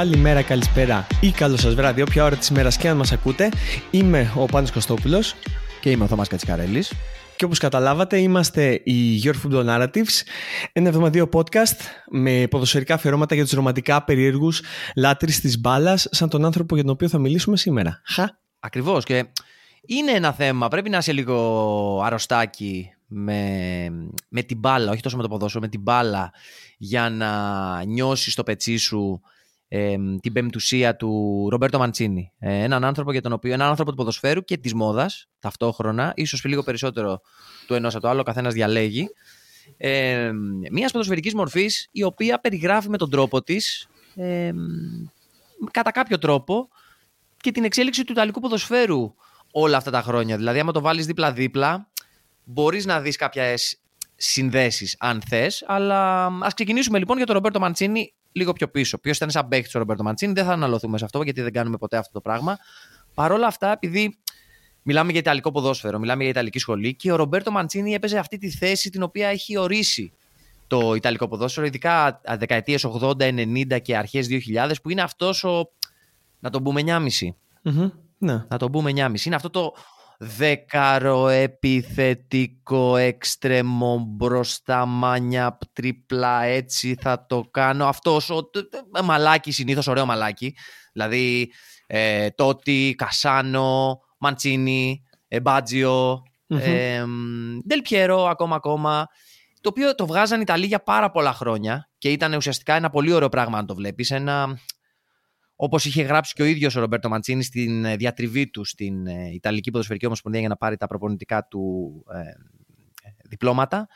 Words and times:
καλημέρα, 0.00 0.42
καλησπέρα 0.42 1.06
ή 1.20 1.30
καλό 1.30 1.56
σας 1.56 1.74
βράδυ, 1.74 2.02
όποια 2.02 2.24
ώρα 2.24 2.36
της 2.36 2.50
μέρα 2.50 2.70
και 2.70 2.88
αν 2.88 2.96
μας 2.96 3.12
ακούτε. 3.12 3.48
Είμαι 3.90 4.32
ο 4.36 4.44
Πάνος 4.44 4.72
Κωστόπουλος. 4.72 5.34
Και 5.80 5.90
είμαι 5.90 6.04
ο 6.04 6.06
Θωμάς 6.06 6.28
Κατσικαρέλης. 6.28 6.92
Και 7.36 7.44
όπως 7.44 7.58
καταλάβατε 7.58 8.18
είμαστε 8.18 8.72
οι 8.84 9.22
Your 9.24 9.34
Football 9.44 9.66
Narratives, 9.66 10.22
ένα 10.72 10.88
εβδομαδίο 10.88 11.28
podcast 11.32 11.76
με 12.10 12.46
ποδοσφαιρικά 12.50 12.94
αφιερώματα 12.94 13.34
για 13.34 13.44
τους 13.44 13.52
ρομαντικά 13.52 14.04
περίεργους 14.04 14.62
λάτρεις 14.96 15.40
της 15.40 15.60
μπάλας, 15.60 16.08
σαν 16.10 16.28
τον 16.28 16.44
άνθρωπο 16.44 16.74
για 16.74 16.84
τον 16.84 16.92
οποίο 16.92 17.08
θα 17.08 17.18
μιλήσουμε 17.18 17.56
σήμερα. 17.56 18.00
Χα. 18.04 18.24
Ακριβώς 18.60 19.04
και 19.04 19.24
είναι 19.86 20.10
ένα 20.10 20.32
θέμα, 20.32 20.68
πρέπει 20.68 20.90
να 20.90 20.98
είσαι 20.98 21.12
λίγο 21.12 22.02
αρρωστάκι 22.04 22.90
με, 23.06 23.42
με 24.28 24.42
την 24.42 24.58
μπάλα, 24.58 24.90
όχι 24.90 25.02
τόσο 25.02 25.16
με 25.16 25.22
το 25.22 25.28
ποδόσφαιρο, 25.28 25.62
με 25.62 25.68
την 25.68 25.80
μπάλα 25.80 26.32
για 26.78 27.10
να 27.10 27.30
νιώσεις 27.84 28.34
το 28.34 28.42
πετσί 28.42 28.76
σου 28.76 29.20
ε, 29.72 29.96
την 30.20 30.32
πεμπτουσία 30.32 30.96
του 30.96 31.46
Ρομπέρτο 31.50 31.78
Μαντσίνη. 31.78 32.32
Ε, 32.38 32.62
έναν 32.62 32.84
άνθρωπο 32.84 33.12
για 33.12 33.20
τον 33.20 33.32
οποίο, 33.32 33.52
έναν 33.52 33.68
άνθρωπο 33.68 33.90
του 33.90 33.96
ποδοσφαίρου 33.96 34.44
και 34.44 34.56
της 34.56 34.74
μόδας 34.74 35.28
ταυτόχρονα, 35.38 36.12
ίσως 36.16 36.44
λίγο 36.44 36.62
περισσότερο 36.62 37.20
του 37.66 37.74
ενός 37.74 37.94
από 37.94 38.02
το 38.02 38.08
άλλο, 38.08 38.20
ο 38.20 38.22
καθένας 38.22 38.54
διαλέγει. 38.54 39.08
Ε, 39.76 40.30
μιας 40.70 40.92
ποδοσφαιρικής 40.92 41.34
μορφής 41.34 41.88
η 41.90 42.02
οποία 42.02 42.40
περιγράφει 42.40 42.88
με 42.88 42.96
τον 42.96 43.10
τρόπο 43.10 43.42
της, 43.42 43.88
ε, 44.14 44.50
κατά 45.70 45.90
κάποιο 45.90 46.18
τρόπο, 46.18 46.68
και 47.36 47.50
την 47.50 47.64
εξέλιξη 47.64 48.04
του 48.04 48.12
Ιταλικού 48.12 48.40
ποδοσφαίρου 48.40 49.14
όλα 49.50 49.76
αυτά 49.76 49.90
τα 49.90 50.02
χρόνια. 50.02 50.36
Δηλαδή, 50.36 50.58
άμα 50.58 50.72
το 50.72 50.80
βάλεις 50.80 51.06
δίπλα-δίπλα, 51.06 51.88
μπορείς 52.44 52.86
να 52.86 53.00
δεις 53.00 53.16
κάποιες 53.16 53.80
συνδέσεις, 54.16 54.96
αν 54.98 55.22
θες. 55.28 55.64
Αλλά 55.66 56.26
ας 56.26 56.54
ξεκινήσουμε 56.54 56.98
λοιπόν 56.98 57.16
για 57.16 57.26
τον 57.26 57.34
Ρομπέρτο 57.34 57.60
Μαντσίνη 57.60 58.14
λίγο 58.32 58.52
πιο 58.52 58.68
πίσω. 58.68 58.98
Ποιος 58.98 59.16
ήταν 59.16 59.30
σαν 59.30 59.48
παίχτη 59.48 59.76
ο 59.76 59.78
Ρομπέρτο 59.78 60.02
Μαντσίνη, 60.02 60.32
δεν 60.32 60.44
θα 60.44 60.52
αναλωθούμε 60.52 60.98
σε 60.98 61.04
αυτό 61.04 61.22
γιατί 61.22 61.42
δεν 61.42 61.52
κάνουμε 61.52 61.76
ποτέ 61.76 61.96
αυτό 61.96 62.12
το 62.12 62.20
πράγμα. 62.20 62.58
Παρ' 63.14 63.32
όλα 63.32 63.46
αυτά, 63.46 63.72
επειδή 63.72 64.18
μιλάμε 64.82 65.10
για 65.10 65.20
Ιταλικό 65.20 65.52
ποδόσφαιρο, 65.52 65.98
μιλάμε 65.98 66.22
για 66.22 66.30
Ιταλική 66.30 66.58
σχολή 66.58 66.94
και 66.94 67.12
ο 67.12 67.16
Ρομπέρτο 67.16 67.50
Μαντσίνη 67.50 67.94
έπαιζε 67.94 68.18
αυτή 68.18 68.38
τη 68.38 68.50
θέση 68.50 68.90
την 68.90 69.02
οποία 69.02 69.28
έχει 69.28 69.58
ορίσει 69.58 70.12
το 70.66 70.94
Ιταλικό 70.94 71.28
ποδόσφαιρο, 71.28 71.66
ειδικά 71.66 72.20
δεκαετίες 72.38 72.86
80, 73.00 73.14
90 73.16 73.80
και 73.82 73.96
αρχές 73.96 74.26
2000, 74.30 74.72
που 74.82 74.90
είναι 74.90 75.02
αυτός 75.02 75.44
ο. 75.44 75.70
Να 76.40 76.50
τον 76.50 76.62
πούμε 76.62 76.82
9,5. 76.86 76.90
Mm-hmm. 77.64 77.90
Ναι. 78.18 78.44
Να 78.48 78.56
τον 78.56 78.70
πούμε 78.70 78.90
9,5. 78.94 79.24
Είναι 79.24 79.34
αυτό 79.34 79.50
το 79.50 79.74
δέκαρο 80.22 81.28
επιθετικό 81.28 82.96
έξτρεμο 82.96 84.04
μπροστά 84.08 84.86
μάνια 84.86 85.58
τρίπλα 85.72 86.42
έτσι 86.42 86.96
θα 87.00 87.26
το 87.26 87.40
κάνω. 87.50 87.86
Αυτός 87.86 88.30
ο 88.30 88.50
μαλάκι 89.04 89.50
συνήθως 89.52 89.86
ωραίο 89.86 90.06
μαλάκι. 90.06 90.56
Δηλαδή 90.92 91.52
ε, 91.86 92.30
Τότι, 92.30 92.94
Κασάνο, 92.98 94.00
Μαντσίνη, 94.18 95.02
Μπάτζιο 95.42 96.22
Δελπιέρο 97.64 98.24
ακόμα 98.24 98.56
ακόμα 98.56 99.06
το 99.60 99.68
οποίο 99.68 99.94
το 99.94 100.06
βγάζαν 100.06 100.38
οι 100.38 100.42
Ιταλοί 100.44 100.66
για 100.66 100.82
πάρα 100.82 101.10
πολλά 101.10 101.32
χρόνια 101.32 101.90
και 101.98 102.10
ήταν 102.10 102.32
ουσιαστικά 102.32 102.74
ένα 102.74 102.90
πολύ 102.90 103.12
ωραίο 103.12 103.28
πράγμα 103.28 103.58
αν 103.58 103.66
το 103.66 103.74
βλέπεις. 103.74 104.10
Ένα 104.10 104.58
Όπως 105.62 105.84
είχε 105.84 106.02
γράψει 106.02 106.34
και 106.34 106.42
ο 106.42 106.44
ίδιος 106.44 106.76
ο 106.76 106.80
Ρομπέρτο 106.80 107.08
Μαντσίνη 107.08 107.42
στην 107.42 107.84
ε, 107.84 107.96
διατριβή 107.96 108.50
του 108.50 108.64
στην 108.64 109.06
ε, 109.06 109.30
Ιταλική 109.32 109.70
Ποδοσφαιρική 109.70 110.06
Ομοσπονδία 110.06 110.40
για 110.40 110.48
να 110.48 110.56
πάρει 110.56 110.76
τα 110.76 110.86
προπονητικά 110.86 111.46
του 111.50 111.92
ε, 112.12 112.20
διπλώματα. 113.28 113.88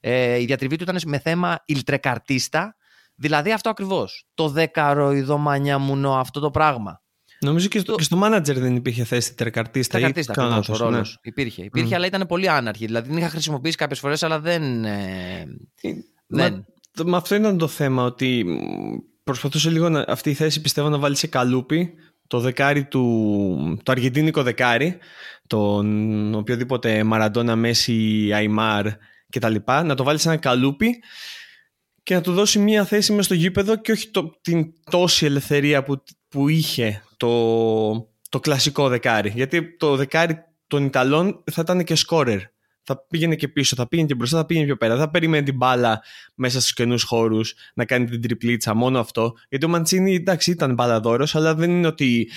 Ε, 0.00 0.40
η 0.40 0.44
διατριβή 0.44 0.76
του 0.76 0.82
ήταν 0.82 0.98
με 1.06 1.18
θέμα 1.18 1.62
ηλτρεκαρτίστα, 1.64 2.76
δηλαδή 3.14 3.52
αυτό 3.52 3.70
ακριβώς. 3.70 4.26
Το 4.34 4.48
δέκαρο 4.48 5.38
μανιά 5.38 5.80
αυτό 6.04 6.40
το 6.40 6.50
πράγμα. 6.50 7.02
Νομίζω 7.40 7.68
και 7.68 7.78
στο, 7.78 7.92
το... 7.92 7.98
και 7.98 8.04
στο 8.04 8.20
manager 8.24 8.54
δεν 8.54 8.76
υπήρχε 8.76 9.04
θέση 9.04 9.34
τρεκαρτίστα. 9.34 9.92
Τρεκαρτίστα, 9.92 10.32
ακριβώς 10.32 10.68
ο 10.68 10.76
ρόλος. 10.76 11.08
Ναι. 11.10 11.30
Υπήρχε, 11.30 11.62
υπήρχε 11.62 11.90
mm. 11.92 11.96
αλλά 11.96 12.06
ήταν 12.06 12.26
πολύ 12.26 12.48
άναρχη. 12.48 12.86
Δηλαδή 12.86 13.08
την 13.08 13.18
είχα 13.18 13.28
χρησιμοποιήσει 13.28 13.76
κάποιες 13.76 13.98
φορές, 13.98 14.22
αλλά 14.22 14.40
δεν. 14.40 14.84
Ε, 14.84 15.46
δεν. 16.26 16.66
Μα, 16.96 17.04
μα 17.06 17.16
αυτό 17.16 17.34
ήταν 17.34 17.58
το 17.58 17.68
θέμα, 17.68 18.04
ότι 18.04 18.44
προσπαθούσε 19.24 19.70
λίγο 19.70 19.88
να, 19.88 20.04
αυτή 20.08 20.30
η 20.30 20.34
θέση 20.34 20.60
πιστεύω 20.60 20.88
να 20.88 20.98
βάλει 20.98 21.16
σε 21.16 21.26
καλούπι 21.26 21.94
το 22.26 22.40
δεκάρι 22.40 22.84
του, 22.84 23.80
το 23.82 23.92
αργεντίνικο 23.92 24.42
δεκάρι, 24.42 24.98
τον 25.46 26.34
οποιοδήποτε 26.34 27.02
Μαραντόνα, 27.02 27.56
Μέση, 27.56 28.30
Αϊμάρ 28.34 28.86
κτλ. 29.30 29.54
Να 29.66 29.94
το 29.94 30.04
βάλει 30.04 30.18
σε 30.18 30.28
ένα 30.28 30.38
καλούπι 30.38 31.02
και 32.02 32.14
να 32.14 32.20
του 32.20 32.32
δώσει 32.32 32.58
μια 32.58 32.84
θέση 32.84 33.12
μες 33.12 33.24
στο 33.24 33.34
γήπεδο 33.34 33.76
και 33.76 33.92
όχι 33.92 34.08
το, 34.08 34.38
την 34.40 34.72
τόση 34.90 35.26
ελευθερία 35.26 35.82
που, 35.82 36.02
που 36.28 36.48
είχε 36.48 37.02
το, 37.16 37.92
το 38.28 38.40
κλασικό 38.40 38.88
δεκάρι. 38.88 39.32
Γιατί 39.34 39.76
το 39.76 39.96
δεκάρι 39.96 40.38
των 40.66 40.84
Ιταλών 40.84 41.44
θα 41.50 41.60
ήταν 41.60 41.84
και 41.84 41.94
σκόρερ 41.94 42.40
θα 42.82 43.06
πήγαινε 43.06 43.34
και 43.34 43.48
πίσω, 43.48 43.76
θα 43.76 43.88
πήγαινε 43.88 44.08
και 44.08 44.14
μπροστά, 44.14 44.36
θα 44.36 44.46
πήγαινε 44.46 44.66
πιο 44.66 44.76
πέρα. 44.76 44.94
Δεν 44.94 45.04
θα 45.04 45.10
περιμένει 45.10 45.44
την 45.44 45.56
μπάλα 45.56 46.02
μέσα 46.34 46.60
στους 46.60 46.72
κενούς 46.72 46.98
χώρους 47.00 47.54
να 47.74 47.84
κάνει 47.84 48.04
την 48.04 48.20
τριπλίτσα, 48.20 48.74
μόνο 48.74 48.98
αυτό. 48.98 49.32
Γιατί 49.48 49.64
ο 49.64 49.68
Μαντσίνι 49.68 50.14
εντάξει 50.14 50.50
ήταν 50.50 50.74
μπαλαδόρος, 50.74 51.34
αλλά 51.34 51.54
δεν 51.54 51.70
είναι 51.70 51.86
ότι 51.86 52.30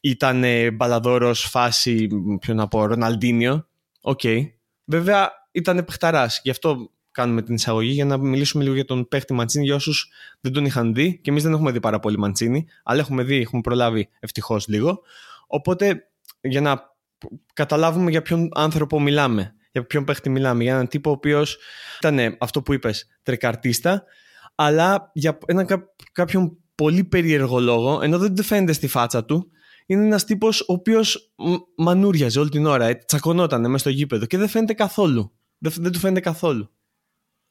ήταν 0.00 0.44
ε, 0.44 0.70
μπαλαδόρος 0.70 1.40
φάση, 1.40 2.08
ποιο 2.40 2.54
να 2.54 2.68
πω, 2.68 2.86
Ροναλντίνιο. 2.86 3.68
Ok. 4.00 4.20
Okay. 4.22 4.48
Βέβαια 4.84 5.30
ήταν 5.52 5.84
παιχταράς. 5.84 6.40
Γι' 6.42 6.50
αυτό 6.50 6.90
κάνουμε 7.10 7.42
την 7.42 7.54
εισαγωγή 7.54 7.90
για 7.90 8.04
να 8.04 8.16
μιλήσουμε 8.16 8.62
λίγο 8.62 8.74
για 8.74 8.84
τον 8.84 9.08
παίχτη 9.08 9.32
Μαντσίνι 9.32 9.64
για 9.64 9.74
όσους 9.74 10.10
δεν 10.40 10.52
τον 10.52 10.64
είχαν 10.64 10.94
δει. 10.94 11.20
Και 11.22 11.30
εμείς 11.30 11.42
δεν 11.42 11.52
έχουμε 11.52 11.70
δει 11.70 11.80
πάρα 11.80 12.00
πολύ 12.00 12.18
Μαντσίνι, 12.18 12.66
αλλά 12.82 13.00
έχουμε 13.00 13.22
δει, 13.22 13.36
έχουμε 13.36 13.60
προλάβει 13.60 14.08
ευτυχώς 14.20 14.68
λίγο. 14.68 15.00
Οπότε 15.46 16.10
για 16.40 16.60
να 16.60 16.94
καταλάβουμε 17.52 18.10
για 18.10 18.22
ποιον 18.22 18.48
άνθρωπο 18.54 19.00
μιλάμε 19.00 19.54
για 19.72 19.86
ποιον 19.86 20.04
παίχτη 20.04 20.30
μιλάμε. 20.30 20.62
Για 20.62 20.72
έναν 20.72 20.88
τύπο 20.88 21.10
ο 21.10 21.12
οποίος 21.12 21.58
ήταν 22.02 22.36
αυτό 22.38 22.62
που 22.62 22.72
είπες, 22.72 23.06
τρεκαρτίστα, 23.22 24.04
αλλά 24.54 25.10
για 25.14 25.38
έναν 25.46 25.66
κάποιον 26.12 26.56
πολύ 26.74 27.04
περίεργο 27.04 27.60
λόγο, 27.60 28.00
ενώ 28.02 28.18
δεν 28.18 28.34
του 28.34 28.42
φαίνεται 28.42 28.72
στη 28.72 28.86
φάτσα 28.86 29.24
του, 29.24 29.50
είναι 29.86 30.04
ένας 30.04 30.24
τύπος 30.24 30.60
ο 30.60 30.72
οποίος 30.72 31.32
μανούριαζε 31.76 32.40
όλη 32.40 32.48
την 32.48 32.66
ώρα, 32.66 32.86
ε, 32.86 32.94
τσακωνόταν 32.94 33.60
μέσα 33.60 33.78
στο 33.78 33.90
γήπεδο 33.90 34.26
και 34.26 34.38
δεν 34.38 34.48
φαίνεται 34.48 34.74
καθόλου. 34.74 35.32
Δεν, 35.58 35.72
δεν 35.76 35.92
του 35.92 35.98
φαίνεται 35.98 36.20
καθόλου. 36.20 36.70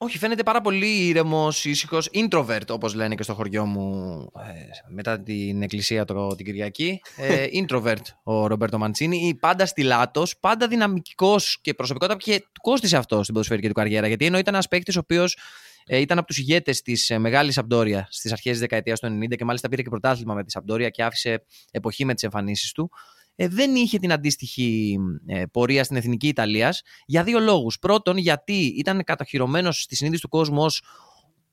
Όχι, 0.02 0.18
φαίνεται 0.18 0.44
πάρα 0.44 0.62
πολύ 0.62 1.08
ήρεμος, 1.08 1.66
ήσυχος, 1.66 2.10
introvert 2.14 2.68
όπως 2.70 2.94
λένε 2.94 3.16
και 3.16 3.24
στο 3.24 3.34
χωριό 3.34 3.66
μου 3.66 4.20
ε, 4.38 4.94
μετά 4.94 5.20
την 5.20 5.62
εκκλησία 5.62 6.06
το, 6.06 6.36
την 6.36 6.46
Κυριακή. 6.46 7.02
Ε, 7.18 7.46
introvert 7.62 8.02
ο 8.24 8.48
Ρομπέρτο 8.48 8.78
Μαντσίνη. 8.78 9.38
Πάντα 9.40 9.66
στυλάτο, 9.66 10.24
πάντα 10.40 10.68
δυναμικός 10.68 11.59
και 11.62 11.74
προσωπικότητα 11.74 12.18
και 12.18 12.40
του 12.40 12.62
κόστησε 12.62 12.98
αυτό 12.98 13.22
στην 13.22 13.34
ποδοσφαιρική 13.34 13.68
του 13.68 13.74
καριέρα. 13.74 14.08
Γιατί 14.08 14.26
ενώ 14.26 14.38
ήταν 14.38 14.54
ένας 14.54 14.68
παίκτης 14.68 14.96
ο 14.96 15.00
οποίος 15.00 15.38
ε, 15.86 15.98
ήταν 15.98 16.18
από 16.18 16.28
τους 16.28 16.38
ηγέτες 16.38 16.82
της 16.82 17.09
ε, 17.09 17.18
μεγάλης 17.18 17.58
Αμπτόρια 17.58 18.08
στις 18.09 18.32
αρχές 18.32 18.52
της 18.52 18.59
δεκαετίας 18.59 19.00
του 19.00 19.08
90 19.08 19.36
και 19.36 19.46
μάλιστα 19.46 19.70
πήρε 19.70 19.82
και 19.82 19.90
πρωτάθλημα 19.90 20.34
με 20.34 20.44
τη 20.44 20.52
Αμπτόρια 20.58 20.90
και 20.90 21.04
άφησε 21.04 21.46
εποχή 21.72 22.06
με 22.06 22.14
τις 22.14 22.24
εμφανίσεις 22.24 22.72
του 22.72 22.92
ε, 22.92 23.19
δεν 23.48 23.76
είχε 23.76 24.00
την 24.00 24.12
αντίστοιχη 24.12 24.98
ε, 25.26 25.44
πορεία 25.52 25.84
στην 25.84 25.98
εθνική 25.98 26.28
Ιταλίας 26.28 26.82
για 27.06 27.24
δύο 27.24 27.40
λόγους. 27.40 27.80
Πρώτον, 27.80 28.18
γιατί 28.18 28.66
ήταν 28.66 29.04
κατοχυρωμένος 29.04 29.82
στη 29.82 29.96
συνείδηση 29.96 30.22
του 30.22 30.30
κόσμου 30.30 30.64
ως 30.64 30.84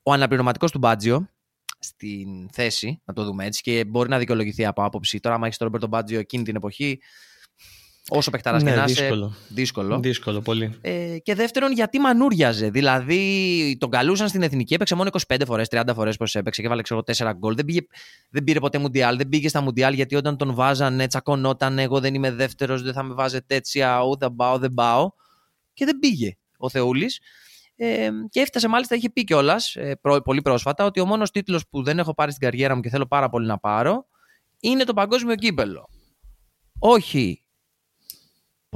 ο 0.03 0.11
αναπληρωματικός 0.11 0.71
του 0.71 0.77
Μπάτζιο 0.77 1.29
στην 1.79 2.49
θέση, 2.51 3.01
να 3.05 3.13
το 3.13 3.23
δούμε 3.23 3.45
έτσι, 3.45 3.61
και 3.61 3.85
μπορεί 3.85 4.09
να 4.09 4.17
δικαιολογηθεί 4.17 4.65
από 4.65 4.83
άποψη. 4.83 5.19
Τώρα, 5.19 5.35
άμα 5.35 5.45
έχεις 5.45 5.57
τον 5.57 5.67
Ρομπέρτο 5.67 5.87
Μπάτζιο 5.87 6.19
εκείνη 6.19 6.43
την 6.43 6.55
εποχή, 6.55 6.99
Όσο 8.09 8.31
παιχταράς 8.31 8.63
ναι, 8.63 8.69
και 8.69 8.75
να 8.75 8.85
δύσκολο. 8.85 9.33
δύσκολο. 9.47 9.99
Δύσκολο, 9.99 10.41
πολύ. 10.41 10.77
Ε, 10.81 11.17
και 11.23 11.35
δεύτερον, 11.35 11.71
γιατί 11.71 11.99
μανούριαζε. 11.99 12.69
Δηλαδή, 12.69 13.77
τον 13.79 13.89
καλούσαν 13.89 14.27
στην 14.27 14.41
εθνική, 14.41 14.73
έπαιξε 14.73 14.95
μόνο 14.95 15.09
25 15.27 15.41
φορές, 15.45 15.67
30 15.71 15.81
φορές 15.93 16.17
πώς 16.17 16.35
έπαιξε 16.35 16.61
και 16.61 16.67
βάλε 16.67 16.81
ξέρω, 16.81 17.03
4 17.03 17.31
γκολ. 17.37 17.55
Δεν, 17.55 17.65
πήγε, 17.65 17.79
δεν 18.29 18.43
πήρε 18.43 18.59
ποτέ 18.59 18.77
μουντιάλ, 18.77 19.17
δεν 19.17 19.29
πήγε 19.29 19.47
στα 19.47 19.61
μουντιάλ 19.61 19.93
γιατί 19.93 20.15
όταν 20.15 20.37
τον 20.37 20.53
βάζανε, 20.53 21.07
τσακωνόταν. 21.07 21.79
Εγώ 21.79 21.99
δεν 21.99 22.13
είμαι 22.13 22.31
δεύτερος, 22.31 22.81
δεν 22.81 22.93
θα 22.93 23.03
με 23.03 23.13
βάζετε 23.13 23.55
έτσι. 23.55 23.83
Αού, 23.83 24.17
δεν 24.17 24.35
πάω, 24.35 24.57
δεν 24.57 24.73
πάω. 24.73 25.11
Και 25.73 25.85
δεν 25.85 25.99
πήγε 25.99 26.37
ο 26.57 26.69
Θεούλης. 26.69 27.19
Ε, 27.75 28.09
και 28.29 28.39
έφτασε 28.39 28.67
μάλιστα, 28.67 28.95
είχε 28.95 29.09
πει 29.09 29.23
κιόλας 29.23 29.75
ε, 29.75 29.99
πολύ 30.23 30.41
πρόσφατα 30.41 30.85
ότι 30.85 30.99
ο 30.99 31.05
μόνος 31.05 31.31
τίτλος 31.31 31.67
που 31.69 31.83
δεν 31.83 31.99
έχω 31.99 32.13
πάρει 32.13 32.31
στην 32.31 32.43
καριέρα 32.43 32.75
μου 32.75 32.81
και 32.81 32.89
θέλω 32.89 33.05
πάρα 33.05 33.29
πολύ 33.29 33.47
να 33.47 33.57
πάρω 33.57 34.05
είναι 34.59 34.83
το 34.83 34.93
παγκόσμιο 34.93 35.35
κύπελο. 35.35 35.89
Όχι 36.79 37.46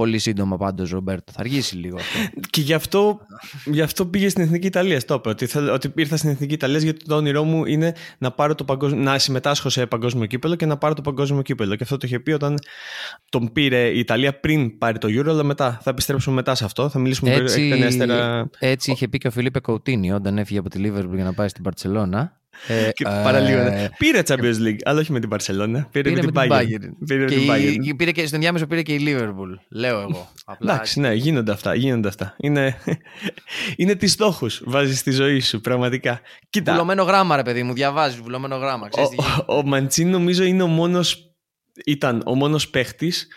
Πολύ 0.02 0.18
σύντομα 0.18 0.56
πάντως, 0.56 0.90
Ρομπέρτο. 0.90 1.32
Θα 1.32 1.40
αργήσει 1.40 1.76
λίγο 1.76 1.96
αυτό. 1.96 2.40
Και 2.50 2.60
γι' 2.60 2.74
αυτό, 2.74 3.20
γι 3.64 3.80
αυτό 3.80 4.06
πήγε 4.06 4.28
στην 4.28 4.42
Εθνική 4.42 4.66
Ιταλία. 4.66 5.00
Το 5.00 5.14
είπε. 5.14 5.28
Ότι, 5.28 5.58
ότι 5.58 5.92
ήρθα 5.94 6.16
στην 6.16 6.30
Εθνική 6.30 6.54
Ιταλία 6.54 6.78
γιατί 6.78 7.04
το 7.04 7.14
όνειρό 7.14 7.44
μου 7.44 7.64
είναι 7.64 7.94
να, 8.18 8.30
πάρω 8.30 8.54
το 8.54 8.64
παγκόσμιο, 8.64 9.02
να 9.02 9.18
συμμετάσχω 9.18 9.68
σε 9.68 9.86
παγκόσμιο 9.86 10.26
κύπελο 10.26 10.54
και 10.54 10.66
να 10.66 10.76
πάρω 10.76 10.94
το 10.94 11.02
παγκόσμιο 11.02 11.42
κύπελο. 11.42 11.76
Και 11.76 11.82
αυτό 11.82 11.96
το 11.96 12.06
είχε 12.06 12.20
πει 12.20 12.32
όταν 12.32 12.58
τον 13.28 13.52
πήρε 13.52 13.88
η 13.88 13.98
Ιταλία 13.98 14.40
πριν 14.40 14.78
πάρει 14.78 14.98
το 14.98 15.08
Euro, 15.10 15.28
αλλά 15.28 15.42
μετά 15.42 15.78
θα 15.82 15.90
επιστρέψουμε 15.90 16.34
μετά 16.34 16.54
σε 16.54 16.64
αυτό. 16.64 16.88
Θα 16.88 16.98
μιλήσουμε 16.98 17.32
έτσι, 17.34 17.62
εκτενέστερα. 17.62 18.50
Έτσι 18.58 18.90
είχε 18.90 19.08
πει 19.08 19.18
και 19.18 19.26
ο 19.26 19.30
Φιλίππε 19.30 19.60
Κοουτίνι 19.60 20.12
όταν 20.12 20.38
έφυγε 20.38 20.58
από 20.58 20.68
τη 20.68 20.78
Λίβερπουλ 20.78 21.14
για 21.14 21.24
να 21.24 21.32
πάει 21.32 21.48
στην 21.48 21.62
Παρσελώνα. 21.62 22.41
Ε, 22.66 22.90
και 22.92 23.04
παραλίγο. 23.04 23.58
Ε, 23.58 23.90
πήρε 23.98 24.22
Champions 24.26 24.66
League, 24.66 24.78
αλλά 24.84 25.00
όχι 25.00 25.12
με 25.12 25.20
την 25.20 25.30
Barcelona. 25.32 25.86
Πήρε, 25.90 26.10
με 26.10 26.20
την 26.20 26.30
Bayern. 26.34 26.90
Πήρε, 27.06 27.24
και 27.24 27.34
την 27.34 27.82
η, 27.82 27.94
πήρε 27.94 28.10
και 28.10 28.26
στον 28.26 28.40
διάμεσο 28.40 28.66
πήρε 28.66 28.82
και 28.82 28.94
η 28.94 29.04
Liverpool. 29.06 29.58
Λέω 29.68 30.00
εγώ. 30.00 30.32
Εντάξει, 30.60 31.00
ναι, 31.00 31.12
γίνονται 31.14 31.52
αυτά. 31.52 31.74
Γίνονται 31.74 32.08
αυτά. 32.08 32.36
Είναι, 32.38 32.76
είναι 33.76 33.94
τι 33.94 34.06
στόχους 34.06 34.62
βάζεις 34.64 34.98
στη 34.98 35.10
ζωή 35.10 35.40
σου, 35.40 35.60
πραγματικά. 35.60 36.20
Κοίτα. 36.50 36.72
Βουλωμένο 36.72 37.02
γράμμα, 37.02 37.36
ρε 37.36 37.42
παιδί 37.42 37.62
μου, 37.62 37.72
διαβάζεις 37.72 38.20
βουλωμένο 38.20 38.56
γράμμα. 38.56 38.88
ο, 38.92 39.02
ο, 39.46 39.56
ο 39.56 39.62
Μαντσίν 39.62 40.10
νομίζω 40.10 40.44
είναι 40.44 40.62
ο 40.62 40.66
μόνο. 40.66 41.00
Ήταν 41.86 42.22
ο 42.26 42.34
μόνος 42.34 42.68
παίχτης 42.68 43.28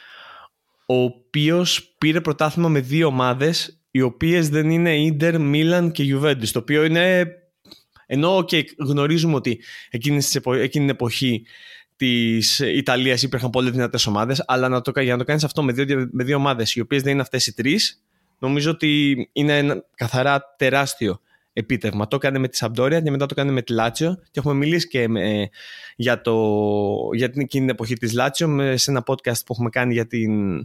ο 0.85 1.03
οποίος 1.03 1.95
πήρε 1.97 2.21
πρωτάθλημα 2.21 2.69
με 2.69 2.79
δύο 2.79 3.07
ομάδες 3.07 3.79
οι 3.91 4.01
οποίες 4.01 4.49
δεν 4.49 4.69
είναι 4.69 4.95
Ίντερ, 4.95 5.39
Μίλαν 5.39 5.91
και 5.91 6.15
Juventus. 6.15 6.47
Το 6.47 6.59
οποίο 6.59 6.83
είναι 6.83 7.27
ενώ 8.05 8.43
και 8.45 8.65
γνωρίζουμε 8.77 9.35
ότι 9.35 9.59
εκείνη, 9.89 10.17
εκείνη 10.45 10.67
την 10.67 10.89
εποχή 10.89 11.45
της 11.95 12.59
Ιταλίας 12.59 13.23
υπήρχαν 13.23 13.49
πολύ 13.49 13.71
δυνατές 13.71 14.07
ομάδες, 14.07 14.43
αλλά 14.47 14.69
να 14.69 14.81
το, 14.81 14.99
για 14.99 15.11
να 15.11 15.17
το 15.17 15.23
κάνεις 15.23 15.43
αυτό 15.43 15.63
με 15.63 15.71
δύο, 15.71 16.09
με 16.11 16.23
δύο 16.23 16.35
ομάδες 16.35 16.75
οι 16.75 16.79
οποίες 16.79 17.01
δεν 17.01 17.11
είναι 17.11 17.21
αυτές 17.21 17.47
οι 17.47 17.53
τρεις, 17.53 18.03
νομίζω 18.39 18.71
ότι 18.71 19.15
είναι 19.31 19.57
ένα 19.57 19.83
καθαρά 19.95 20.55
τεράστιο 20.57 21.19
επίτευγμα. 21.53 22.07
Το 22.07 22.15
έκανε 22.15 22.39
με 22.39 22.47
τη 22.47 22.57
Σαμπτόρια 22.57 23.01
και 23.01 23.11
μετά 23.11 23.25
το 23.25 23.33
έκανε 23.37 23.51
με 23.51 23.61
τη 23.61 23.73
Λάτσιο 23.73 24.15
και 24.31 24.39
έχουμε 24.39 24.53
μιλήσει 24.53 24.87
και 24.87 25.07
για, 25.95 26.21
το, 26.21 26.35
για 27.13 27.29
την 27.29 27.41
εκείνη 27.41 27.65
την 27.65 27.73
εποχή 27.73 27.93
της 27.93 28.13
Λάτσιο 28.13 28.77
σε 28.77 28.91
ένα 28.91 29.03
podcast 29.05 29.45
που 29.45 29.53
έχουμε 29.53 29.69
κάνει 29.69 29.93
για, 29.93 30.07
την, 30.07 30.55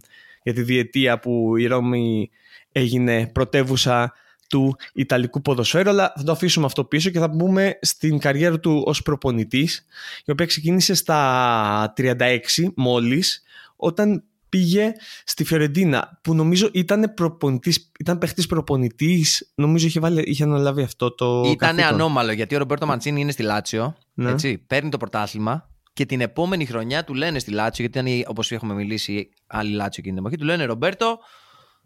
για 0.42 0.52
τη 0.52 0.62
διετία 0.62 1.18
που 1.18 1.56
η 1.56 1.66
Ρώμη 1.66 2.30
έγινε 2.72 3.26
πρωτεύουσα 3.26 4.12
του 4.50 4.76
Ιταλικού 4.92 5.42
ποδοσφαίρου, 5.42 5.88
αλλά 5.88 6.12
θα 6.16 6.22
το 6.22 6.32
αφήσουμε 6.32 6.66
αυτό 6.66 6.84
πίσω 6.84 7.10
και 7.10 7.18
θα 7.18 7.28
μπούμε 7.28 7.78
στην 7.80 8.18
καριέρα 8.18 8.60
του 8.60 8.82
ως 8.86 9.02
προπονητής, 9.02 9.86
η 10.24 10.30
οποία 10.30 10.46
ξεκίνησε 10.46 10.94
στα 10.94 11.92
36 11.96 12.38
μόλις, 12.76 13.42
όταν 13.76 14.24
πήγε 14.48 14.92
στη 15.24 15.44
Φιωρεντίνα, 15.44 16.18
που 16.22 16.34
νομίζω 16.34 16.70
ήταν 16.72 17.14
προπονητής, 17.14 17.90
ήταν 17.98 18.18
παίχτης 18.18 18.46
προπονητής, 18.46 19.52
νομίζω 19.54 19.86
είχε, 19.86 20.00
βάλει, 20.00 20.22
είχε 20.22 20.42
αναλάβει 20.42 20.82
αυτό 20.82 21.14
το 21.14 21.42
Ήταν 21.46 21.80
ανώμαλο, 21.80 22.32
γιατί 22.32 22.54
ο 22.54 22.58
Ρομπέρτο 22.58 22.86
Μαντσίνη 22.86 23.20
είναι 23.20 23.32
στη 23.32 23.42
Λάτσιο, 23.42 23.96
ναι. 24.14 24.30
έτσι, 24.30 24.58
παίρνει 24.58 24.90
το 24.90 24.96
πρωτάθλημα 24.96 25.70
και 25.92 26.06
την 26.06 26.20
επόμενη 26.20 26.66
χρονιά 26.66 27.04
του 27.04 27.14
λένε 27.14 27.38
στη 27.38 27.50
Λάτσιο, 27.50 27.88
γιατί 27.92 28.08
ήταν 28.08 28.30
όπως 28.30 28.52
έχουμε 28.52 28.74
μιλήσει 28.74 29.30
άλλη 29.46 29.70
Λάτσιο 29.70 30.02
εκείνη 30.02 30.14
την 30.14 30.24
εποχή, 30.24 30.36
του 30.36 30.44
λένε 30.44 30.64
Ρομπέρτο, 30.64 31.18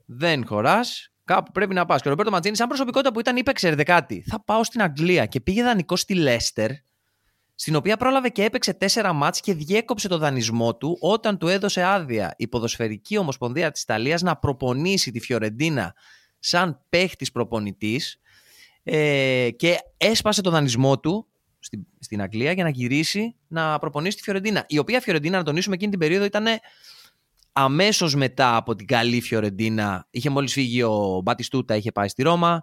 δεν 0.05 0.47
χωράς, 0.47 1.14
Κάπου 1.25 1.53
πρέπει 1.53 1.75
να 1.75 1.85
πας. 1.85 2.01
Και 2.01 2.09
ο 2.09 2.11
Ρομπέρτο 2.11 2.31
Ματζίνη, 2.31 2.57
σαν 2.57 2.69
προσωπικότητα 2.69 3.13
που 3.13 3.21
ήταν, 3.21 3.37
είπε: 3.37 3.53
Ξέρετε 3.53 3.83
κάτι, 3.83 4.25
θα 4.29 4.45
πάω 4.45 4.65
στην 4.65 4.83
Αγγλία. 4.83 5.27
Και 5.27 5.41
πήγε 5.41 5.63
δανεικό 5.63 5.97
στη 5.97 6.15
Λέστερ, 6.15 6.71
στην 7.55 7.75
οποία 7.75 7.97
πρόλαβε 7.97 8.29
και 8.29 8.45
έπαιξε 8.45 8.73
τέσσερα 8.73 9.13
μάτς 9.13 9.41
και 9.41 9.55
διέκοψε 9.55 10.09
το 10.09 10.19
δανεισμό 10.19 10.77
του 10.77 10.97
όταν 11.01 11.39
του 11.39 11.49
έδωσε 11.49 11.83
άδεια 11.83 12.35
η 12.37 12.49
Ποδοσφαιρική 12.49 13.17
Ομοσπονδία 13.17 13.71
της 13.71 13.83
Ιταλίας 13.83 14.23
να 14.23 14.37
προπονήσει 14.37 15.11
τη 15.11 15.21
Φιωρεντίνα 15.21 15.95
σαν 16.39 16.81
παίχτης 16.89 17.33
προπονητής 17.33 18.21
ε, 18.83 19.49
και 19.57 19.79
έσπασε 19.97 20.43
το 20.43 20.51
δανεισμό 20.51 20.99
του 21.01 21.27
στην, 21.59 21.87
στην 21.99 22.23
Αγγλία 22.23 22.53
για 22.53 22.65
να 22.65 22.71
γυρίσει 22.71 23.37
να 23.49 23.79
προπονήσει 23.79 24.17
τη 24.17 24.23
Φιωρεντίνα. 24.23 24.65
Η 24.69 24.79
οποία 24.79 25.01
Φιωρεντίνα, 25.01 25.37
να 25.37 25.45
τονίσουμε 25.45 25.75
εκείνη 25.75 25.91
την 25.91 26.01
περίοδο, 26.01 26.25
ήταν 26.25 26.47
αμέσως 27.57 28.15
μετά 28.15 28.57
από 28.57 28.75
την 28.75 28.87
καλή 28.87 29.21
Φιωρεντίνα, 29.21 30.07
είχε 30.11 30.31
μόλις 30.31 30.53
φύγει 30.53 30.83
ο 30.83 31.21
Μπατιστούτα, 31.25 31.77
είχε 31.77 31.93
πάει 31.93 32.09
στη 32.09 32.23
Ρώμα, 32.23 32.63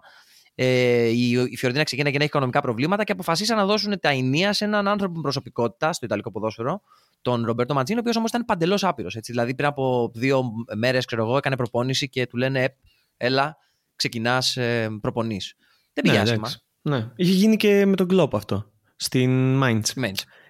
ε, 0.54 1.06
η, 1.06 1.30
η 1.30 1.56
Φιωρεντίνα 1.56 1.84
ξεκίνησε 1.84 2.10
και 2.10 2.18
να 2.18 2.24
έχει 2.24 2.24
οικονομικά 2.24 2.60
προβλήματα 2.60 3.04
και 3.04 3.12
αποφασίσαν 3.12 3.56
να 3.56 3.66
δώσουν 3.66 4.00
τα 4.00 4.08
ενία 4.08 4.52
σε 4.52 4.64
έναν 4.64 4.88
άνθρωπο 4.88 5.14
με 5.14 5.20
προσωπικότητα 5.20 5.92
στο 5.92 6.06
Ιταλικό 6.06 6.30
ποδόσφαιρο, 6.30 6.82
τον 7.22 7.44
Ρομπέρτο 7.44 7.74
Ματζίνο, 7.74 7.98
ο 7.98 8.00
οποίος 8.00 8.16
όμως 8.16 8.30
ήταν 8.30 8.44
παντελώς 8.44 8.84
άπειρος. 8.84 9.16
Δηλαδή, 9.22 9.54
πριν 9.54 9.68
από 9.68 10.10
δύο 10.14 10.44
μέρες, 10.76 11.04
ξέρω 11.04 11.22
εγώ, 11.22 11.36
έκανε 11.36 11.56
προπόνηση 11.56 12.08
και 12.08 12.26
του 12.26 12.36
λένε, 12.36 12.62
«Ε, 12.62 12.68
έλα, 13.16 13.56
ξεκινάς, 13.96 14.56
ε, 14.56 14.88
προπονείς. 15.00 15.54
Δεν 15.92 16.04
πήγε 16.04 16.16
ναι, 16.16 16.22
άσχημα. 16.22 16.50
Ναι. 16.82 17.10
Είχε 17.16 17.32
γίνει 17.32 17.56
και 17.56 17.86
με 17.86 17.96
τον 17.96 18.08
Κλόπ 18.08 18.34
αυτό. 18.34 18.70
Στην 18.96 19.60
Mainz. 19.62 19.80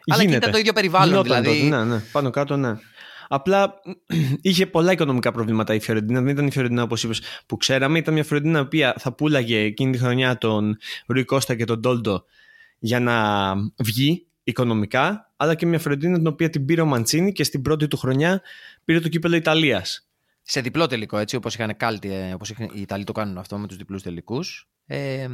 Αλλά 0.07 0.25
και 0.25 0.35
ήταν 0.35 0.51
το 0.51 0.59
ίδιο 0.59 0.73
περιβάλλον. 0.73 1.23
δηλαδή... 1.23 1.63
Ναι, 1.63 1.85
ναι, 1.85 1.99
πάνω 2.13 2.31
κάτω, 2.31 2.57
ναι. 2.57 2.77
Απλά 3.35 3.81
είχε 4.43 4.67
πολλά 4.67 4.93
οικονομικά 4.93 5.33
προβλήματα 5.33 5.75
η 5.75 5.81
Φιωρεντίνα. 5.81 6.21
Δεν 6.21 6.33
ήταν 6.33 6.47
η 6.47 6.51
Φιωρεντίνα 6.51 6.83
όπως 6.83 7.03
είπες 7.03 7.23
που 7.47 7.57
ξέραμε. 7.57 7.99
Ήταν 7.99 8.15
μια 8.15 8.25
Φιωρεντίνα 8.25 8.59
η 8.59 8.63
οποία 8.63 8.95
θα 8.99 9.13
πουλάγε 9.13 9.59
εκείνη 9.59 9.93
τη 9.93 9.99
χρονιά 9.99 10.39
τον 10.39 10.79
Ρουί 11.07 11.25
Κώστα 11.25 11.55
και 11.55 11.65
τον 11.65 11.81
Ντόλτο 11.81 12.25
για 12.79 13.01
να 13.01 13.55
βγει 13.77 14.27
οικονομικά. 14.43 15.33
Αλλά 15.37 15.55
και 15.55 15.67
μια 15.67 15.79
Φιωρεντίνα 15.79 16.17
την 16.17 16.27
οποία 16.27 16.51
την 16.51 16.65
πήρε 16.65 16.81
ο 16.81 16.87
Μαντσίνη 16.87 17.33
και 17.33 17.45
στην 17.45 17.63
πρώτη 17.63 17.89
του 17.89 17.97
χρονιά 17.97 18.43
πήρε 18.85 19.01
το 19.01 19.09
κύπελο 19.09 19.37
Ιταλίας. 19.37 20.09
Σε 20.43 20.61
διπλό 20.61 20.87
τελικό, 20.87 21.19
έτσι, 21.19 21.37
όπως 21.37 21.55
είχαν 21.55 21.77
κάλτι, 21.77 22.15
ε, 22.15 22.33
όπως 22.33 22.51
οι 22.51 22.81
Ιταλοί 22.81 23.05
το 23.05 23.13
κάνουν 23.13 23.39
αυτό 23.39 23.59
με 23.59 23.67
τους 23.67 23.77
διπλούς 23.77 24.03
τελικούς. 24.03 24.69
Ε, 24.87 25.29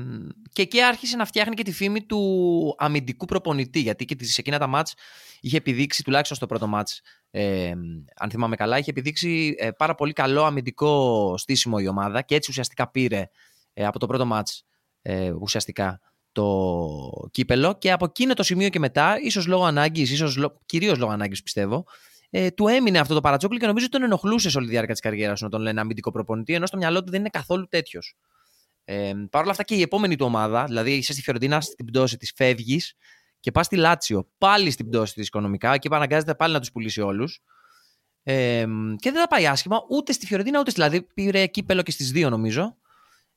και 0.52 0.62
εκεί 0.62 0.82
άρχισε 0.82 1.16
να 1.16 1.24
φτιάχνει 1.24 1.54
και 1.54 1.62
τη 1.62 1.72
φήμη 1.72 2.02
του 2.02 2.74
αμυντικού 2.78 3.26
προπονητή, 3.26 3.80
γιατί 3.80 4.04
και 4.04 4.16
σε 4.24 4.40
εκείνα 4.40 4.58
τα 4.58 4.66
μάτς 4.66 4.94
είχε 5.40 5.56
επιδείξει, 5.56 6.04
τουλάχιστον 6.04 6.36
στο 6.36 6.46
πρώτο 6.46 6.66
μάτς, 6.66 7.00
ε, 7.30 7.74
αν 8.16 8.30
θυμάμαι 8.30 8.56
καλά, 8.56 8.78
είχε 8.78 8.90
επιδείξει 8.90 9.54
ε, 9.58 9.70
πάρα 9.70 9.94
πολύ 9.94 10.12
καλό 10.12 10.44
αμυντικό 10.44 11.34
στήσιμο 11.38 11.76
η 11.80 11.88
ομάδα 11.88 12.22
και 12.22 12.34
έτσι 12.34 12.50
ουσιαστικά 12.50 12.90
πήρε 12.90 13.28
ε, 13.72 13.86
από 13.86 13.98
το 13.98 14.06
πρώτο 14.06 14.24
μάτς 14.24 14.64
ε, 15.02 15.30
ουσιαστικά 15.30 16.00
το 16.32 17.28
κύπελο 17.30 17.78
και 17.78 17.92
από 17.92 18.04
εκείνο 18.04 18.34
το 18.34 18.42
σημείο 18.42 18.68
και 18.68 18.78
μετά, 18.78 19.18
ίσως 19.20 19.46
λόγω 19.46 19.64
ανάγκης, 19.64 20.10
ίσως 20.10 20.50
κυρίως 20.66 20.98
λόγω 20.98 21.12
ανάγκης 21.12 21.42
πιστεύω, 21.42 21.84
ε, 22.30 22.50
του 22.50 22.68
έμεινε 22.68 22.98
αυτό 22.98 23.14
το 23.14 23.20
παρατσόκλι 23.20 23.58
και 23.58 23.66
νομίζω 23.66 23.86
ότι 23.86 23.98
τον 23.98 24.04
ενοχλούσε 24.06 24.50
σε 24.50 24.56
όλη 24.58 24.66
τη 24.66 24.72
διάρκεια 24.72 24.92
της 24.92 25.02
καριέρας 25.02 25.40
να 25.40 25.48
τον 25.48 25.60
λένε 25.60 25.80
αμυντικό 25.80 26.10
προπονητή, 26.10 26.54
ενώ 26.54 26.66
στο 26.66 26.76
μυαλό 26.76 27.02
του 27.04 27.10
δεν 27.10 27.20
είναι 27.20 27.28
καθόλου 27.28 27.68
τέτοιος. 27.68 28.16
Ε, 28.84 29.12
Παρ' 29.30 29.42
όλα 29.42 29.50
αυτά 29.50 29.62
και 29.62 29.74
η 29.74 29.80
επόμενη 29.80 30.16
του 30.16 30.26
ομάδα, 30.26 30.64
δηλαδή 30.64 30.92
είσαι 30.92 31.12
στη 31.12 31.22
Φιωρεντίνα 31.22 31.60
στην 31.60 31.84
πτώση 31.84 32.16
της, 32.16 32.32
φεύγει 32.36 32.80
και 33.40 33.50
πας 33.50 33.66
στη 33.66 33.76
Λάτσιο 33.76 34.30
πάλι 34.38 34.70
στην 34.70 34.88
πτώση 34.88 35.14
της 35.14 35.26
οικονομικά 35.26 35.76
και 35.76 35.86
επαναγκάζεται 35.88 36.34
πάλι 36.34 36.52
να 36.52 36.60
τους 36.60 36.72
πουλήσει 36.72 37.00
όλους. 37.00 37.42
Ε, 38.22 38.66
και 38.96 39.10
δεν 39.10 39.20
θα 39.20 39.26
πάει 39.26 39.46
άσχημα 39.46 39.84
ούτε 39.88 40.12
στη 40.12 40.26
Φιωρεντίνα 40.26 40.60
ούτε 40.60 40.70
στη. 40.70 40.80
Δηλαδή 40.80 41.06
πήρε 41.14 41.46
κύπελο 41.46 41.82
και 41.82 41.90
στις 41.90 42.10
δύο 42.10 42.30
νομίζω 42.30 42.76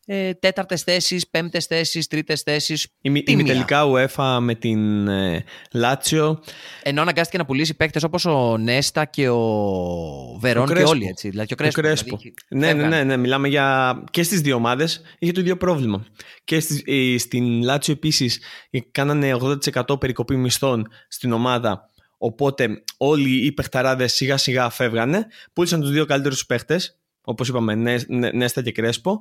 ε, 0.06 0.34
τέταρτες 0.34 0.82
θέσεις, 0.82 1.30
πέμπτες 1.30 1.66
θέσεις, 1.66 2.08
τρίτες 2.08 2.42
θέσεις. 2.42 2.88
τελικά 3.26 3.84
UEFA 3.86 4.38
με 4.42 4.56
την 4.56 5.08
ε, 5.08 5.44
Λάτσιο. 5.72 6.44
Ενώ 6.84 7.02
αναγκάστηκε 7.02 7.38
να 7.38 7.46
πουλήσει 7.46 7.76
παίκτες 7.76 8.04
όπως 8.04 8.26
ο 8.26 8.58
Νέστα 8.58 9.06
και 9.06 9.30
ο 9.30 9.40
Βερόν 10.40 10.68
και 10.68 10.84
όλοι 10.84 11.06
έτσι. 11.06 11.30
Δηλαδή 11.30 11.48
και 11.48 11.54
ο 11.54 11.72
Κρέσπο. 11.72 12.20
Δηλαδή, 12.48 12.74
ναι, 12.74 12.74
ναι, 12.74 12.88
ναι, 12.88 13.04
ναι, 13.04 13.18
μιλάμε 13.18 13.48
για. 13.48 14.04
και 14.12 14.24
στις 14.24 14.42
δύο 14.42 14.56
ομάδες 14.56 15.02
είχε 15.20 15.32
το 15.32 15.40
ίδιο 15.40 15.58
πρόβλημα. 15.58 16.06
Και 16.44 16.60
στη, 16.60 16.84
ε, 17.14 17.18
στην 17.18 17.64
Λάτσιο 17.64 17.94
επίσης 17.94 18.40
κάνανε 18.92 19.34
80% 19.34 20.00
περικοπή 20.00 20.36
μισθών 20.36 20.88
στην 21.08 21.32
ομάδα. 21.32 21.90
Οπότε 22.18 22.84
όλοι 22.98 23.46
οι 23.46 23.52
παιχταράδες 23.52 24.08
σιγά 24.08 24.38
σιγά 24.38 24.70
φεύγανε. 24.70 25.28
Πούλησαν 25.54 25.82
τους 25.82 25.92
δύο 25.92 26.06
καλύτερους 26.06 26.46
παίχτες, 26.46 26.80
όπως 27.22 27.48
είπαμε, 27.48 27.76
Νέστα 28.34 28.62
και 28.62 28.72
Κρέσπο. 28.72 29.20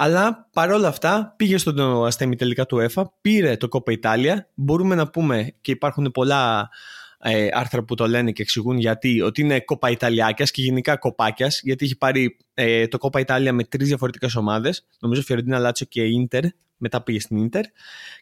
Αλλά 0.00 0.48
παρόλα 0.52 0.88
αυτά 0.88 1.34
πήγε 1.36 1.58
στα 1.58 2.06
ημιτελικά 2.06 2.66
του 2.66 2.78
ΟΥΕΦΑ, 2.78 3.12
πήρε 3.20 3.56
το 3.56 3.68
Κόπα 3.68 3.92
Ιτάλια. 3.92 4.48
Μπορούμε 4.54 4.94
να 4.94 5.10
πούμε 5.10 5.54
και 5.60 5.70
υπάρχουν 5.70 6.10
πολλά 6.10 6.70
ε, 7.18 7.48
άρθρα 7.52 7.82
που 7.82 7.94
το 7.94 8.06
λένε 8.08 8.32
και 8.32 8.42
εξηγούν 8.42 8.78
γιατί, 8.78 9.20
ότι 9.20 9.40
είναι 9.40 9.60
κόπα 9.60 9.90
Ιταλιάκια 9.90 10.44
και 10.44 10.62
γενικά 10.62 10.96
κοπάκιας, 10.96 11.60
γιατί 11.62 11.84
έχει 11.84 11.96
πάρει 11.96 12.36
ε, 12.54 12.86
το 12.86 12.98
κόπα 12.98 13.20
Ιτάλια 13.20 13.52
με 13.52 13.64
τρεις 13.64 13.88
διαφορετικές 13.88 14.36
ομάδες. 14.36 14.86
Νομίζω 15.00 15.22
Φιωρεντίνα, 15.22 15.58
Λάτσο 15.58 15.84
και 15.84 16.02
Ίντερ. 16.02 16.44
Μετά 16.76 17.02
πήγε 17.02 17.20
στην 17.20 17.36
Ίντερ. 17.36 17.64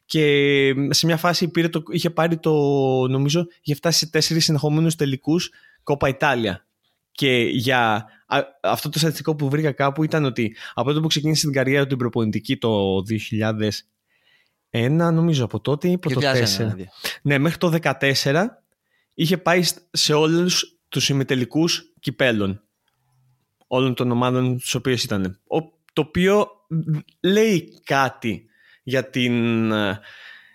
Και 0.04 0.22
σε 0.90 1.06
μια 1.06 1.16
φάση 1.16 1.48
πήρε 1.48 1.68
το, 1.68 1.82
είχε 1.90 2.10
πάρει 2.10 2.38
το. 2.38 2.52
Νομίζω 3.08 3.46
είχε 3.62 3.74
φτάσει 3.74 3.98
σε 3.98 4.10
τέσσερις 4.10 4.44
συνεχόμενους 4.44 4.94
τελικούς 4.94 5.50
κόπα 5.82 6.08
Ιτάλια. 6.08 6.65
Και 7.16 7.36
για 7.52 8.06
αυτό 8.60 8.88
το 8.88 8.98
στατιστικό 8.98 9.36
που 9.36 9.48
βρήκα 9.48 9.72
κάπου 9.72 10.04
ήταν 10.04 10.24
ότι 10.24 10.56
από 10.74 10.88
τότε 10.88 11.00
που 11.00 11.06
ξεκίνησε 11.06 11.44
την 11.44 11.54
καριέρα 11.54 11.82
του 11.82 11.88
την 11.88 11.98
προπονητική 11.98 12.56
το 12.56 13.02
2001, 14.70 14.90
νομίζω 14.90 15.44
από 15.44 15.60
τότε 15.60 15.88
ή 15.88 15.98
το 15.98 16.10
2004. 16.10 16.44
Δηλαδή. 16.56 16.88
Ναι, 17.22 17.38
μέχρι 17.38 17.58
το 17.58 17.78
2014 17.82 18.44
είχε 19.14 19.36
πάει 19.36 19.62
σε 19.90 20.12
όλους 20.12 20.78
τους 20.88 21.04
συμμετελικούς 21.04 21.92
κυπέλων 22.00 22.62
όλων 23.66 23.94
των 23.94 24.10
ομάδων 24.10 24.58
στους 24.58 24.74
οποίες 24.74 25.04
ήταν. 25.04 25.40
Το 25.92 26.02
οποίο 26.02 26.48
λέει 27.20 27.80
κάτι 27.84 28.44
για 28.82 29.10
την 29.10 29.72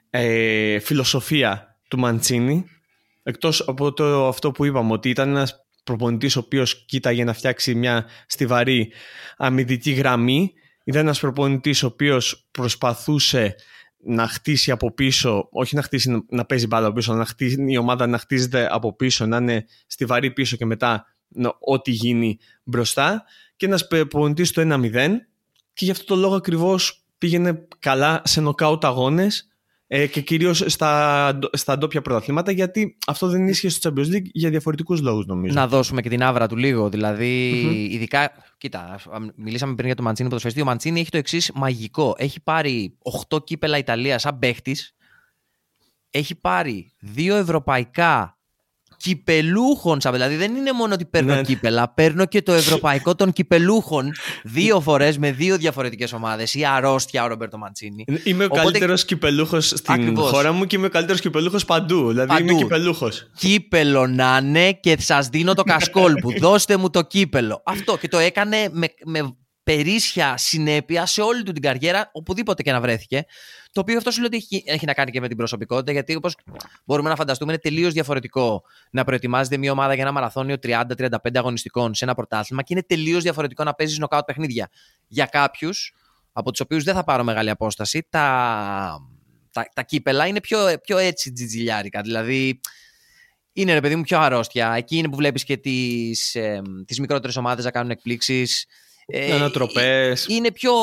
ε, 0.10 0.80
φιλοσοφία 0.80 1.80
του 1.88 2.00
Μαντσίνη 2.00 2.65
εκτός 3.24 3.68
από 3.68 3.94
το, 3.94 4.27
αυτό 4.27 4.51
που 4.51 4.65
είπαμε 4.65 4.91
ότι 4.91 5.10
ήταν 5.10 5.30
ένας 5.30 5.61
προπονητής 5.83 6.35
ο 6.35 6.39
οποίος 6.39 6.85
κοίταγε 6.85 7.23
να 7.23 7.33
φτιάξει 7.33 7.75
μια 7.75 8.05
στιβαρή 8.27 8.91
αμυντική 9.38 9.91
γραμμή. 9.91 10.53
Ήταν 10.83 11.01
ένας 11.01 11.19
προπονητής 11.19 11.83
ο 11.83 11.88
οποίος 11.88 12.47
προσπαθούσε 12.51 13.55
να 14.03 14.27
χτίσει 14.27 14.71
από 14.71 14.93
πίσω, 14.93 15.47
όχι 15.51 15.75
να 15.75 15.81
χτίσει 15.81 16.25
να 16.29 16.45
παίζει 16.45 16.67
μπάλα 16.67 16.85
από 16.85 16.95
πίσω, 16.95 17.13
να 17.13 17.25
χτίσει, 17.25 17.65
η 17.67 17.77
ομάδα 17.77 18.07
να 18.07 18.17
χτίζεται 18.17 18.67
από 18.71 18.95
πίσω, 18.95 19.25
να 19.25 19.38
είναι 19.38 19.65
στιβαρή 19.88 20.31
πίσω 20.31 20.55
και 20.55 20.65
μετά 20.65 21.05
ό,τι 21.59 21.91
γίνει 21.91 22.38
μπροστά. 22.63 23.23
Και 23.55 23.65
ένας 23.65 23.88
προπονητής 23.88 24.51
το 24.51 24.61
1-0 24.61 24.91
και 25.73 25.85
γι' 25.85 25.91
αυτό 25.91 26.05
το 26.05 26.15
λόγο 26.15 26.35
ακριβώς 26.35 27.05
πήγαινε 27.17 27.67
καλά 27.79 28.21
σε 28.25 28.41
νοκάουτ 28.41 28.85
αγώνες 28.85 29.50
ε, 29.93 30.07
και 30.07 30.21
κυρίως 30.21 30.63
στα, 30.67 31.39
στα 31.51 31.77
ντόπια 31.77 32.01
πρωταθλήματα 32.01 32.51
γιατί 32.51 32.98
αυτό 33.07 33.27
δεν 33.27 33.48
ίσχυε 33.48 33.69
στο 33.69 33.93
Champions 33.93 34.15
League 34.15 34.25
για 34.31 34.50
διαφορετικούς 34.50 35.01
λόγους 35.01 35.25
νομίζω. 35.25 35.53
Να 35.53 35.67
δώσουμε 35.67 36.01
και 36.01 36.10
την 36.10 36.24
άβρα 36.24 36.48
του 36.48 36.57
λίγο, 36.57 36.89
δηλαδή 36.89 37.50
ειδικά, 37.91 38.31
κοίτα, 38.57 39.00
μιλήσαμε 39.36 39.74
πριν 39.74 39.86
για 39.86 39.95
το 39.95 40.03
Μαντσίνη 40.03 40.27
ποδοσφαιριστή, 40.27 40.63
ο 40.63 40.65
Μαντσίνη 40.65 41.00
έχει 41.00 41.10
το 41.10 41.17
εξής 41.17 41.51
μαγικό, 41.55 42.15
έχει 42.17 42.41
πάρει 42.41 42.98
8 43.29 43.43
κύπελα 43.43 43.77
Ιταλίας 43.77 44.21
σαν 44.21 44.39
παίχτης, 44.39 44.95
έχει 46.10 46.36
πάρει 46.36 46.91
δύο 47.00 47.36
ευρωπαϊκά 47.36 48.39
κυπελούχων. 49.01 50.00
Δηλαδή 50.12 50.36
δεν 50.36 50.55
είναι 50.55 50.72
μόνο 50.72 50.93
ότι 50.93 51.05
παίρνω 51.05 51.36
ναι. 51.36 51.41
κύπελα, 51.41 51.93
παίρνω 51.93 52.25
και 52.25 52.41
το 52.41 52.53
ευρωπαϊκό 52.53 53.15
των 53.15 53.34
κυπελούχων 53.34 54.12
δύο 54.43 54.81
φορές 54.81 55.17
με 55.17 55.31
δύο 55.31 55.58
διαφορετικές 55.58 56.13
ομάδες. 56.13 56.53
Η 56.53 56.65
αρρώστια 56.65 57.24
ο 57.24 57.27
Ρομπέρτο 57.27 57.58
Μαντσίνη. 57.58 58.05
Είμαι 58.24 58.43
ο 58.43 58.46
Οπότε... 58.46 58.62
καλύτερος 58.62 59.05
κυπελούχος 59.05 59.67
στην 59.67 59.93
Ακριβώς. 59.93 60.29
χώρα 60.29 60.51
μου 60.51 60.65
και 60.65 60.75
είμαι 60.75 60.86
ο 60.86 60.89
καλύτερος 60.89 61.22
κυπελούχος 61.22 61.65
παντού. 61.65 62.08
Δηλαδή 62.08 62.27
παντού. 62.27 62.43
είμαι 62.43 62.53
κυπελούχος. 62.53 63.29
Κύπελο 63.38 64.08
να 64.08 64.39
είναι 64.41 64.74
και 64.74 64.98
σας 65.00 65.27
δίνω 65.27 65.53
το 65.53 65.63
κασκόλ 65.63 66.13
που. 66.13 66.34
Δώστε 66.39 66.77
μου 66.77 66.89
το 66.89 67.01
κύπελο. 67.01 67.62
Αυτό 67.65 67.98
και 67.98 68.08
το 68.08 68.17
έκανε 68.17 68.70
με, 68.72 68.88
με 69.05 69.36
περίσσια 69.63 70.38
συνέπεια 70.38 71.05
σε 71.05 71.22
όλη 71.22 71.43
του 71.43 71.51
την 71.51 71.62
καριέρα, 71.62 72.10
οπουδήποτε 72.13 72.63
και 72.63 72.72
να 72.72 72.81
βρέθηκε. 72.81 73.25
Το 73.72 73.82
οποίο 73.82 73.98
αυτό 73.98 74.12
σου 74.12 74.20
λέω 74.20 74.30
ότι 74.34 74.63
έχει, 74.66 74.86
να 74.86 74.94
κάνει 74.94 75.12
και 75.12 75.20
με 75.20 75.28
την 75.28 75.38
προσωπικότητα, 75.38 75.92
γιατί 75.92 76.16
όπως 76.16 76.36
μπορούμε 76.86 77.10
να 77.10 77.16
φανταστούμε, 77.16 77.51
είναι 77.51 77.62
τελείως 77.62 77.94
διαφορετικό 77.94 78.63
να 78.92 79.04
προετοιμάζεται 79.04 79.58
μια 79.58 79.72
ομάδα 79.72 79.94
για 79.94 80.04
ένα 80.04 80.12
μαραθώνιο 80.12 80.56
30-35 80.63 81.16
αγωνιστικών 81.34 81.94
σε 81.94 82.04
ένα 82.06 82.13
πρωτάθλημα 82.13 82.62
και 82.62 82.74
είναι 82.74 82.84
τελείως 82.84 83.24
διαφορετικό 83.24 83.63
να 83.63 83.74
παίζεις 83.74 83.98
νοκάουτ 83.98 84.25
παιχνίδια. 84.25 84.70
Για 85.08 85.25
κάποιους, 85.25 85.94
από 86.32 86.51
τους 86.51 86.60
οποίους 86.60 86.84
δεν 86.84 86.96
θα 86.96 87.04
πάρω 87.04 87.24
μεγάλη 87.24 87.50
απόσταση, 87.50 88.08
τα, 88.10 88.98
τα, 89.51 89.70
τα 89.74 89.82
κύπελα 89.82 90.28
είναι 90.28 90.40
πιο, 90.40 90.58
πιο 90.82 90.98
έτσι 90.98 91.32
τζιτζιλιάρικα. 91.32 92.01
Δηλαδή, 92.01 92.60
είναι 93.54 93.74
ρε 93.74 93.80
παιδί 93.80 93.96
μου 93.96 94.01
πιο 94.01 94.20
αρρώστια. 94.20 94.74
Εκεί 94.74 94.98
είναι 94.98 95.10
που 95.10 95.16
βλέπεις 95.16 95.44
και 95.44 95.58
τις 95.58 96.36
ε, 96.36 96.62
τις 96.86 97.00
μικρότερες 97.00 97.36
ομάδες 97.36 97.66
να 97.66 97.72
κάνουν 97.72 97.92
εκπλήξεις. 97.92 98.66
Ε, 99.12 99.34
Ανατροπές. 99.34 100.25
Είναι 100.30 100.51
πιο 100.51 100.74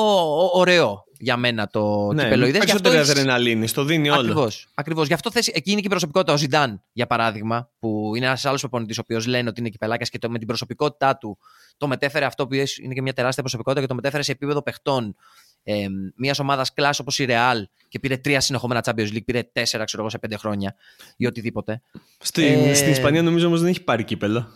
ωραίο 0.53 1.05
για 1.19 1.37
μένα 1.37 1.67
το 1.67 2.13
ναι, 2.13 2.23
κυπελοειδές. 2.23 2.59
Περισσότερη 2.59 2.97
έχεις... 2.97 3.11
αδρεναλίνη, 3.11 3.71
το 3.71 3.85
δίνει 3.85 4.11
όλο. 4.11 4.21
Ακριβώς, 4.21 4.69
ακριβώς. 4.75 5.07
Γι' 5.07 5.13
αυτό 5.13 5.31
θες, 5.31 5.49
εκεί 5.49 5.71
είναι 5.71 5.81
και 5.81 5.87
η 5.87 5.91
προσωπικότητα. 5.91 6.33
Ο 6.33 6.37
Ζιντάν, 6.37 6.83
για 6.93 7.07
παράδειγμα, 7.07 7.71
που 7.79 8.13
είναι 8.17 8.27
ένας 8.27 8.45
άλλος 8.45 8.61
προπονητή, 8.61 8.93
ο 8.93 9.01
οποίος 9.03 9.27
λένε 9.27 9.49
ότι 9.49 9.61
είναι 9.61 9.69
κυπελάκια 9.69 10.07
και 10.11 10.19
το, 10.19 10.31
με 10.31 10.39
την 10.39 10.47
προσωπικότητά 10.47 11.17
του 11.17 11.39
το 11.77 11.87
μετέφερε 11.87 12.25
αυτό 12.25 12.47
που 12.47 12.55
είναι 12.55 12.95
και 12.95 13.03
μια 13.03 13.13
τεράστια 13.13 13.43
προσωπικότητα 13.43 13.83
και 13.83 13.89
το 13.89 13.95
μετέφερε 13.95 14.23
σε 14.23 14.33
επίπεδο 14.33 14.63
παιχτών 14.63 15.17
ε, 15.63 15.87
μιας 16.17 16.39
ομάδας 16.39 16.73
κλάσ 16.73 16.99
όπως 16.99 17.19
η 17.19 17.27
Real 17.29 17.63
και 17.89 17.99
πήρε 17.99 18.17
τρία 18.17 18.41
συνεχόμενα 18.41 18.83
Champions 18.85 19.13
League, 19.13 19.25
πήρε 19.25 19.43
τέσσερα 19.53 19.85
ξέρω 19.85 20.03
εγώ, 20.03 20.11
σε 20.11 20.19
πέντε 20.19 20.37
χρόνια 20.37 20.75
ή 21.17 21.27
οτιδήποτε. 21.27 21.83
Στην, 22.19 22.45
ε... 22.45 22.75
στην 22.75 22.91
Ισπανία 22.91 23.23
νομίζω 23.23 23.47
όμως 23.47 23.61
δεν 23.61 23.69
έχει 23.69 23.83
πάρει 23.83 24.05
κύπελο. 24.05 24.49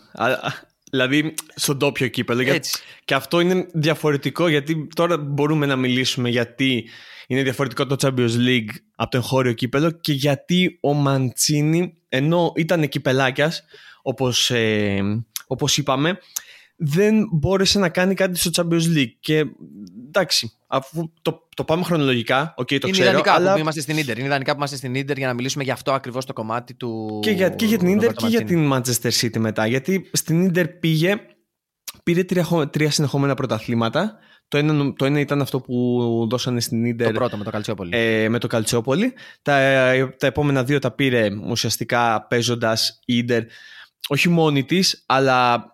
Δηλαδή 0.93 1.33
στον 1.55 1.79
τόπιο 1.79 2.07
κύπελο. 2.07 2.41
Έτσι. 2.45 2.81
Και 3.05 3.13
αυτό 3.13 3.39
είναι 3.39 3.67
διαφορετικό 3.73 4.47
γιατί 4.47 4.87
τώρα 4.95 5.17
μπορούμε 5.17 5.65
να 5.65 5.75
μιλήσουμε 5.75 6.29
γιατί 6.29 6.89
είναι 7.27 7.43
διαφορετικό 7.43 7.85
το 7.85 7.95
Champions 7.99 8.47
League 8.47 8.69
από 8.95 9.11
το 9.11 9.17
εγχώριο 9.17 9.53
κύπελο 9.53 9.91
και 9.91 10.13
γιατί 10.13 10.77
ο 10.81 10.93
Μαντσίνη 10.93 11.93
ενώ 12.09 12.51
ήταν 12.55 12.89
κυπελάκιας 12.89 13.63
όπως, 14.01 14.51
ε, 14.51 14.99
όπως 15.47 15.77
είπαμε 15.77 16.19
δεν 16.75 17.27
μπόρεσε 17.31 17.79
να 17.79 17.89
κάνει 17.89 18.13
κάτι 18.13 18.39
στο 18.39 18.49
Champions 18.53 18.97
League. 18.97 19.13
Και 19.19 19.45
εντάξει, 20.07 20.51
αφού 20.67 21.11
το, 21.21 21.47
το 21.55 21.63
πάμε 21.63 21.83
χρονολογικά, 21.83 22.53
okay, 22.57 22.79
το 22.79 22.87
είναι 22.87 22.91
ξέρω. 22.91 23.09
Ιδανικά 23.09 23.33
αλλά... 23.33 23.53
που 23.53 23.59
είμαστε 23.59 23.81
στην 23.81 23.97
Ίντερ. 23.97 24.17
Είναι 24.17 24.27
ιδανικά 24.27 24.51
που 24.51 24.57
είμαστε 24.57 24.75
στην 24.75 24.95
Ίντερ 24.95 25.17
για 25.17 25.27
να 25.27 25.33
μιλήσουμε 25.33 25.63
για 25.63 25.73
αυτό 25.73 25.91
ακριβώς 25.91 26.25
το 26.25 26.33
κομμάτι 26.33 26.73
του. 26.73 27.19
Και 27.21 27.31
για, 27.31 27.49
και 27.49 27.65
για 27.65 27.77
την 27.77 27.87
Ίντερ 27.87 28.13
και 28.13 28.27
για 28.27 28.43
την 28.43 28.73
Manchester 28.73 29.11
City 29.21 29.37
μετά. 29.37 29.67
Γιατί 29.67 30.09
στην 30.13 30.45
Ίντερ 30.45 30.67
πήγε, 30.67 31.15
πήρε 32.03 32.23
τρία, 32.23 32.69
τρία 32.71 32.91
συνεχόμενα 32.91 33.33
πρωταθλήματα. 33.33 34.17
Το 34.47 34.57
ένα, 34.59 34.93
το 34.93 35.05
ένα 35.05 35.19
ήταν 35.19 35.41
αυτό 35.41 35.59
που 35.59 36.27
δώσανε 36.29 36.59
στην 36.59 36.85
Ίντερ. 36.85 37.07
Το 37.07 37.13
πρώτο 37.13 37.37
με 37.37 37.43
το 37.43 37.51
Καλτσιόπολι. 37.51 37.89
Ε, 37.93 38.29
με 38.29 38.39
το 38.39 38.47
Καλτσιόπολι. 38.47 39.13
Τα, 39.41 39.53
τα 40.17 40.27
επόμενα 40.27 40.63
δύο 40.63 40.79
τα 40.79 40.91
πήρε 40.91 41.27
ουσιαστικά 41.49 42.25
παίζοντας 42.29 42.99
η 43.05 43.17
Ίντερ 43.17 43.43
όχι 44.07 44.29
μόνη 44.29 44.63
της, 44.63 45.03
αλλά 45.05 45.65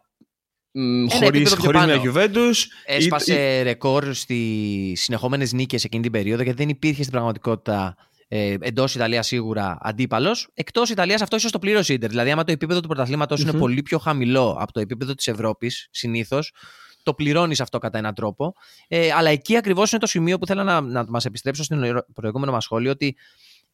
χωρίς, 1.10 1.54
χωρίς 1.54 1.86
μια 1.86 2.02
Juventus. 2.04 2.56
Έσπασε 2.86 3.60
ή... 3.60 3.64
ρεκόρ 3.64 4.14
στις 4.14 5.02
συνεχόμενες 5.04 5.54
νίκες 5.54 5.84
εκείνη 5.84 6.04
την 6.04 6.12
περίοδο 6.12 6.44
γιατί 6.44 6.58
δεν 6.58 6.70
υπήρχε 6.70 7.00
στην 7.00 7.12
πραγματικότητα 7.12 7.96
ε, 8.28 8.56
εντός 8.60 8.96
Ιταλίας 8.96 9.28
σίγουρα 9.28 9.78
αντίπαλος. 9.82 10.50
Εκτός 10.54 10.90
Ιταλίας 10.90 11.22
αυτό 11.22 11.36
ίσως 11.36 11.52
το 11.52 11.60
πλήρωσε 11.60 11.94
Ιντερ. 11.94 12.10
Δηλαδή, 12.10 12.32
άμα 12.32 12.44
το 12.44 12.52
επίπεδο 12.52 12.80
του 12.80 12.88
πρωταθλήματο 12.88 13.36
mm-hmm. 13.36 13.40
είναι 13.40 13.52
πολύ 13.52 13.82
πιο 13.82 13.98
χαμηλό 13.98 14.58
από 14.60 14.72
το 14.72 14.80
επίπεδο 14.80 15.14
της 15.14 15.28
Ευρώπης, 15.28 15.88
συνήθως, 15.92 16.54
το 17.04 17.14
πληρώνεις 17.14 17.60
αυτό 17.60 17.78
κατά 17.78 17.98
έναν 17.98 18.14
τρόπο. 18.14 18.54
Ε, 18.88 19.12
αλλά 19.12 19.30
εκεί 19.30 19.58
ακριβώς 19.58 19.92
είναι 19.92 20.02
το 20.02 20.08
σημείο 20.08 20.38
που 20.38 20.46
θέλω 20.46 20.64
να, 20.64 20.82
να 20.82 21.06
μας 21.08 21.26
επιστρέψω 21.26 21.64
στην 21.64 22.04
προηγούμενο 22.14 22.52
μας 22.52 22.64
σχόλιο, 22.64 22.92
ότι 22.92 23.16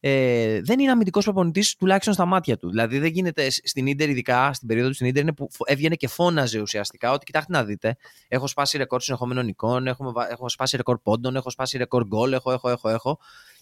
ε, 0.00 0.60
δεν 0.60 0.78
είναι 0.78 0.90
αμυντικός 0.90 1.24
προπονητής 1.24 1.76
τουλάχιστον 1.76 2.14
στα 2.14 2.24
μάτια 2.24 2.56
του. 2.56 2.68
Δηλαδή 2.68 2.98
δεν 2.98 3.10
γίνεται 3.10 3.50
στην 3.50 3.96
ντερ, 3.96 4.08
ειδικά 4.08 4.52
στην 4.52 4.68
περίοδο 4.68 4.88
του 4.88 4.94
στην 4.94 5.12
ντερ, 5.12 5.22
είναι 5.22 5.32
που 5.32 5.48
έβγαινε 5.64 5.94
και 5.94 6.08
φώναζε 6.08 6.60
ουσιαστικά 6.60 7.12
ότι 7.12 7.24
κοιτάξτε 7.24 7.52
να 7.52 7.64
δείτε. 7.64 7.96
Έχω 8.28 8.46
σπάσει 8.46 8.76
ρεκόρ 8.76 9.00
συνεχόμενων 9.00 9.48
εικόνων, 9.48 9.86
έχω, 9.86 10.12
έχω 10.30 10.48
σπάσει 10.48 10.76
ρεκόρ 10.76 10.98
πόντων, 10.98 11.36
έχω 11.36 11.50
σπάσει 11.50 11.78
ρεκόρ 11.78 12.06
γκολ, 12.06 12.32
έχω, 12.32 12.52
έχω, 12.52 12.68
έχω, 12.68 12.88
έχω. 12.88 13.18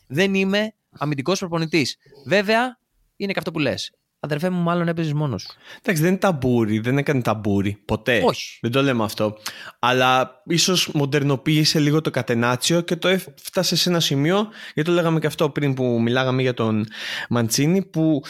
Δεν 0.07 0.35
είμαι 0.35 0.75
αμυντικός 0.91 1.39
προπονητής. 1.39 1.97
Βέβαια, 2.27 2.79
είναι 3.17 3.33
και 3.33 3.39
αυτό 3.39 3.51
που 3.51 3.59
λες. 3.59 3.93
Αδερφέ 4.25 4.51
μου, 4.51 4.63
μάλλον 4.63 4.89
έπαιζες 4.89 5.13
μόνος. 5.13 5.57
Εντάξει, 5.83 6.03
δεν 6.03 6.11
είναι 6.11 6.21
ταμπούρι, 6.21 6.79
δεν 6.79 6.99
έκανε 6.99 7.23
ταμπούρι. 7.23 7.83
Ποτέ. 7.85 8.23
Όχι. 8.25 8.59
Δεν 8.61 8.71
το 8.71 8.83
λέμε 8.83 9.05
αυτό. 9.05 9.37
Αλλά 9.79 10.43
ίσως 10.47 10.91
μοντερνοποίησε 10.95 11.79
λίγο 11.79 12.01
το 12.01 12.11
κατενάτσιο 12.11 12.81
και 12.81 12.97
το 12.97 13.09
έφτασε 13.09 13.77
σε 13.77 13.89
ένα 13.89 14.01
σημείο. 14.01 14.49
Γιατί 14.75 14.91
το 14.91 14.95
λέγαμε 14.97 15.19
και 15.19 15.27
αυτό 15.27 15.51
πριν 15.51 15.75
που 15.75 16.01
μιλάγαμε 16.01 16.43
για 16.43 16.55
τον 16.55 16.87
Μαντσίνη, 17.29 17.85
που 17.85 18.23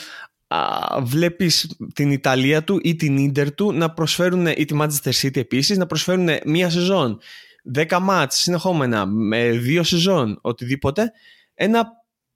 βλέπεις 1.03 1.77
την 1.95 2.11
Ιταλία 2.11 2.65
του 2.65 2.79
ή 2.83 2.97
την 2.97 3.17
Ίντερ 3.17 3.55
του 3.55 3.73
να 3.73 3.91
προσφέρουν, 3.91 4.47
ή 4.47 4.65
τη 4.65 4.77
Manchester 4.81 5.13
City 5.23 5.37
επίσης, 5.37 5.77
να 5.77 5.87
προσφέρουν 5.87 6.29
μία 6.45 6.71
σεζόν, 6.71 7.21
δέκα 7.65 8.01
μάτς 8.01 8.37
συνεχόμενα, 8.37 9.07
με 9.07 9.51
δύο 9.51 9.83
σεζόν, 9.83 10.39
οτιδήποτε, 10.41 11.13
ένα 11.55 11.87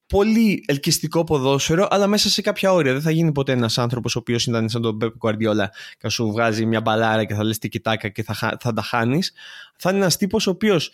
πολύ 0.08 0.64
ελκυστικό 0.66 1.24
ποδόσφαιρο, 1.24 1.86
αλλά 1.90 2.06
μέσα 2.06 2.28
σε 2.28 2.40
κάποια 2.40 2.72
όρια. 2.72 2.92
Δεν 2.92 3.02
θα 3.02 3.10
γίνει 3.10 3.32
ποτέ 3.32 3.52
ένας 3.52 3.78
άνθρωπος 3.78 4.16
ο 4.16 4.18
οποίος 4.18 4.46
ήταν 4.46 4.68
σαν 4.68 4.82
τον 4.82 4.98
Πέπ 4.98 5.18
Κουαρδιόλα 5.18 5.72
και 5.98 6.08
σου 6.08 6.30
βγάζει 6.30 6.66
μια 6.66 6.80
μπαλάρα 6.80 7.24
και 7.24 7.34
θα 7.34 7.44
λες 7.44 7.58
τι 7.58 7.68
κοιτάκα 7.68 8.08
και 8.08 8.22
θα, 8.22 8.56
θα 8.60 8.72
τα 8.72 8.82
χάνεις. 8.82 9.32
Θα 9.76 9.90
είναι 9.90 9.98
ένας 9.98 10.16
τύπος 10.16 10.46
ο 10.46 10.50
οποίος 10.50 10.90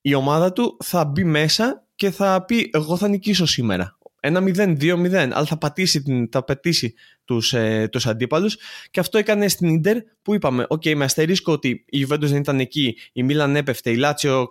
η 0.00 0.14
ομάδα 0.14 0.52
του 0.52 0.76
θα 0.84 1.04
μπει 1.04 1.24
μέσα 1.24 1.84
και 1.94 2.10
θα 2.10 2.44
πει: 2.44 2.70
Εγώ 2.72 2.96
θα 2.96 3.08
νικήσω 3.08 3.46
σήμερα. 3.46 3.96
Ένα 4.24 4.42
0-2-0, 4.46 5.12
αλλά 5.14 5.44
θα 5.44 5.58
πατήσει, 5.58 6.28
θα 6.30 6.44
πατήσει 6.44 6.94
τους, 7.24 7.52
ε, 7.52 7.88
τους 7.92 8.06
αντίπαλους 8.06 8.56
και 8.90 9.00
αυτό 9.00 9.18
έκανε 9.18 9.48
στην 9.48 9.68
Ίντερ 9.68 9.96
που 10.22 10.34
είπαμε, 10.34 10.66
ok, 10.68 10.82
okay, 10.84 10.94
με 10.94 11.04
αστερίσκο 11.04 11.52
ότι 11.52 11.84
η 11.88 12.06
Juventus 12.08 12.20
δεν 12.20 12.36
ήταν 12.36 12.60
εκεί, 12.60 12.96
η 13.12 13.22
Μίλαν 13.22 13.56
έπεφτε, 13.56 13.90
η 13.90 13.96
Λάτσιο 13.96 14.48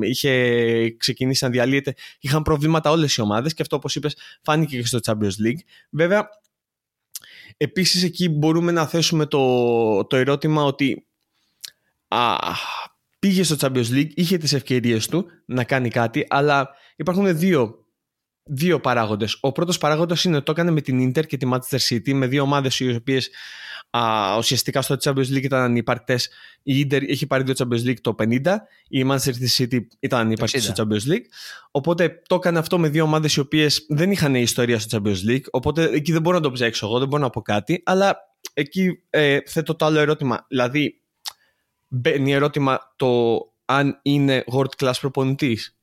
είχε 0.00 0.90
ξεκινήσει 0.96 1.44
να 1.44 1.50
διαλύεται, 1.50 1.94
είχαν 2.20 2.42
προβλήματα 2.42 2.90
όλες 2.90 3.14
οι 3.14 3.20
ομάδες 3.20 3.54
και 3.54 3.62
αυτό 3.62 3.76
όπως 3.76 3.94
είπες 3.94 4.16
φάνηκε 4.42 4.80
και 4.80 4.86
στο 4.86 4.98
Champions 5.04 5.46
League. 5.46 5.60
Βέβαια, 5.90 6.28
επίσης 7.56 8.02
εκεί 8.02 8.28
μπορούμε 8.28 8.72
να 8.72 8.86
θέσουμε 8.86 9.26
το, 9.26 10.04
το 10.04 10.16
ερώτημα 10.16 10.62
ότι 10.62 11.06
α, 12.08 12.36
πήγε 13.18 13.42
στο 13.42 13.56
Champions 13.60 13.90
League, 13.90 14.10
είχε 14.14 14.38
τις 14.38 14.52
ευκαιρίες 14.52 15.08
του 15.08 15.26
να 15.44 15.64
κάνει 15.64 15.88
κάτι, 15.88 16.26
αλλά 16.28 16.68
υπάρχουν 16.96 17.38
δύο 17.38 17.85
δύο 18.46 18.80
παράγοντες. 18.80 19.38
Ο 19.40 19.52
πρώτος 19.52 19.78
παράγοντας 19.78 20.24
είναι 20.24 20.36
ότι 20.36 20.44
το 20.44 20.52
έκανε 20.52 20.70
με 20.70 20.80
την 20.80 21.08
Inter 21.08 21.26
και 21.26 21.36
τη 21.36 21.48
Manchester 21.52 21.78
City, 21.88 22.12
με 22.12 22.26
δύο 22.26 22.42
ομάδες 22.42 22.80
οι 22.80 22.94
οποίες 22.94 23.30
ουσιαστικά 24.38 24.82
στο 24.82 24.96
Champions 25.02 25.18
League 25.18 25.42
ήταν 25.42 25.60
ανυπαρκτέ. 25.60 26.18
Η 26.62 26.86
Inter 26.90 27.02
είχε 27.06 27.26
πάρει 27.26 27.42
δύο 27.42 27.54
Champions 27.58 27.88
League 27.88 28.00
το 28.00 28.14
50, 28.18 28.56
η 28.88 29.04
Manchester 29.10 29.48
City 29.56 29.80
ήταν 30.00 30.20
ανυπαρκτή 30.20 30.60
στο 30.60 30.72
Champions 30.76 31.12
League. 31.12 31.24
Οπότε 31.70 32.22
το 32.26 32.34
έκανε 32.34 32.58
αυτό 32.58 32.78
με 32.78 32.88
δύο 32.88 33.04
ομάδες 33.04 33.34
οι 33.34 33.40
οποίες 33.40 33.86
δεν 33.88 34.10
είχαν 34.10 34.34
ιστορία 34.34 34.78
στο 34.78 34.98
Champions 34.98 35.30
League. 35.30 35.44
Οπότε 35.50 35.84
εκεί 35.84 36.12
δεν 36.12 36.22
μπορώ 36.22 36.36
να 36.36 36.42
το 36.42 36.52
ψάξω 36.52 36.86
εγώ, 36.86 36.98
δεν 36.98 37.08
μπορώ 37.08 37.22
να 37.22 37.30
πω 37.30 37.42
κάτι. 37.42 37.82
Αλλά 37.84 38.16
εκεί 38.54 39.02
ε, 39.10 39.38
θέτω 39.46 39.74
το 39.74 39.84
άλλο 39.84 39.98
ερώτημα. 39.98 40.46
Δηλαδή, 40.48 41.00
μπαίνει 41.88 42.32
ερώτημα 42.32 42.94
το 42.96 43.38
αν 43.64 43.98
είναι 44.02 44.44
world 44.52 44.84
class 44.84 44.94
προπονητής. 45.00 45.75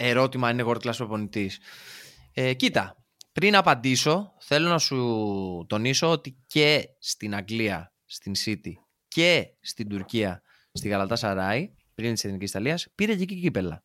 Ερώτημα 0.00 0.48
αν 0.48 0.58
είναι 0.58 0.70
world 0.70 0.88
class 0.88 0.96
προπονητής. 0.96 1.58
Ε, 2.32 2.52
κοίτα, 2.54 2.96
πριν 3.32 3.56
απαντήσω, 3.56 4.32
θέλω 4.38 4.68
να 4.68 4.78
σου 4.78 4.96
τονίσω 5.68 6.10
ότι 6.10 6.36
και 6.46 6.84
στην 6.98 7.34
Αγγλία, 7.34 7.92
στην 8.06 8.32
City 8.44 8.72
και 9.08 9.46
στην 9.60 9.88
Τουρκία, 9.88 10.42
στη 10.72 10.88
Γαλατά 10.88 11.16
Σαράι, 11.16 11.70
πριν 11.94 12.14
της 12.14 12.24
Εθνικής 12.24 12.50
Ιταλίας, 12.50 12.86
πήρε 12.94 13.14
και 13.14 13.22
εκεί 13.22 13.40
κύπελα. 13.40 13.84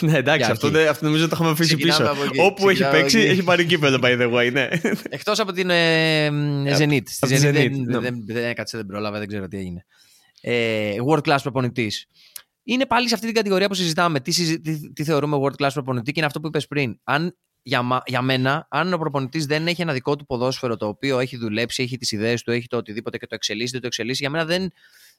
ναι, 0.00 0.16
εντάξει, 0.16 0.50
αυτό, 0.50 0.78
αυτό 0.78 1.04
νομίζω 1.04 1.28
το 1.28 1.30
είχαμε 1.34 1.50
αφήσει 1.50 1.76
πίσω. 1.76 2.10
Όπου 2.38 2.68
έχει 2.68 2.90
παίξει, 2.90 3.20
έχει 3.20 3.42
πάρει 3.42 3.64
κύπελο, 3.64 3.98
by 4.02 4.20
the 4.20 4.32
way, 4.34 4.52
ναι. 4.52 4.68
Εκτός 5.08 5.38
από 5.38 5.52
την 5.52 5.70
ε, 5.70 6.28
Zenit. 6.78 7.02
Στη 7.04 7.36
Zenit 7.36 7.52
δεν, 7.52 7.84
δεν, 7.84 8.00
δεν, 8.00 8.22
δεν 8.26 8.44
έκατσε, 8.44 8.76
δεν 8.76 8.86
πρόλαβε, 8.86 9.18
δεν 9.18 9.28
ξέρω 9.28 9.48
τι 9.48 9.56
έγινε. 9.56 9.84
Ε, 10.40 10.94
world 11.08 11.22
class 11.22 11.38
προπονητής. 11.42 12.08
Είναι 12.62 12.86
πάλι 12.86 13.08
σε 13.08 13.14
αυτή 13.14 13.26
την 13.26 13.34
κατηγορία 13.34 13.68
που 13.68 13.74
συζητάμε. 13.74 14.20
Τι, 14.20 14.60
τι, 14.60 14.92
τι 14.92 15.04
θεωρούμε 15.04 15.38
world 15.42 15.64
class 15.64 15.70
προπονητή 15.72 16.04
και 16.04 16.12
είναι 16.16 16.26
αυτό 16.26 16.40
που 16.40 16.46
είπες 16.46 16.66
πριν. 16.66 17.00
Αν 17.04 17.36
για, 17.62 18.02
για 18.06 18.22
μένα, 18.22 18.66
αν 18.70 18.92
ο 18.92 18.98
προπονητής 18.98 19.46
δεν 19.46 19.66
έχει 19.66 19.82
ένα 19.82 19.92
δικό 19.92 20.16
του 20.16 20.26
ποδόσφαιρο 20.26 20.76
το 20.76 20.86
οποίο 20.86 21.18
έχει 21.18 21.36
δουλέψει, 21.36 21.82
έχει 21.82 21.96
τις 21.96 22.12
ιδέες 22.12 22.42
του, 22.42 22.50
έχει 22.50 22.66
το 22.66 22.76
οτιδήποτε 22.76 23.18
και 23.18 23.26
το 23.26 23.34
εξελίσσει, 23.34 23.72
δεν 23.72 23.80
το 23.80 23.86
εξελίσσει, 23.86 24.22
για 24.22 24.30
μένα 24.30 24.44
δεν 24.44 24.70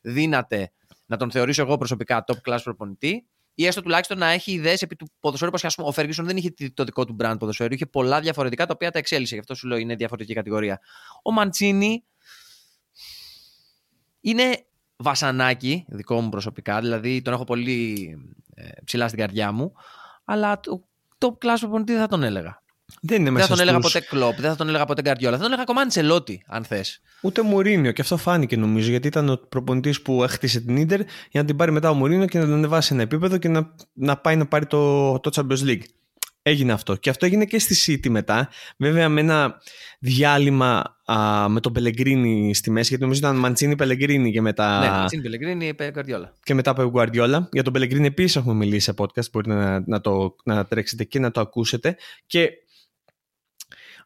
δύναται 0.01 0.71
να 1.05 1.17
τον 1.17 1.31
θεωρήσω 1.31 1.61
εγώ 1.61 1.77
προσωπικά 1.77 2.23
top 2.27 2.51
class 2.51 2.59
προπονητή 2.63 3.27
ή 3.55 3.65
έστω 3.65 3.81
τουλάχιστον 3.81 4.17
να 4.17 4.27
έχει 4.27 4.51
ιδέες 4.51 4.81
επί 4.81 4.95
του 4.95 5.11
ποδοσφαίρου. 5.19 5.51
Όπως 5.55 5.77
ο 5.77 5.91
Φέργισον 5.91 6.25
δεν 6.25 6.37
είχε 6.37 6.53
το 6.73 6.83
δικό 6.83 7.05
του 7.05 7.15
brand 7.19 7.35
ποδοσφαίρου, 7.39 7.73
είχε 7.73 7.85
πολλά 7.85 8.19
διαφορετικά 8.19 8.65
τα 8.65 8.73
οποία 8.73 8.91
τα 8.91 8.99
εξέλιξε. 8.99 9.33
Γι' 9.33 9.39
αυτό 9.39 9.55
σου 9.55 9.67
λέω 9.67 9.77
είναι 9.77 9.95
διαφορετική 9.95 10.33
κατηγορία. 10.33 10.79
Ο 11.23 11.31
Μαντσίνη 11.31 12.03
είναι 14.21 14.65
βασανάκι, 15.03 15.85
δικό 15.87 16.21
μου 16.21 16.29
προσωπικά, 16.29 16.79
δηλαδή 16.79 17.21
τον 17.21 17.33
έχω 17.33 17.43
πολύ 17.43 18.09
ε, 18.55 18.67
ψηλά 18.83 19.07
στην 19.07 19.19
καρδιά 19.19 19.51
μου, 19.51 19.73
αλλά 20.25 20.59
το 20.59 20.83
top 21.17 21.29
class 21.29 21.57
προπονητή 21.59 21.91
δεν 21.91 22.01
θα 22.01 22.07
τον 22.07 22.23
έλεγα. 22.23 22.61
Δεν, 23.01 23.21
είναι 23.21 23.31
δεν 23.31 23.41
θα 23.41 23.47
τον 23.47 23.59
έλεγα 23.59 23.79
ποτέ 23.79 23.99
κλοπ, 23.99 24.39
δεν 24.39 24.49
θα 24.49 24.55
τον 24.55 24.67
έλεγα 24.67 24.85
ποτέ 24.85 25.01
Γκαρδιόλα. 25.01 25.35
Θα 25.35 25.41
τον 25.41 25.47
έλεγα 25.47 25.61
ακόμα 25.61 25.81
Αντσελότη, 25.81 26.43
αν 26.47 26.63
θες. 26.63 27.01
Ούτε 27.21 27.41
Μουρίνιο. 27.41 27.91
Και 27.91 28.01
αυτό 28.01 28.17
φάνηκε 28.17 28.57
νομίζω 28.57 28.89
γιατί 28.89 29.07
ήταν 29.07 29.29
ο 29.29 29.39
προπονητής 29.49 30.01
που 30.01 30.23
έχτισε 30.23 30.61
την 30.61 30.85
ντερ 30.85 30.99
για 30.99 31.41
να 31.41 31.45
την 31.45 31.55
πάρει 31.55 31.71
μετά 31.71 31.89
ο 31.89 31.93
Μουρίνιο 31.93 32.25
και 32.25 32.39
να 32.39 32.45
τον 32.45 32.53
ανεβάσει 32.53 32.93
ένα 32.93 33.01
επίπεδο 33.01 33.37
και 33.37 33.47
να, 33.47 33.75
να 33.93 34.17
πάει 34.17 34.35
να 34.35 34.45
πάρει 34.45 34.65
το, 34.65 35.19
το 35.19 35.31
Champions 35.35 35.69
League. 35.69 35.81
Έγινε 36.45 36.71
αυτό. 36.71 36.95
Και 36.95 37.09
αυτό 37.09 37.25
έγινε 37.25 37.45
και 37.45 37.59
στη 37.59 37.99
City 38.03 38.09
μετά. 38.09 38.49
Βέβαια 38.77 39.09
με 39.09 39.21
ένα 39.21 39.61
διάλειμμα 39.99 40.97
α, 41.05 41.49
με 41.49 41.59
τον 41.59 41.73
Πελεγκρίνη 41.73 42.55
στη 42.55 42.71
μέση, 42.71 42.87
γιατί 42.87 43.03
νομίζω 43.03 43.19
ήταν 43.19 43.35
Μαντσίνη 43.35 43.75
Πελεγκρίνη 43.75 44.31
και 44.31 44.41
μετά. 44.41 44.79
Ναι, 44.79 44.89
Μαντσίνη 44.89 45.21
Πελεγκρίνη, 45.21 45.75
Γκουαρδιόλα. 45.91 46.33
Και 46.43 46.53
μετά 46.53 46.71
από 46.71 46.89
Γκουαρδιόλα. 46.89 47.49
Για 47.51 47.63
τον 47.63 47.73
Πελεγκρίνη 47.73 48.07
επίσης 48.07 48.35
έχουμε 48.35 48.53
μιλήσει 48.53 48.85
σε 48.85 48.93
podcast. 48.97 49.31
Μπορείτε 49.31 49.53
να, 49.53 49.83
να, 49.85 50.01
το, 50.01 50.35
να 50.43 50.65
τρέξετε 50.65 51.03
και 51.03 51.19
να 51.19 51.31
το 51.31 51.41
ακούσετε. 51.41 51.95
Και 52.27 52.49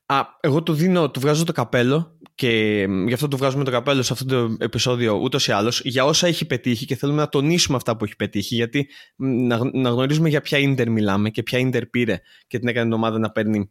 Α, 0.10 0.22
εγώ 0.40 0.64
του 0.64 0.74
δίνω, 0.74 1.12
του 1.12 1.20
βγάζω 1.20 1.44
το 1.44 1.52
καπέλο 1.52 2.18
και 2.36 2.86
γι' 3.08 3.14
αυτό 3.14 3.28
του 3.28 3.38
βγάζουμε 3.38 3.64
το 3.64 3.72
καπέλο 3.72 4.02
σε 4.02 4.14
αυτό 4.14 4.26
το 4.26 4.56
επεισόδιο 4.60 5.14
ούτως 5.14 5.48
ή 5.48 5.52
άλλως 5.52 5.82
για 5.84 6.06
όσα 6.06 6.28
έχει 6.28 6.46
πετύχει 6.46 6.86
και 6.86 6.96
θέλουμε 6.96 7.22
να 7.22 7.30
τονίσουμε 7.30 7.78
αυτά 7.78 7.98
που 7.98 8.06
έχει 8.06 8.16
πετύχει 8.16 8.56
γιατί 8.56 8.90
να, 9.16 9.60
να 9.74 9.90
γνωρίζουμε 9.90 10.30
για 10.30 10.42
ποια 10.42 10.58
ίντερ 10.58 10.90
μιλάμε 10.90 11.30
και 11.30 11.44
ποια 11.44 11.60
ίντερ 11.60 11.86
πήρε 11.86 12.22
και 12.48 12.60
την 12.60 12.68
έκανε 12.68 12.86
την 12.86 12.94
ομάδα 12.94 13.20
να 13.20 13.32
παίρνει 13.32 13.70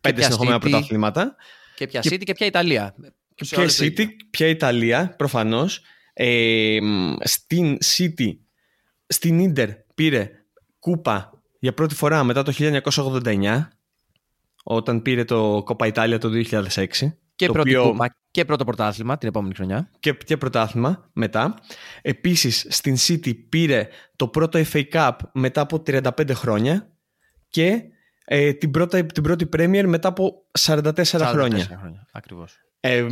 πέντε 0.00 0.22
συνεχόμενα 0.22 0.58
πρωταθλήματα. 0.58 1.36
Και 1.74 1.86
ποια 1.86 2.02
City 2.04 2.22
και 2.24 2.32
ποια 2.32 2.46
Ιταλία. 2.46 2.94
Και 3.34 3.44
ποια 3.44 3.66
City, 3.68 4.06
ποια 4.30 4.46
Ιταλία 4.46 5.14
προφανώς. 5.18 5.80
Ε, 6.12 6.78
στην 7.20 7.78
City, 7.96 8.36
στην 9.06 9.38
ίντερ 9.38 9.68
πήρε 9.94 10.30
κούπα 10.78 11.42
για 11.58 11.74
πρώτη 11.74 11.94
φορά 11.94 12.24
μετά 12.24 12.42
το 12.42 12.52
1989 12.58 13.68
όταν 14.64 15.02
πήρε 15.02 15.24
το 15.24 15.62
Κόπα 15.64 15.86
Ιτάλια 15.86 16.18
το 16.18 16.28
2006. 16.50 16.86
Και, 17.36 17.46
πρώτη 17.46 17.76
οποίο... 17.76 17.90
κούπα 17.90 18.16
και 18.30 18.44
πρώτο 18.44 18.64
πρωτάθλημα 18.64 19.18
την 19.18 19.28
επόμενη 19.28 19.54
χρονιά. 19.54 19.90
Και, 20.00 20.12
και 20.12 20.36
πρωτάθλημα 20.36 21.10
μετά. 21.12 21.54
Επίσης 22.02 22.66
στην 22.68 22.96
City 22.98 23.48
πήρε 23.48 23.88
το 24.16 24.28
πρώτο 24.28 24.60
FA 24.72 24.82
Cup 24.92 25.12
μετά 25.32 25.60
από 25.60 25.82
35 25.86 26.30
χρόνια 26.30 26.92
και 27.48 27.82
ε, 28.24 28.52
την, 28.52 28.70
πρώτα, 28.70 29.04
την 29.04 29.22
πρώτη 29.22 29.48
Premier 29.56 29.84
μετά 29.86 30.08
από 30.08 30.44
44, 30.58 30.92
44 30.94 31.20
χρόνια. 31.20 31.76
χρόνια. 31.78 32.06
Ακριβώς. 32.12 32.58
Ε, 32.80 33.06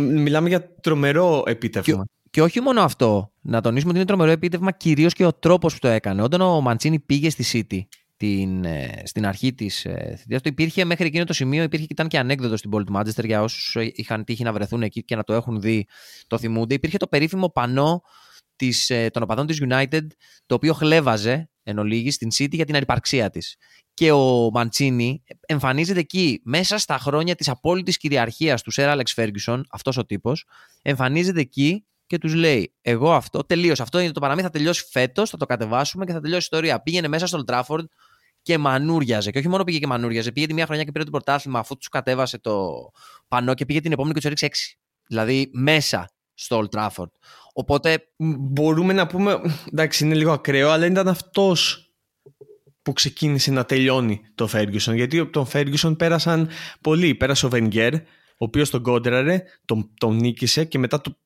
μιλάμε 0.00 0.48
για 0.48 0.74
τρομερό 0.74 1.42
επίτευγμα. 1.46 2.04
Και, 2.04 2.28
και 2.30 2.42
όχι 2.42 2.60
μόνο 2.60 2.80
αυτό, 2.80 3.32
να 3.40 3.60
τονίσουμε 3.60 3.90
ότι 3.90 3.98
είναι 3.98 4.08
τρομερό 4.08 4.30
επίτευγμα 4.30 4.70
κυρίως 4.70 5.12
και 5.12 5.24
ο 5.26 5.32
τρόπος 5.32 5.72
που 5.72 5.78
το 5.78 5.88
έκανε. 5.88 6.22
Όταν 6.22 6.40
ο 6.40 6.60
Μαντσίνη 6.60 6.98
πήγε 6.98 7.30
στη 7.30 7.66
City 7.70 7.80
την, 8.16 8.64
ε, 8.64 9.02
στην 9.04 9.26
αρχή 9.26 9.54
της 9.54 9.84
ε, 9.84 10.16
θητείας 10.18 10.42
του. 10.42 10.48
Υπήρχε 10.48 10.84
μέχρι 10.84 11.06
εκείνο 11.06 11.24
το 11.24 11.32
σημείο, 11.32 11.62
υπήρχε 11.62 11.86
και 11.86 11.92
ήταν 11.92 12.08
και 12.08 12.18
ανέκδοτος 12.18 12.58
στην 12.58 12.70
πόλη 12.70 12.84
του 12.84 12.92
Μάντζεστερ 12.92 13.24
για 13.24 13.42
όσους 13.42 13.76
είχαν 13.92 14.24
τύχει 14.24 14.42
να 14.42 14.52
βρεθούν 14.52 14.82
εκεί 14.82 15.04
και 15.04 15.16
να 15.16 15.24
το 15.24 15.32
έχουν 15.32 15.60
δει, 15.60 15.86
το 16.26 16.38
θυμούνται. 16.38 16.74
Υπήρχε 16.74 16.96
το 16.96 17.06
περίφημο 17.06 17.48
πανό 17.48 18.02
της, 18.56 18.90
ε, 18.90 19.10
των 19.10 19.22
οπαδών 19.22 19.46
της 19.46 19.62
United, 19.68 20.06
το 20.46 20.54
οποίο 20.54 20.74
χλέβαζε 20.74 21.48
εν 21.62 21.78
ολίγη 21.78 22.10
στην 22.10 22.28
City 22.34 22.52
για 22.54 22.64
την 22.64 22.76
ανυπαρξία 22.76 23.30
της. 23.30 23.56
Και 23.94 24.12
ο 24.12 24.50
Μαντσίνη 24.50 25.22
εμφανίζεται 25.46 26.00
εκεί 26.00 26.40
μέσα 26.44 26.78
στα 26.78 26.98
χρόνια 26.98 27.34
της 27.34 27.48
απόλυτης 27.48 27.96
κυριαρχίας 27.96 28.62
του 28.62 28.70
Σερ 28.70 28.88
Άλεξ 28.88 29.12
Φέργκισον, 29.12 29.66
αυτός 29.70 29.96
ο 29.96 30.04
τύπος, 30.04 30.46
εμφανίζεται 30.82 31.40
εκεί 31.40 31.84
και 32.06 32.18
τους 32.18 32.34
λέει: 32.34 32.74
Εγώ 32.80 33.12
αυτό, 33.12 33.44
τελείωσε. 33.44 33.82
Αυτό 33.82 33.98
είναι 33.98 34.12
το 34.12 34.20
παραμύθι, 34.20 34.46
θα 34.46 34.52
τελειώσει 34.52 34.84
φέτος, 34.90 35.30
θα 35.30 35.36
το 35.36 35.46
κατεβάσουμε 35.46 36.04
και 36.04 36.12
θα 36.12 36.20
τελειώσει 36.20 36.42
η 36.42 36.48
ιστορία. 36.50 36.80
Πήγαινε 36.82 37.08
μέσα 37.08 37.26
στο 37.26 37.44
Old 37.46 37.84
και 38.42 38.58
μανούριαζε. 38.58 39.30
Και 39.30 39.38
όχι 39.38 39.48
μόνο 39.48 39.64
πήγε 39.64 39.78
και 39.78 39.86
μανούριαζε, 39.86 40.32
πήγε 40.32 40.46
τη 40.46 40.54
μία 40.54 40.66
χρονιά 40.66 40.84
και 40.84 40.92
πήρε 40.92 41.04
το 41.04 41.10
πρωτάθλημα 41.10 41.58
αφού 41.58 41.76
τους 41.76 41.88
κατέβασε 41.88 42.38
το 42.38 42.68
πανό 43.28 43.54
και 43.54 43.66
πήγε 43.66 43.80
την 43.80 43.92
επόμενη 43.92 44.14
και 44.14 44.20
τους 44.20 44.42
έριξε 44.42 44.74
6. 44.74 44.78
Δηλαδή 45.06 45.50
μέσα 45.52 46.10
στο 46.34 46.62
Old 46.62 46.78
Trafford. 46.78 47.10
Οπότε. 47.52 48.08
Μπορούμε 48.38 48.92
να 48.92 49.06
πούμε. 49.06 49.40
Εντάξει, 49.72 50.04
είναι 50.04 50.14
λίγο 50.14 50.32
ακραίο, 50.32 50.70
αλλά 50.70 50.86
ήταν 50.86 51.08
αυτός 51.08 51.88
που 52.82 52.92
ξεκίνησε 52.92 53.50
να 53.50 53.64
τελειώνει 53.64 54.20
το 54.34 54.48
Ferguson. 54.52 54.94
Γιατί 54.94 55.26
τον 55.26 55.46
Ferguson 55.52 55.94
πέρασαν 55.98 56.48
πολλοί. 56.80 57.14
Πέρασε 57.14 57.46
ο 57.46 57.48
Wenger, 57.52 57.92
ο 58.28 58.44
οποίος 58.44 58.70
τον 58.70 58.82
κόντραρε, 58.82 59.42
τον, 59.64 59.90
τον 59.98 60.16
νίκησε 60.16 60.64
και 60.64 60.78
μετά 60.78 61.00
το, 61.00 61.16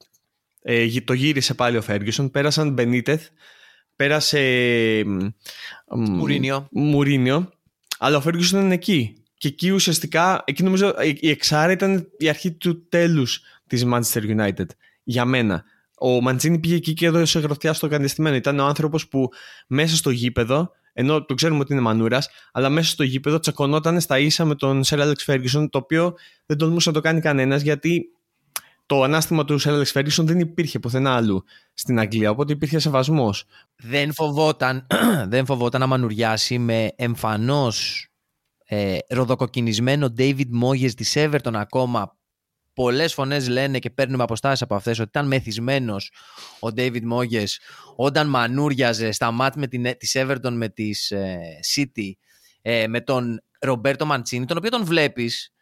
ε, 0.62 1.00
το 1.04 1.12
γύρισε 1.12 1.54
πάλι 1.54 1.76
ο 1.76 1.82
Ferguson. 1.88 2.32
Πέρασαν 2.32 2.72
Μπενίτεθ, 2.72 3.26
πέρασε 3.96 4.40
Μουρίνιο. 5.88 6.68
Μουρίνιο, 6.70 7.50
αλλά 7.98 8.16
ο 8.16 8.22
Ferguson 8.26 8.46
ήταν 8.46 8.72
εκεί. 8.72 9.22
Και 9.38 9.48
εκεί 9.48 9.70
ουσιαστικά, 9.70 10.42
εκεί 10.46 10.62
νομίζω 10.62 10.94
η 11.20 11.30
Εξάρα 11.30 11.72
ήταν 11.72 12.08
η 12.18 12.28
αρχή 12.28 12.52
του 12.52 12.88
τέλους 12.88 13.40
της 13.66 13.84
Manchester 13.86 14.36
United. 14.38 14.66
Για 15.02 15.24
μένα. 15.24 15.64
Ο 15.98 16.20
Μαντζίνη 16.20 16.58
πήγε 16.58 16.74
εκεί 16.74 16.94
και 16.94 17.06
έδωσε 17.06 17.38
γροθιά 17.38 17.72
στο 17.72 17.88
κατεστημένο. 17.88 18.36
Ήταν 18.36 18.58
ο 18.58 18.64
άνθρωπος 18.64 19.08
που 19.08 19.28
μέσα 19.66 19.96
στο 19.96 20.10
γήπεδο, 20.10 20.70
ενώ 20.92 21.24
το 21.24 21.34
ξέρουμε 21.34 21.60
ότι 21.60 21.72
είναι 21.72 21.82
μανούρας, 21.82 22.28
αλλά 22.52 22.68
μέσα 22.68 22.90
στο 22.90 23.02
γήπεδο 23.02 23.38
τσακωνόταν 23.38 24.00
στα 24.00 24.18
ίσα 24.18 24.44
με 24.44 24.54
τον 24.54 24.82
Sir 24.86 24.98
Alex 24.98 25.14
Ferguson, 25.26 25.68
το 25.70 25.78
οποίο 25.78 26.14
δεν 26.46 26.56
τολμούσε 26.56 26.88
να 26.88 26.94
το 26.94 27.00
κάνει 27.00 27.20
κανένας 27.20 27.62
γιατί 27.62 28.08
το 28.88 29.02
ανάστημα 29.02 29.44
του 29.44 29.60
Sir 29.60 29.82
Alex 29.82 29.92
Ferguson 29.92 30.24
δεν 30.24 30.38
υπήρχε 30.38 30.78
πουθενά 30.78 31.16
αλλού 31.16 31.44
στην 31.74 31.98
Αγγλία, 31.98 32.30
οπότε 32.30 32.52
υπήρχε 32.52 32.78
σεβασμός. 32.78 33.44
Δεν 33.76 34.12
φοβόταν, 34.12 34.86
δεν 35.32 35.46
φοβόταν 35.46 35.80
να 35.80 35.86
μανουριάσει 35.86 36.58
με 36.58 36.92
εμφανώς 36.96 38.08
ε, 38.64 38.98
ροδοκοκκινισμένο 39.08 40.12
David 40.18 40.48
Moyes 40.62 40.94
της 40.94 41.14
Everton 41.16 41.54
ακόμα. 41.54 42.16
Πολλές 42.72 43.14
φωνές 43.14 43.48
λένε 43.48 43.78
και 43.78 43.90
παίρνουμε 43.90 44.22
αποστάσεις 44.22 44.62
από 44.62 44.74
αυτές 44.74 44.98
ότι 44.98 45.08
ήταν 45.08 45.26
μεθυσμένος 45.26 46.12
ο 46.60 46.68
David 46.76 47.02
Moyes 47.12 47.50
όταν 47.96 48.28
μανούριαζε 48.28 49.10
στα 49.10 49.30
μάτ 49.30 49.56
με 49.56 49.66
την, 49.66 49.96
της 49.98 50.16
Everton 50.18 50.52
με 50.52 50.68
της 50.68 51.10
ε, 51.10 51.38
City 51.74 52.12
ε, 52.62 52.86
με 52.86 53.00
τον 53.00 53.40
Ρομπέρτο 53.60 54.06
Μαντσίνη, 54.06 54.44
τον 54.44 54.56
οποίο 54.56 54.70
τον 54.70 54.84
βλέπεις 54.84 55.52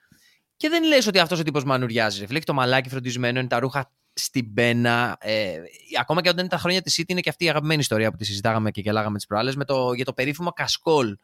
και 0.56 0.68
δεν 0.68 0.84
λες 0.84 1.06
ότι 1.06 1.18
αυτός 1.18 1.38
ο 1.40 1.42
τύπος 1.42 1.64
μανουριάζει. 1.64 2.26
Βλέπει 2.26 2.44
το 2.44 2.54
μαλάκι 2.54 2.88
φροντισμένο, 2.88 3.38
είναι 3.38 3.48
τα 3.48 3.58
ρούχα 3.58 3.90
στην 4.12 4.54
πένα. 4.54 5.16
Ε, 5.20 5.58
ακόμα 6.00 6.20
και 6.20 6.28
όταν 6.28 6.40
είναι 6.40 6.48
τα 6.48 6.58
χρόνια 6.58 6.82
της 6.82 7.00
City, 7.00 7.08
είναι 7.08 7.20
και 7.20 7.28
αυτή 7.28 7.44
η 7.44 7.48
αγαπημένη 7.48 7.80
ιστορία 7.80 8.10
που 8.10 8.16
τη 8.16 8.24
συζητάγαμε 8.24 8.70
και 8.70 8.80
γελάγαμε 8.80 9.16
τις 9.16 9.26
προάλλες 9.26 9.56
το, 9.66 9.92
για 9.92 10.04
το 10.04 10.12
περίφημο 10.12 10.50
κασκόλ 10.50 11.16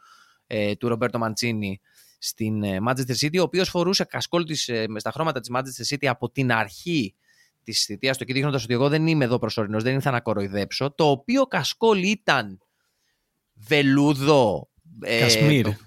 ε, 0.47 0.75
του 0.75 0.88
Ρομπέρτο 0.88 1.18
Μαντσίνη 1.18 1.81
στην 2.18 2.62
ε, 2.62 2.79
Manchester 2.88 3.16
City, 3.21 3.38
ο 3.38 3.42
οποίος 3.42 3.68
φορούσε 3.68 4.05
κασκόλ 4.05 4.45
της, 4.45 4.68
ε, 4.68 4.87
στα 4.97 5.11
χρώματα 5.11 5.40
της 5.40 5.51
Manchester 5.55 5.95
City 5.95 6.07
από 6.07 6.31
την 6.31 6.53
αρχή 6.53 7.14
της 7.62 7.85
θητείας 7.85 8.18
του 8.18 8.25
και 8.25 8.33
δείχνοντας 8.33 8.64
ότι 8.64 8.73
εγώ 8.73 8.88
δεν 8.88 9.07
είμαι 9.07 9.25
εδώ 9.25 9.38
προσωρινός, 9.38 9.83
δεν 9.83 9.95
ήρθα 9.95 10.11
να 10.11 10.21
κοροϊδέψω. 10.21 10.90
Το 10.90 11.11
οποίο 11.11 11.47
κασκόλ 11.47 12.03
ήταν 12.03 12.61
βελούδο, 13.55 14.68
ε, 15.00 15.26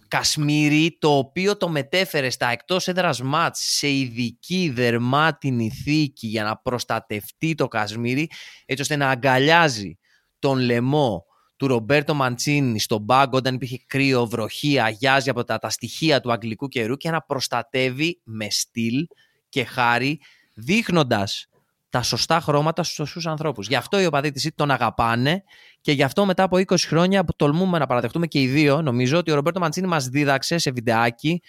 Κασμίρι. 0.07 0.97
το 0.99 1.17
οποίο 1.17 1.57
το 1.57 1.69
μετέφερε 1.69 2.29
στα 2.29 2.47
εκτός 2.47 2.87
έδρας 2.87 3.21
μάτς 3.21 3.59
σε 3.59 3.89
ειδική 3.89 4.71
δερμάτινη 4.75 5.69
θήκη 5.69 6.27
για 6.27 6.43
να 6.43 6.57
προστατευτεί 6.57 7.55
το 7.55 7.67
Κασμίρι, 7.67 8.29
έτσι 8.65 8.81
ώστε 8.81 8.95
να 8.95 9.09
αγκαλιάζει 9.09 9.97
τον 10.39 10.59
λαιμό 10.59 11.25
του 11.57 11.67
Ρομπέρτο 11.67 12.13
Μαντσίνη 12.13 12.79
στον 12.79 13.05
πάγκο 13.05 13.37
όταν 13.37 13.55
υπήρχε 13.55 13.83
κρύο, 13.87 14.25
βροχή, 14.25 14.79
αγιάζει 14.79 15.29
από 15.29 15.43
τα, 15.43 15.57
τα 15.57 15.69
στοιχεία 15.69 16.21
του 16.21 16.31
αγγλικού 16.31 16.67
καιρού 16.67 16.95
και 16.95 17.11
να 17.11 17.21
προστατεύει 17.21 18.21
με 18.23 18.49
στυλ 18.49 19.07
και 19.49 19.63
χάρη 19.63 20.19
δείχνοντας 20.53 21.47
τα 21.95 22.01
σωστά 22.01 22.39
χρώματα 22.39 22.84
στους 22.84 22.95
σωστούς 22.95 23.27
ανθρώπους. 23.27 23.67
Γι' 23.67 23.75
αυτό 23.75 23.99
οι 23.99 24.05
οπαδοί 24.05 24.31
της 24.31 24.51
τον 24.55 24.71
αγαπάνε 24.71 25.43
και 25.81 25.91
γι' 25.91 26.03
αυτό 26.03 26.25
μετά 26.25 26.43
από 26.43 26.58
20 26.58 26.75
χρόνια 26.77 27.25
που 27.25 27.36
τολμούμε 27.36 27.77
να 27.77 27.86
παραδεχτούμε 27.86 28.27
και 28.27 28.41
οι 28.41 28.47
δύο, 28.47 28.81
νομίζω 28.81 29.17
ότι 29.17 29.31
ο 29.31 29.36
Ρομπέρτο 29.36 29.60
Μαντσίνη 29.60 29.88
μας 29.88 30.08
δίδαξε 30.08 30.58
σε 30.58 30.71
βιντεάκι, 30.71 31.41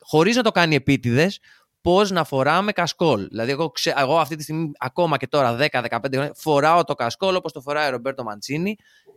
χωρίς 0.00 0.36
να 0.36 0.42
το 0.42 0.50
κάνει 0.50 0.74
επίτηδες, 0.74 1.40
πώς 1.80 2.10
να 2.10 2.24
φοράμε 2.24 2.72
κασκόλ. 2.72 3.28
Δηλαδή, 3.28 3.50
εγώ, 3.50 3.70
ξέ, 3.70 3.94
εγώ 3.96 4.18
αυτή 4.18 4.36
τη 4.36 4.42
στιγμή, 4.42 4.70
ακόμα 4.78 5.16
και 5.16 5.26
τώρα, 5.26 5.56
10-15 5.56 5.88
χρόνια, 6.12 6.32
φοράω 6.34 6.84
το 6.84 6.94
κασκόλ 6.94 7.34
όπως 7.34 7.52
το 7.52 7.60
φοράει 7.60 7.88
ο 7.88 7.90
Ρομπέρτο 7.90 8.22
Μαντσίνη, 8.22 8.76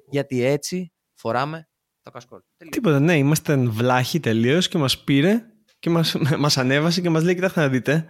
γιατί 0.10 0.44
έτσι 0.44 0.92
φοράμε 1.14 1.68
το 2.02 2.12
κασκόλ. 2.12 2.40
Τίποτα, 2.70 3.00
ναι, 3.00 3.18
είμαστε 3.18 3.56
βλάχοι 3.58 4.20
τελείως 4.20 4.68
και 4.68 4.78
μας 4.78 5.04
πήρε 5.04 5.46
και 5.80 5.90
μας 5.90 6.16
μας 6.44 6.58
ανέβασε 6.58 7.02
και 7.02 7.10
μας 7.10 7.24
λέει: 7.24 7.36
Κοιτάξτε 7.36 7.60
να 7.60 7.68
δείτε, 7.68 8.06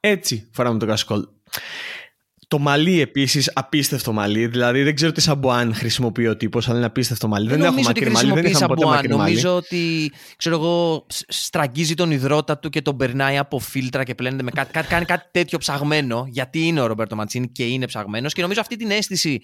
έτσι 0.00 0.50
φοράμε 0.52 0.78
το 0.78 0.86
κασκόλ. 0.86 1.24
Το 2.52 2.58
μαλλί 2.58 3.00
επίσης, 3.00 3.50
απίστευτο 3.54 4.12
μαλλί. 4.12 4.46
Δηλαδή 4.46 4.82
δεν 4.82 4.94
ξέρω 4.94 5.12
τι 5.12 5.20
σαμπουάν 5.20 5.74
χρησιμοποιεί 5.74 6.26
ο 6.26 6.36
τύπος, 6.36 6.68
αλλά 6.68 6.76
είναι 6.76 6.86
απίστευτο 6.86 7.28
μαλλί. 7.28 7.48
Δεν, 7.48 7.58
δεν 7.58 7.66
έχω 7.66 7.82
μακρύ 7.82 8.10
μαλλί, 8.10 8.32
δεν 8.32 8.44
είχαμε 8.44 8.66
ποτέ 8.66 8.86
μακρύ 8.86 9.08
μαλλί. 9.08 9.18
Νομίζω 9.18 9.56
ότι 9.56 10.12
ξέρω 10.36 10.54
εγώ, 10.54 11.06
στραγγίζει 11.28 11.94
τον 11.94 12.10
υδρότα 12.10 12.58
του 12.58 12.68
και 12.68 12.82
τον 12.82 12.96
περνάει 12.96 13.38
από 13.38 13.58
φίλτρα 13.58 14.04
και 14.04 14.14
πλένεται 14.14 14.42
με 14.42 14.50
κάτι, 14.50 14.72
κάτι, 14.72 14.86
κάνει 14.86 15.04
κάτι 15.04 15.28
τέτοιο 15.30 15.58
ψαγμένο. 15.58 16.26
Γιατί 16.28 16.66
είναι 16.66 16.80
ο 16.80 16.86
Ρομπέρτο 16.86 17.16
Ματσίνη 17.16 17.48
και 17.48 17.64
είναι 17.64 17.86
ψαγμένος. 17.86 18.32
Και 18.32 18.42
νομίζω 18.42 18.60
αυτή 18.60 18.76
την 18.76 18.90
αίσθηση, 18.90 19.40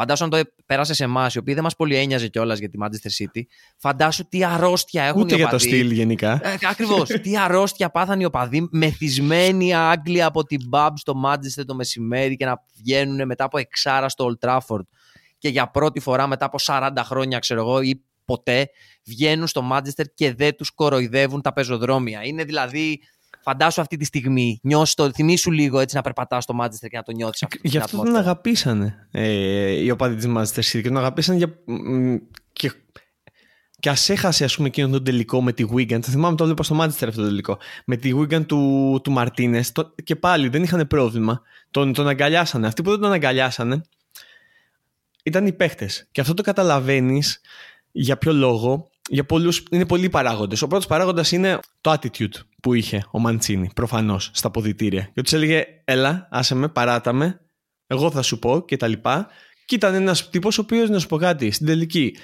φαντάσου 0.00 0.24
αν 0.24 0.30
το 0.30 0.40
πέρασε 0.66 0.94
σε 0.94 1.04
εμάς, 1.04 1.34
η 1.34 1.38
οποία 1.38 1.54
δεν 1.54 1.62
μας 1.62 1.76
πολύ 1.76 1.96
ένοιαζε 1.96 2.28
κιόλας 2.28 2.58
για 2.58 2.68
τη 2.70 2.78
Manchester 2.82 3.24
City, 3.24 3.42
φαντάσου 3.76 4.28
τι 4.28 4.44
αρρώστια 4.44 5.04
έχουν 5.04 5.20
Ούτε 5.20 5.36
οι 5.36 5.42
οπαδοί. 5.42 5.66
για 5.66 5.70
το 5.70 5.76
στυλ 5.76 5.90
γενικά. 5.90 6.40
Ε, 6.42 6.56
Ακριβώς. 6.70 7.08
τι 7.22 7.36
αρρώστια 7.36 7.90
πάθαν 7.90 8.20
οι 8.20 8.24
οπαδοί, 8.24 8.68
μεθυσμένοι 8.70 9.74
Άγγλοι 9.74 10.22
από 10.22 10.44
την 10.44 10.60
Μπαμπ 10.68 10.96
στο 10.96 11.14
Manchester 11.26 11.64
το 11.66 11.74
μεσημέρι 11.74 12.36
και 12.36 12.44
να 12.44 12.64
βγαίνουν 12.76 13.26
μετά 13.26 13.44
από 13.44 13.58
εξάρα 13.58 14.08
στο 14.08 14.30
Old 14.30 14.48
Trafford 14.48 14.86
και 15.38 15.48
για 15.48 15.70
πρώτη 15.70 16.00
φορά 16.00 16.26
μετά 16.26 16.44
από 16.44 16.58
40 16.60 16.90
χρόνια, 17.04 17.38
ξέρω 17.38 17.60
εγώ, 17.60 17.80
ή 17.80 18.02
ποτέ, 18.24 18.68
βγαίνουν 19.04 19.46
στο 19.46 19.70
Manchester 19.72 20.04
και 20.14 20.34
δεν 20.34 20.56
τους 20.56 20.70
κοροϊδεύουν 20.70 21.42
τα 21.42 21.52
πεζοδρόμια. 21.52 22.24
Είναι 22.24 22.44
δηλαδή 22.44 23.00
Φαντάσου 23.42 23.80
αυτή 23.80 23.96
τη 23.96 24.04
στιγμή, 24.04 24.60
νιώσεις 24.62 24.94
το, 24.94 25.10
θυμίσου 25.12 25.50
λίγο 25.50 25.78
έτσι 25.78 25.96
να 25.96 26.02
περπατάς 26.02 26.44
στο 26.44 26.58
Manchester 26.60 26.88
και 26.90 26.96
να 26.96 27.02
το 27.02 27.12
νιώθει. 27.12 27.46
Γι' 27.62 27.78
αυτό 27.78 27.96
τον 27.96 28.16
αγαπήσανε 28.16 29.08
ε, 29.10 29.70
οι 29.70 29.90
οπαδοί 29.90 30.14
της 30.14 30.26
Manchester 30.28 30.60
City 30.60 30.82
και 30.82 30.88
τον 30.88 30.96
αγαπήσανε 30.96 31.38
για, 31.38 31.54
και 32.52 32.72
και 33.80 33.88
ας 33.88 34.08
έχασε, 34.08 34.44
ας 34.44 34.56
πούμε, 34.56 34.68
εκείνο 34.68 34.88
τον 34.88 35.04
τελικό 35.04 35.42
με 35.42 35.52
τη 35.52 35.64
Wigan. 35.74 36.00
Το 36.00 36.10
θυμάμαι 36.10 36.36
το 36.36 36.44
βλέπω 36.44 36.62
στο 36.62 36.78
Manchester 36.80 37.08
αυτό 37.08 37.10
το 37.10 37.26
τελικό. 37.26 37.58
Με 37.84 37.96
τη 37.96 38.10
Wigan 38.14 38.46
του, 38.46 39.00
του 39.02 39.10
Μαρτίνες. 39.10 39.72
Και 40.04 40.16
πάλι 40.16 40.48
δεν 40.48 40.62
είχαν 40.62 40.86
πρόβλημα. 40.86 41.42
Τον, 41.70 41.92
τον 41.92 42.08
αγκαλιάσανε. 42.08 42.66
Αυτοί 42.66 42.82
που 42.82 42.90
δεν 42.90 43.00
τον 43.00 43.12
αγκαλιάσανε 43.12 43.80
ήταν 45.22 45.46
οι 45.46 45.52
παίχτες. 45.52 46.08
Και 46.12 46.20
αυτό 46.20 46.34
το 46.34 46.42
καταλαβαίνεις 46.42 47.40
για 47.92 48.18
ποιο 48.18 48.32
λόγο. 48.32 48.90
Για 49.08 49.24
πολλούς, 49.24 49.62
είναι 49.70 49.86
πολλοί 49.86 50.08
παράγοντες. 50.08 50.62
Ο 50.62 50.66
πρώτος 50.66 50.86
παράγοντας 50.86 51.32
είναι 51.32 51.58
το 51.80 51.92
attitude 51.92 52.34
που 52.62 52.74
είχε 52.74 53.04
ο 53.10 53.18
Μαντσίνη, 53.18 53.70
προφανώς, 53.74 54.30
στα 54.32 54.50
ποδητήρια. 54.50 55.10
Και 55.14 55.22
τους 55.22 55.32
έλεγε, 55.32 55.64
Έλα, 55.84 56.28
άσε 56.30 56.54
με, 56.54 56.68
παράτα 56.68 57.12
με, 57.12 57.40
εγώ 57.86 58.10
θα 58.10 58.22
σου 58.22 58.38
πω 58.38 58.64
κτλ. 58.66 58.92
Και, 58.92 59.00
και 59.66 59.74
ήταν 59.74 59.94
ένας 59.94 60.30
τύπος 60.30 60.58
ο 60.58 60.60
οποίος, 60.60 60.88
να 60.88 60.98
σου 60.98 61.06
πω 61.06 61.16
κάτι, 61.16 61.50
στην 61.50 61.66
τελική 61.66 62.16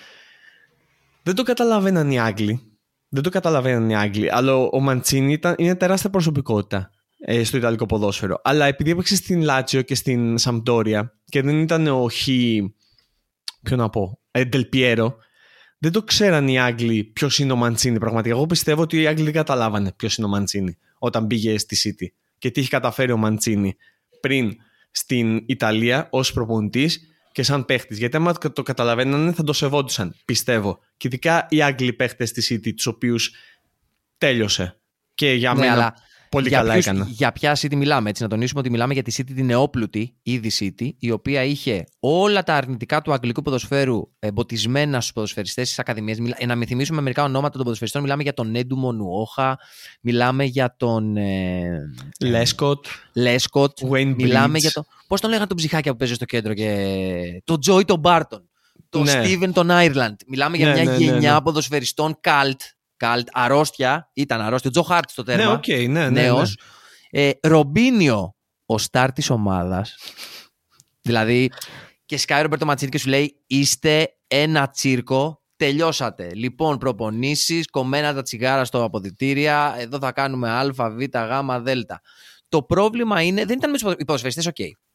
δεν 1.26 1.34
το 1.34 1.42
καταλαβαίναν 1.42 2.10
οι 2.10 2.20
Άγγλοι. 2.20 2.60
Δεν 3.08 3.22
το 3.22 3.28
καταλαβαίναν 3.28 3.90
οι 3.90 3.96
Άγγλοι. 3.96 4.32
Αλλά 4.32 4.54
ο 4.54 4.80
Μαντσίνη 4.80 5.32
ήταν, 5.32 5.54
είναι 5.58 5.74
τεράστια 5.74 6.10
προσωπικότητα 6.10 6.90
ε, 7.18 7.44
στο 7.44 7.56
Ιταλικό 7.56 7.86
ποδόσφαιρο. 7.86 8.40
Αλλά 8.44 8.66
επειδή 8.66 8.90
έπαιξε 8.90 9.16
στην 9.16 9.42
Λάτσιο 9.42 9.82
και 9.82 9.94
στην 9.94 10.38
Σαμπτόρια 10.38 11.12
και 11.24 11.42
δεν 11.42 11.60
ήταν 11.60 11.86
ο 11.86 12.08
Χ. 12.10 12.28
Ποιο 13.62 13.76
να 13.76 13.88
πω, 13.88 14.20
Εντελπιέρο, 14.30 15.16
δεν 15.78 15.92
το 15.92 16.02
ξέραν 16.02 16.48
οι 16.48 16.60
Άγγλοι 16.60 17.04
ποιος 17.04 17.38
είναι 17.38 17.52
ο 17.52 17.56
Μαντσίνη 17.56 17.98
πραγματικά. 17.98 18.34
Εγώ 18.34 18.46
πιστεύω 18.46 18.82
ότι 18.82 19.00
οι 19.00 19.06
Άγγλοι 19.06 19.24
δεν 19.24 19.32
καταλάβανε 19.32 19.92
ποιος 19.92 20.16
είναι 20.16 20.26
ο 20.26 20.30
Μαντσίνη 20.30 20.78
όταν 20.98 21.26
πήγε 21.26 21.58
στη 21.58 21.76
City 21.84 22.06
και 22.38 22.50
τι 22.50 22.60
έχει 22.60 22.68
καταφέρει 22.70 23.12
ο 23.12 23.16
Μαντσίνη 23.16 23.76
πριν 24.20 24.56
στην 24.90 25.42
Ιταλία 25.46 26.08
ως 26.10 26.32
προπονητής 26.32 27.00
και 27.32 27.42
σαν 27.42 27.64
παίχτης. 27.64 27.98
Γιατί 27.98 28.16
άμα 28.16 28.32
το 28.32 28.62
καταλαβαίνανε 28.62 29.32
θα 29.32 29.42
το 29.42 29.52
σεβόντουσαν, 29.52 30.14
πιστεύω. 30.24 30.78
Και 30.96 31.06
ειδικά 31.06 31.46
οι 31.50 31.62
Άγγλοι 31.62 31.92
παίχτες 31.92 32.32
τη 32.32 32.54
City, 32.54 32.74
τους 32.74 32.86
οποίους 32.86 33.34
τέλειωσε. 34.18 34.80
Και 35.14 35.32
για 35.32 35.54
ναι, 35.54 35.60
μένα 35.60 35.94
Πολύ 36.28 36.48
για 36.48 36.58
καλά 36.58 36.72
ποιους, 36.72 36.86
έκανα. 36.86 37.06
Για 37.08 37.32
ποια 37.32 37.56
City 37.56 37.74
μιλάμε, 37.74 38.10
έτσι 38.10 38.22
να 38.22 38.28
τονίσουμε 38.28 38.60
ότι 38.60 38.70
μιλάμε 38.70 38.92
για 38.92 39.02
τη 39.02 39.14
City 39.16 39.32
την 39.34 39.44
νεόπλουτη, 39.44 40.16
ήδη 40.22 40.50
City, 40.58 40.90
η 40.98 41.10
οποία 41.10 41.42
είχε 41.42 41.84
όλα 42.00 42.42
τα 42.42 42.54
αρνητικά 42.54 43.02
του 43.02 43.12
αγγλικού 43.12 43.42
ποδοσφαίρου 43.42 44.02
εμποτισμένα 44.18 45.00
στους 45.00 45.12
ποδοσφαιριστές 45.12 45.68
της 45.68 45.78
Ακαδημίας. 45.78 46.18
Να 46.46 46.54
μην 46.54 46.66
θυμίσουμε 46.66 47.00
μερικά 47.00 47.24
ονόματα 47.24 47.52
των 47.52 47.62
ποδοσφαιριστών. 47.62 48.02
Μιλάμε 48.02 48.22
για 48.22 48.34
τον 48.34 48.50
Νέντου 48.50 48.76
Μονουόχα, 48.76 49.58
μιλάμε 50.00 50.44
για 50.44 50.74
τον. 50.76 51.16
Ε, 51.16 51.78
Λέσκοτ. 52.20 52.86
Λέσκοτ. 53.14 53.80
Μιλάμε 54.16 54.58
για 54.58 54.70
τον. 54.70 54.86
Πώς 55.06 55.20
τον 55.20 55.30
λέγανε 55.30 55.48
τον 55.48 55.56
ψυχάκια 55.56 55.92
που 55.92 55.98
παίζει 55.98 56.14
στο 56.14 56.24
κέντρο 56.24 56.54
και. 56.54 57.42
Τον 57.44 57.60
Τζόι 57.60 57.84
τον 57.84 57.98
Μπάρτον. 57.98 58.48
Τον 58.88 59.02
ναι. 59.02 59.10
Στίβεν 59.10 59.52
τον 59.52 59.70
Άιρλαντ. 59.70 60.20
Μιλάμε 60.26 60.56
για 60.56 60.66
ναι, 60.66 60.72
μια 60.72 60.84
ναι, 60.84 60.90
ναι 60.90 61.04
γενιά 61.04 61.32
ναι, 61.32 61.40
ποδοσφαιριστών 61.40 62.16
καλτ 62.20 62.60
Καλτ, 62.96 63.28
αρρώστια, 63.32 64.10
ήταν 64.12 64.40
αρρώστια. 64.40 64.70
Τζο 64.70 64.82
Χάρτ 64.82 65.10
στο 65.10 65.22
τέρμα. 65.22 65.44
Ναι, 65.44 65.58
okay, 65.58 65.88
ναι, 65.88 66.10
ναι, 66.10 66.10
νέος. 66.10 66.56
Ναι. 67.12 67.22
Ε, 67.22 67.32
Ρομπίνιο, 67.42 68.34
ο 68.66 68.78
σταρ 68.78 69.12
της 69.12 69.30
ομάδας. 69.30 69.96
δηλαδή, 71.02 71.50
και 72.04 72.16
σκάει 72.16 72.38
ο 72.38 72.42
Ρομπέρτο 72.42 72.66
Μαντσίνι 72.66 72.90
και 72.90 72.98
σου 72.98 73.08
λέει: 73.08 73.42
Είστε 73.46 74.16
ένα 74.26 74.68
τσίρκο. 74.68 75.40
Τελειώσατε. 75.56 76.34
Λοιπόν, 76.34 76.78
προπονήσεις, 76.78 77.70
κομμένα 77.70 78.14
τα 78.14 78.22
τσιγάρα 78.22 78.64
στα 78.64 78.84
αποδυτήρια. 78.84 79.74
Εδώ 79.78 79.98
θα 79.98 80.12
κάνουμε 80.12 80.50
Α, 80.50 80.72
Β, 80.72 81.02
Γ, 81.02 81.62
Δ. 81.62 81.70
Το 82.48 82.62
πρόβλημα 82.62 83.22
είναι, 83.22 83.44
δεν 83.44 83.56
ήταν 83.56 83.70
με 83.70 83.78
τους 83.78 83.92
ποδοσφαιριστές, 83.98 84.48
ok. 84.48 84.54
Okay 84.58 84.85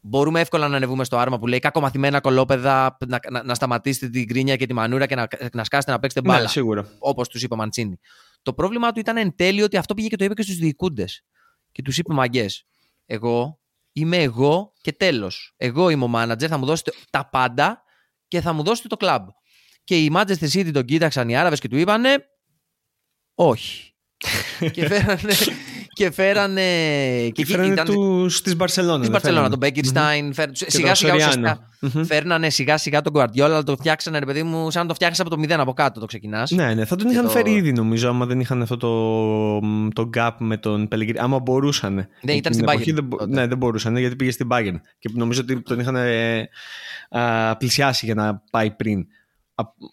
μπορούμε 0.00 0.40
εύκολα 0.40 0.68
να 0.68 0.76
ανεβούμε 0.76 1.04
στο 1.04 1.16
άρμα 1.16 1.38
που 1.38 1.46
λέει 1.46 1.58
κακομαθημένα 1.58 2.20
κολόπεδα 2.20 2.96
να, 3.06 3.18
να, 3.30 3.42
να 3.42 3.54
σταματήσετε 3.54 4.08
την 4.08 4.28
κρίνια 4.28 4.56
και 4.56 4.66
τη 4.66 4.72
μανούρα 4.72 5.06
και 5.06 5.14
να, 5.14 5.28
να 5.52 5.64
σκάσετε 5.64 5.92
να 5.92 5.98
παίξετε 5.98 6.28
μπάλα. 6.28 6.42
Ναι, 6.42 6.48
σίγουρα. 6.48 6.88
Όπως 6.98 7.28
τους 7.28 7.42
είπε 7.42 7.54
ο 7.54 7.56
Μαντσίνη. 7.56 7.98
Το 8.42 8.54
πρόβλημά 8.54 8.92
του 8.92 9.00
ήταν 9.00 9.16
εν 9.16 9.36
τέλει 9.36 9.62
ότι 9.62 9.76
αυτό 9.76 9.94
πήγε 9.94 10.08
και 10.08 10.16
το 10.16 10.24
είπε 10.24 10.34
και 10.34 10.42
στους 10.42 10.56
διοικούντες. 10.56 11.24
Και 11.72 11.82
τους 11.82 11.98
είπε 11.98 12.12
μαγκές. 12.12 12.66
Εγώ 13.06 13.60
είμαι 13.92 14.16
εγώ 14.16 14.72
και 14.80 14.92
τέλος. 14.92 15.54
Εγώ 15.56 15.88
είμαι 15.88 16.04
ο 16.04 16.08
μάνατζερ, 16.08 16.48
θα 16.50 16.58
μου 16.58 16.66
δώσετε 16.66 16.92
τα 17.10 17.28
πάντα 17.28 17.82
και 18.28 18.40
θα 18.40 18.52
μου 18.52 18.62
δώσετε 18.62 18.88
το 18.88 18.96
κλαμπ. 18.96 19.28
Και 19.84 20.04
οι 20.04 20.12
Manchester 20.14 20.48
City 20.52 20.70
τον 20.72 20.84
κοίταξαν 20.84 21.28
οι 21.28 21.36
Άραβες 21.36 21.60
και 21.60 21.68
του 21.68 21.76
είπανε 21.76 22.28
όχι. 23.34 23.94
και 24.72 24.86
φέρανε, 24.86 25.34
και 25.98 26.10
φέρανε. 26.10 26.62
Και, 27.32 27.46
φέρανε 27.46 27.72
ήταν... 27.72 27.84
του 27.84 28.26
της 28.42 28.56
Μπαρσελόνα. 28.56 29.00
Της 29.00 29.10
Μπαρσελόνα, 29.10 29.48
τον 29.48 29.58
Μπέκερ 29.58 29.84
Στάιν. 29.84 30.32
Σιγά 30.52 30.94
σιγά 30.94 31.14
ουσιαστικά. 31.14 31.68
Φέρνανε 32.04 32.50
σιγά 32.50 32.76
σιγά 32.76 33.00
τον 33.00 33.12
Guardiola, 33.16 33.40
αλλά 33.40 33.62
το 33.62 33.76
φτιάξανε, 33.76 34.18
ρε 34.18 34.24
παιδί 34.24 34.42
μου, 34.42 34.70
σαν 34.70 34.82
να 34.82 34.88
το 34.88 34.94
φτιάξεις 34.94 35.20
από 35.20 35.30
το 35.30 35.38
μηδέν 35.38 35.60
από 35.60 35.72
κάτω 35.72 36.00
το 36.00 36.06
ξεκινάς. 36.06 36.50
Ναι, 36.50 36.74
ναι, 36.74 36.84
θα 36.84 36.96
τον 36.96 37.10
είχαν 37.10 37.24
το... 37.24 37.30
φέρει 37.30 37.52
ήδη 37.52 37.72
νομίζω, 37.72 38.08
άμα 38.08 38.26
δεν 38.26 38.40
είχαν 38.40 38.62
αυτό 38.62 38.76
το, 38.76 39.60
το 39.92 40.10
gap 40.16 40.30
με 40.38 40.56
τον 40.56 40.88
Πελεγκρίνη. 40.88 41.18
Άμα 41.18 41.38
μπορούσαν. 41.38 42.08
Ναι, 42.20 42.32
ήταν 42.32 42.52
στην 42.52 42.66
Bayern. 42.68 42.94
Δεν, 42.94 43.08
ναι, 43.28 43.46
δεν 43.46 43.56
μπορούσαν 43.56 43.96
γιατί 43.96 44.16
πήγε 44.16 44.30
στην 44.30 44.48
Bayern. 44.50 44.80
Και 44.98 45.10
νομίζω 45.12 45.40
ότι 45.40 45.62
τον 45.62 45.80
είχαν 45.80 45.96
ε, 45.96 46.48
α, 47.10 47.56
πλησιάσει 47.56 48.04
για 48.04 48.14
να 48.14 48.42
πάει 48.50 48.70
πριν 48.70 49.06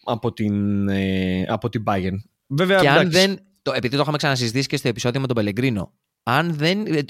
από 0.03 0.33
την, 0.33 0.87
ε, 0.89 1.45
από 1.47 1.69
την 1.69 1.83
Bayern. 1.87 2.17
Βέβαια, 2.47 2.79
και 2.79 2.89
αν 2.89 3.11
δεν, 3.11 3.39
το, 3.65 3.71
επειδή 3.75 3.95
το 3.95 4.01
είχαμε 4.01 4.17
ξανασυζητήσει 4.17 4.67
και 4.67 4.77
στο 4.77 4.87
επεισόδιο 4.87 5.21
με 5.21 5.27
τον 5.27 5.35
Πελεγκρίνο, 5.35 5.93
αν 6.23 6.53
δεν. 6.53 6.85
Ε, 6.85 7.05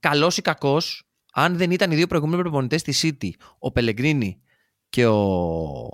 Καλός 0.00 0.36
ή 0.36 0.42
κακός, 0.42 1.08
αν 1.32 1.56
δεν 1.56 1.70
ήταν 1.70 1.90
οι 1.90 1.94
δύο 1.94 2.06
προηγούμενοι 2.06 2.42
προπονητές 2.42 2.80
στη 2.80 2.94
City, 3.20 3.30
ο 3.58 3.72
Πελεγκρίνη 3.72 4.40
και 4.88 5.06
ο 5.06 5.88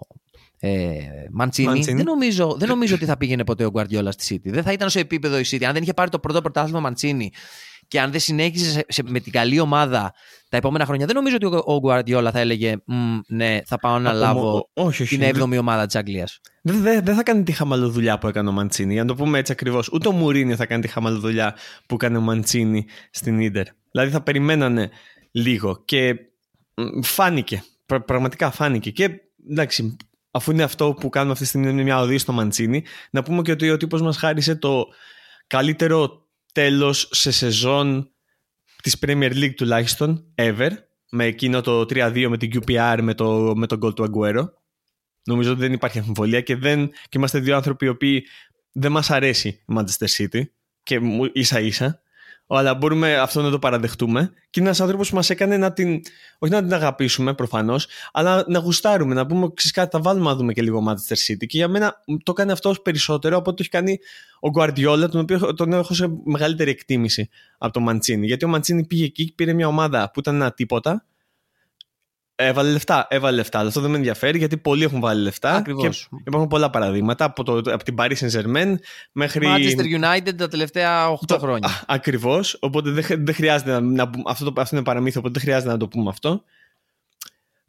ε, 0.59 0.99
Μαντσίνη, 1.31 1.85
δεν 1.85 2.05
νομίζω, 2.05 2.57
δεν 2.59 2.69
νομίζω 2.69 2.95
ότι 2.95 3.05
θα 3.05 3.17
πήγαινε 3.21 3.45
ποτέ 3.45 3.65
ο 3.65 3.71
Γκουαρδιόλα 3.71 4.13
στη 4.13 4.41
City. 4.45 4.51
Δεν 4.53 4.63
θα 4.63 4.73
ήταν 4.73 4.91
σε 4.91 5.01
επίπεδο 5.01 5.39
η 5.39 5.45
City. 5.51 5.65
Αν 5.65 5.73
δεν 5.73 5.83
είχε 5.83 5.95
πάρει 5.95 6.11
το 6.11 6.19
πρώτο 6.19 6.41
πρωτάθλημα 6.41 6.81
Μαντσίνη 6.81 7.33
και 7.91 8.01
αν 8.01 8.11
δεν 8.11 8.21
συνέχισε 8.21 8.85
με 9.05 9.21
την 9.21 9.33
καλή 9.33 9.61
ομάδα 9.61 10.15
τα 10.49 10.57
επόμενα 10.57 10.85
χρόνια, 10.85 11.07
δεν 11.07 11.15
νομίζω 11.15 11.37
ότι 11.43 11.47
ο 11.65 11.79
Γκουαρδιόλα 11.79 12.31
θα 12.31 12.39
έλεγε 12.39 12.77
Ναι, 13.27 13.59
θα 13.65 13.79
πάω 13.79 13.99
να 13.99 14.13
λάβω 14.13 14.71
όχι, 14.73 15.03
όχι, 15.03 15.19
την 15.19 15.43
7η 15.43 15.59
ομάδα 15.61 15.87
της 15.87 15.95
Αγγλίας. 15.95 16.41
Δεν 16.63 16.83
δε, 16.83 17.01
δε 17.01 17.15
θα 17.15 17.23
κάνει 17.23 17.43
τη 17.43 17.53
χαμαλοδουλειά 17.53 18.19
που 18.19 18.29
έκανε 18.29 18.49
ο 18.49 18.53
Μαντσίνη. 18.53 18.93
Για 18.93 19.03
να 19.03 19.09
το 19.09 19.15
πούμε 19.15 19.39
έτσι 19.39 19.53
ακριβώς. 19.53 19.89
Ούτε 19.93 20.09
ο 20.09 20.13
Μουρίνιο 20.13 20.57
θα 20.57 20.67
κάνει 20.67 20.83
τη 20.83 20.89
χαμαλοδουλειά 20.89 21.57
που 21.87 21.95
έκανε 21.95 22.17
ο 22.17 22.21
Μαντσίνη 22.21 22.87
στην 23.11 23.51
ντερ. 23.51 23.67
Δηλαδή 23.91 24.11
θα 24.11 24.21
περιμένανε 24.21 24.91
λίγο 25.31 25.83
και 25.85 26.17
φάνηκε. 27.03 27.65
πραγματικά 28.05 28.51
φάνηκε. 28.51 28.91
Και 28.91 29.11
εντάξει, 29.51 29.97
αφού 30.31 30.51
είναι 30.51 30.63
αυτό 30.63 30.93
που 31.01 31.09
κάνουμε 31.09 31.33
αυτή 31.33 31.45
τη 31.45 31.51
στιγμή, 31.51 31.71
είναι 31.71 31.83
μια 31.83 32.01
οδή 32.01 32.19
στο 32.19 32.33
Μαντσίνη, 32.33 32.85
να 33.11 33.23
πούμε 33.23 33.43
και 33.43 33.53
ότι 33.53 33.71
ο 33.71 33.77
τύπος 33.77 34.03
μας 34.03 34.17
χάρισε 34.17 34.55
το 34.55 34.87
καλύτερο 35.47 36.20
τέλος 36.53 37.09
σε 37.13 37.31
σεζόν 37.31 38.11
της 38.83 38.97
Premier 39.07 39.33
League 39.33 39.55
τουλάχιστον, 39.57 40.25
ever, 40.35 40.71
με 41.11 41.25
εκείνο 41.25 41.61
το 41.61 41.81
3-2 41.81 42.27
με 42.29 42.37
την 42.37 42.51
QPR 42.55 42.99
με 43.03 43.15
το, 43.15 43.53
με 43.57 43.67
το 43.67 43.79
goal 43.83 43.95
του 43.95 44.11
Aguero. 44.13 44.49
Νομίζω 45.25 45.51
ότι 45.51 45.61
δεν 45.61 45.73
υπάρχει 45.73 45.99
αμφιβολία 45.99 46.41
και, 46.41 46.57
δεν, 46.57 46.89
και 46.89 47.19
είμαστε 47.19 47.39
δύο 47.39 47.57
άνθρωποι 47.57 47.85
οι 47.85 47.89
οποίοι 47.89 48.27
δεν 48.73 48.93
μας 48.93 49.11
αρέσει 49.11 49.49
η 49.49 49.65
Manchester 49.75 50.07
City 50.17 50.43
και 50.83 51.01
ίσα 51.33 51.61
ίσα 51.61 52.03
αλλά 52.57 52.75
μπορούμε 52.75 53.17
αυτό 53.17 53.43
να 53.43 53.51
το 53.51 53.59
παραδεχτούμε. 53.59 54.33
Και 54.51 54.61
είναι 54.61 54.69
ένας 54.69 54.81
άνθρωπος 54.81 55.09
που 55.09 55.15
μας 55.15 55.31
έκανε 55.31 55.57
να 55.57 55.73
την. 55.73 56.01
Όχι 56.39 56.53
να 56.53 56.63
την 56.63 56.75
αγαπήσουμε 56.75 57.35
προφανώς, 57.35 57.87
αλλά 58.13 58.45
να 58.49 58.59
γουστάρουμε, 58.59 59.15
να 59.15 59.27
πούμε 59.27 59.49
κάτι, 59.73 59.89
θα 59.97 60.03
βάλουμε 60.03 60.31
να 60.31 60.37
δούμε 60.37 60.53
και 60.53 60.63
λίγο 60.63 60.85
Manchester 60.89 61.33
City. 61.33 61.47
Και 61.47 61.57
για 61.57 61.69
μένα 61.69 62.03
το 62.23 62.33
κάνει 62.33 62.51
αυτό 62.51 62.75
περισσότερο 62.83 63.37
από 63.37 63.51
ό,τι 63.51 63.57
το 63.57 63.63
έχει 63.63 63.85
κάνει 63.85 63.99
ο 64.41 64.49
Guardiola, 64.59 65.09
τον 65.11 65.21
οποίο 65.21 65.55
τον 65.55 65.73
έχω 65.73 65.95
σε 65.95 66.09
μεγαλύτερη 66.25 66.71
εκτίμηση 66.71 67.29
από 67.59 67.73
το 67.73 67.81
Μαντσίνη. 67.81 68.27
Γιατί 68.27 68.45
ο 68.45 68.49
Μαντσίνη 68.49 68.87
πήγε 68.87 69.05
εκεί, 69.05 69.33
πήρε 69.35 69.53
μια 69.53 69.67
ομάδα 69.67 70.11
που 70.13 70.21
ήταν 70.21 70.35
ένα 70.35 70.53
τίποτα 70.53 71.05
Έβαλε 72.43 72.71
λεφτά, 72.71 73.07
έβαλε 73.11 73.37
λεφτά. 73.37 73.59
Αλλά 73.59 73.69
αυτό 73.69 73.81
δεν 73.81 73.91
με 73.91 73.97
ενδιαφέρει 73.97 74.39
γιατί 74.39 74.57
πολλοί 74.57 74.85
έχουν 74.85 75.01
βάλει 75.01 75.23
λεφτά. 75.23 75.55
Ακριβώς. 75.55 76.09
Και 76.11 76.23
υπάρχουν 76.27 76.49
πολλά 76.49 76.71
παραδείγματα 76.71 77.25
από, 77.25 77.45
το, 77.45 77.57
από 77.57 77.85
την 77.85 77.95
Paris 77.99 78.15
Saint 78.15 78.41
Germain 78.41 78.75
μέχρι. 79.13 79.47
Manchester 79.47 80.01
United 80.01 80.35
τα 80.37 80.49
τελευταία 80.49 81.13
8 81.13 81.17
το... 81.27 81.39
χρόνια. 81.39 81.85
Ακριβώς. 81.87 82.57
Οπότε 82.61 82.91
δεν, 82.91 83.05
δεν 83.25 83.35
χρειάζεται 83.35 83.71
να, 83.71 83.81
να 83.81 84.11
αυτό, 84.27 84.53
το, 84.53 84.61
αυτό 84.61 84.77
είναι 84.77 84.85
παραμύθιο, 84.85 85.21
οπότε 85.21 85.39
δεν 85.39 85.49
χρειάζεται 85.49 85.73
να 85.73 85.79
το 85.79 85.89
πούμε 85.89 86.09
αυτό. 86.09 86.45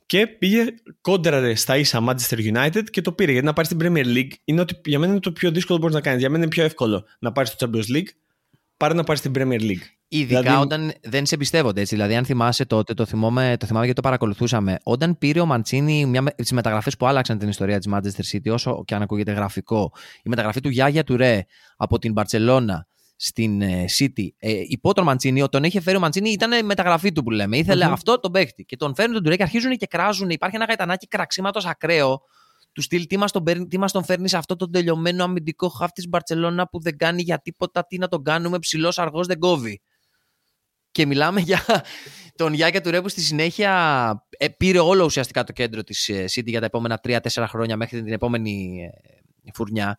Και 0.06 0.28
πήγε 0.28 0.66
κόντραρε 1.02 1.56
στα 1.56 1.78
ίσα 1.78 2.04
Manchester 2.08 2.54
United 2.54 2.84
και 2.92 3.02
το 3.02 3.12
πήρε. 3.12 3.32
Γιατί 3.32 3.48
να 3.48 3.54
πάρεις 3.54 3.70
την 3.70 3.80
Premier 3.82 4.06
League 4.18 4.32
είναι 4.44 4.62
ότι 4.62 4.82
για 4.86 5.00
μένα 5.00 5.12
είναι 5.12 5.22
το 5.22 5.32
πιο 5.32 5.52
δύσκολο 5.52 5.78
που 5.78 5.84
μπορείς 5.84 5.96
να 5.96 6.02
κάνεις. 6.02 6.20
Για 6.20 6.30
μένα 6.30 6.44
είναι 6.44 6.52
πιο 6.52 6.64
εύκολο 6.64 7.06
να 7.20 7.32
πάρεις 7.32 7.56
το 7.56 7.70
Champions 7.74 7.96
League 7.96 8.10
παρά 8.78 8.94
να 8.94 9.04
πάρεις 9.04 9.22
την 9.22 9.32
Premier 9.36 9.62
League. 9.62 10.01
Ειδικά 10.14 10.42
δηλαδή... 10.42 10.62
όταν 10.62 10.94
δεν 11.04 11.26
σε 11.26 11.36
εμπιστεύονται 11.36 11.82
έτσι. 11.82 11.96
Δηλαδή, 11.96 12.16
αν 12.16 12.26
θυμάσαι 12.26 12.66
τότε, 12.66 12.94
το 12.94 13.06
θυμάμαι, 13.06 13.56
το 13.60 13.66
θυμάμαι 13.66 13.86
γιατί 13.86 14.02
το 14.02 14.08
παρακολουθούσαμε. 14.08 14.78
Όταν 14.84 15.18
πήρε 15.18 15.40
ο 15.40 15.46
Μαντσίνη 15.46 16.06
μια, 16.06 16.24
τις 16.24 16.52
μεταγραφές 16.52 16.98
που 16.98 17.06
άλλαξαν 17.06 17.38
την 17.38 17.50
ιστορία 17.50 17.80
της 17.80 17.92
Manchester 17.94 18.36
City, 18.36 18.54
όσο 18.54 18.84
και 18.86 18.96
αν 18.96 19.02
ακούγεται 19.02 19.32
γραφικό, 19.32 19.92
η 20.24 20.30
μεταγραφή 20.30 20.60
του 20.60 20.70
Γιάγια 20.70 21.04
Τουρέ 21.04 21.46
από 21.78 22.00
την 22.00 22.12
Μπαρσελόνα 22.12 22.88
στην 23.16 23.62
ε, 23.62 23.86
City 24.00 24.28
ε, 24.38 24.52
υπό 24.68 24.94
τον 24.94 25.04
Μαντσίνη, 25.04 25.50
τον 25.50 25.64
είχε 25.64 25.82
φέρει 25.82 25.98
ο 25.98 26.00
Μαντσίνη, 26.00 26.30
ήταν 26.30 26.66
μεταγραφή 26.66 27.12
του 27.12 27.24
που 27.24 27.30
λέμε. 27.32 27.58
Ήθελε 27.58 27.86
mm-hmm. 27.86 27.92
αυτό 27.92 28.20
τον 28.20 28.32
παίχτη. 28.32 28.66
Και 28.66 28.76
τον 28.76 28.96
φέρνουν 28.96 29.14
τον 29.14 29.24
Τουρέ 29.24 29.36
και 29.36 29.44
αρχίζουν 29.44 29.78
και 29.78 29.88
κράζουν. 29.88 30.30
Υπάρχει 30.30 30.56
ένα 30.56 30.66
γαϊτανάκι 30.66 31.08
κραξίματος 31.08 31.66
ακραίο 31.66 32.22
του 32.74 32.82
στυλ 32.82 33.08
τι 33.08 33.18
μας 33.18 33.32
τον, 33.32 33.44
τον 33.92 34.04
φέρνεις 34.04 34.30
σε 34.30 34.38
αυτό 34.38 34.56
το 34.56 34.70
τελειωμένο 34.70 35.24
αμυντικό 35.24 35.68
χάφ 35.68 35.92
της 35.92 36.08
Μπαρσελόνα 36.08 36.68
που 36.68 36.82
δεν 36.82 36.98
κάνει 36.98 37.22
για 37.22 37.40
τίποτα, 37.40 37.86
τι 37.86 37.98
να 37.98 38.08
τον 38.08 38.24
κάνουμε, 38.24 38.60
ψηλός 38.60 39.00
αργός 39.00 39.28
δεν 39.28 39.40
κόβει. 39.40 39.82
Και 40.92 41.06
μιλάμε 41.06 41.40
για 41.40 41.66
τον 42.36 42.54
Γιάκια 42.54 42.82
του 42.82 42.92
Ρέπου 42.92 43.10
στη 43.10 43.22
συνέχεια 43.22 44.26
ε, 44.30 44.48
πήρε 44.48 44.80
όλο 44.80 45.04
ουσιαστικά 45.04 45.44
το 45.44 45.52
κέντρο 45.54 45.84
της 45.84 46.10
ε, 46.10 46.24
City 46.24 46.46
για 46.46 46.60
τα 46.60 46.66
επόμενα 46.66 47.02
3-4 47.04 47.20
χρόνια 47.48 47.78
μέχρι 47.78 48.04
την 48.04 48.14
επόμενη 48.14 48.84
ε, 49.46 49.52
φουρνιά 49.54 49.98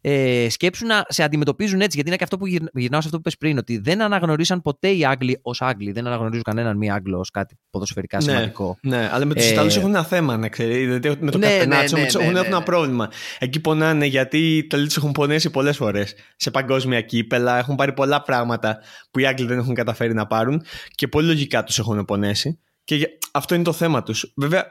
ε, 0.00 0.46
σκέψου 0.50 0.86
να 0.86 1.04
σε 1.08 1.22
αντιμετωπίζουν 1.22 1.80
έτσι. 1.80 1.90
Γιατί 1.92 2.08
είναι 2.08 2.16
και 2.18 2.24
αυτό 2.24 2.38
που 2.38 2.46
γυρνάω 2.46 3.00
σε 3.00 3.06
αυτό 3.06 3.10
που 3.10 3.16
είπες 3.18 3.36
πριν, 3.36 3.58
ότι 3.58 3.78
δεν 3.78 4.02
αναγνωρίσαν 4.02 4.62
ποτέ 4.62 4.88
οι 4.88 5.04
Άγγλοι 5.04 5.38
ως 5.42 5.62
Άγγλοι. 5.62 5.92
Δεν 5.92 6.06
αναγνωρίζουν 6.06 6.42
κανέναν 6.42 6.76
μη 6.76 6.90
Άγγλο 6.90 7.18
ως 7.18 7.30
κάτι 7.30 7.58
ποδοσφαιρικά 7.70 8.16
ναι, 8.16 8.22
σημαντικό. 8.22 8.78
Ναι, 8.82 9.10
αλλά 9.12 9.24
με 9.24 9.34
τους 9.34 9.44
ε, 9.44 9.52
Ιταλούς 9.52 9.76
έχουν 9.76 9.88
ένα 9.88 10.04
θέμα, 10.04 10.36
να 10.36 10.48
ξέρει. 10.48 10.86
Δηλαδή 10.86 11.24
με 11.24 11.30
το 11.30 11.38
ναι, 11.38 11.46
Κατενάτσο 11.46 11.96
ναι, 11.96 12.02
ναι, 12.02 12.08
ναι, 12.12 12.24
έχουν 12.24 12.36
ένα 12.36 12.62
πρόβλημα. 12.62 13.10
Εκεί 13.38 13.60
πονάνε 13.60 14.06
γιατί 14.06 14.38
οι 14.38 14.56
Ιταλοί 14.56 14.86
τους 14.86 14.96
έχουν 14.96 15.12
πονέσει 15.12 15.50
πολλές 15.50 15.76
φορές 15.76 16.14
σε 16.36 16.50
παγκόσμια 16.50 17.00
κύπελα. 17.00 17.58
Έχουν 17.58 17.74
πάρει 17.74 17.92
πολλά 17.92 18.22
πράγματα 18.22 18.78
που 19.10 19.18
οι 19.18 19.26
Άγγλοι 19.26 19.46
δεν 19.46 19.58
έχουν 19.58 19.74
καταφέρει 19.74 20.14
να 20.14 20.26
πάρουν 20.26 20.62
και 20.94 21.08
πολύ 21.08 21.26
λογικά 21.26 21.64
τους 21.64 21.78
έχουν 21.78 22.04
πονέσει. 22.04 22.58
Και 22.84 23.08
αυτό 23.32 23.54
είναι 23.54 23.64
το 23.64 23.72
θέμα 23.72 24.02
τους. 24.02 24.32
Βέβαια, 24.36 24.66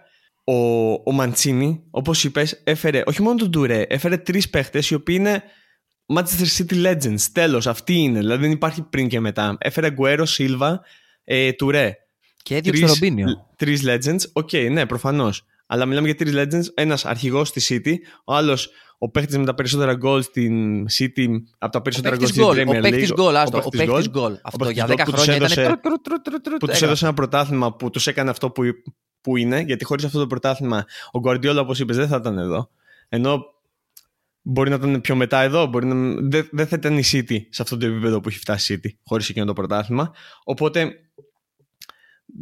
ο, 0.50 0.92
ο 0.92 1.12
Μαντσίνι, 1.12 1.84
όπως 1.90 2.24
είπες, 2.24 2.62
έφερε 2.64 3.02
όχι 3.06 3.22
μόνο 3.22 3.36
τον 3.36 3.52
Τουρέ, 3.52 3.82
έφερε 3.82 4.18
τρεις 4.18 4.50
παίχτες 4.50 4.90
οι 4.90 4.94
οποίοι 4.94 5.16
είναι 5.20 5.44
Manchester 6.14 6.58
City 6.58 6.86
Legends. 6.86 7.22
Τέλος, 7.32 7.68
αυτή 7.68 7.94
είναι. 7.94 8.20
Δηλαδή 8.20 8.42
δεν 8.42 8.52
υπάρχει 8.52 8.82
πριν 8.82 9.08
και 9.08 9.20
μετά. 9.20 9.58
Έφερε 9.60 9.92
Αγκουέρο, 9.91 10.26
Σίλβα, 10.26 10.82
ε, 11.24 11.52
Τουρέ. 11.52 11.96
Και 12.44 12.56
έδιωξε 12.56 12.82
το 12.82 12.88
Ρομπίνιο. 12.88 13.28
Τρεις 13.56 13.84
Legends. 13.86 14.20
Ok, 14.34 14.50
okay, 14.52 14.68
ναι, 14.72 14.86
προφανώς. 14.86 15.46
Αλλά 15.66 15.86
μιλάμε 15.86 16.08
για 16.08 16.16
τρεις 16.16 16.34
Legends. 16.36 16.74
Ένας 16.74 17.06
αρχηγός 17.06 17.48
στη 17.48 17.82
City, 17.86 17.94
ο 18.26 18.36
άλλος 18.36 18.70
ο 18.98 19.10
παίχτης 19.10 19.38
με 19.38 19.46
τα 19.46 19.54
περισσότερα 19.54 19.94
γκολ 19.94 20.22
στην 20.22 20.86
City 20.86 21.28
από 21.58 21.72
τα 21.72 21.82
περισσότερα 21.82 22.16
γκολ 22.16 22.28
στην 22.28 22.44
Premier 22.44 22.68
League. 22.70 22.78
Ο 22.78 22.82
παίχτης 22.82 23.14
γκολ, 23.14 23.36
άστο. 23.36 23.62
Ο 23.66 23.70
παίχτης 23.70 24.10
γκολ. 24.10 24.40
Αυτό 24.44 24.70
για 24.70 24.88
10 24.88 24.98
χρόνια 25.08 25.36
ήταν. 25.36 25.80
Που 26.60 26.68
τους 26.68 26.82
έδωσε 26.82 27.06
ένα 27.06 27.14
πρωτάθλημα 27.14 27.76
που 27.76 27.90
τους 27.90 28.08
έκανε 28.08 28.30
αυτό 28.30 28.50
που 28.50 28.64
που 29.28 29.38
είναι, 29.38 29.60
γιατί 29.60 29.86
χωρίς 29.86 30.06
αυτό 30.06 30.20
το 30.20 30.28
πρωτάθλημα 30.28 30.86
ο 31.12 31.20
Γκουαρντιόλα, 31.20 31.62
όπως 31.62 31.80
είπες, 31.80 31.96
δεν 31.96 32.08
θα 32.08 32.16
ήταν 32.16 32.38
εδώ. 32.38 32.70
Ενώ 33.10 33.46
μπορεί 34.42 34.70
να 34.70 34.76
ήταν 34.76 35.02
πιο 35.02 35.16
μετά 35.16 35.42
εδώ, 35.42 35.66
μπορεί 35.66 35.86
να... 35.86 35.96
δεν, 36.22 36.50
δεν 36.52 36.68
θα 36.68 36.76
ήταν 36.76 36.98
η 36.98 37.04
City 37.12 37.40
σε 37.50 37.62
αυτό 37.62 37.78
το 37.78 37.86
επίπεδο 37.86 38.22
που 38.22 38.30
έχει 38.30 38.40
φτάσει 38.40 38.74
η 38.74 38.80
City, 38.84 38.90
χωρίς 39.04 39.30
εκείνο 39.30 39.46
το 39.46 39.54
πρωτάθλημα. 39.54 40.13
Οπότε 40.44 40.92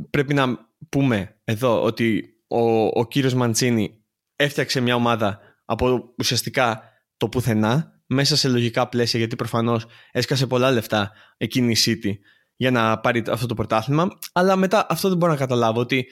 πρέπει 0.10 0.34
να 0.34 0.69
πούμε 0.89 1.39
εδώ 1.43 1.84
ότι 1.84 2.36
ο, 2.48 2.86
ο 2.86 3.08
κύριος 3.08 3.34
Μαντσίνη 3.34 4.04
έφτιαξε 4.36 4.80
μια 4.80 4.95
ομάδα 4.95 5.39
από 5.65 6.13
ουσιαστικά 6.17 6.84
το 7.17 7.30
πουθενά, 7.30 8.02
μέσα 8.08 8.36
σε 8.36 8.48
λογικά 8.48 8.89
πλαίσια, 8.89 9.19
γιατί 9.19 9.36
προφανώς 9.36 9.86
έσκασε 10.12 10.48
πολλά 10.48 10.71
λεφτά 10.71 11.12
εκείνη 11.38 11.71
η 11.71 11.78
City 11.86 12.12
για 12.56 12.71
να 12.71 13.00
πάρει 13.00 13.24
αυτό 13.30 13.45
το 13.45 13.54
πρωτάθλημα, 13.54 14.08
αλλά 14.34 14.56
μετά 14.56 14.86
αυτό 14.89 15.10
δεν 15.10 15.17
μπορώ 15.17 15.32
να 15.32 15.38
καταλάβω, 15.38 15.80
ότι 15.80 16.08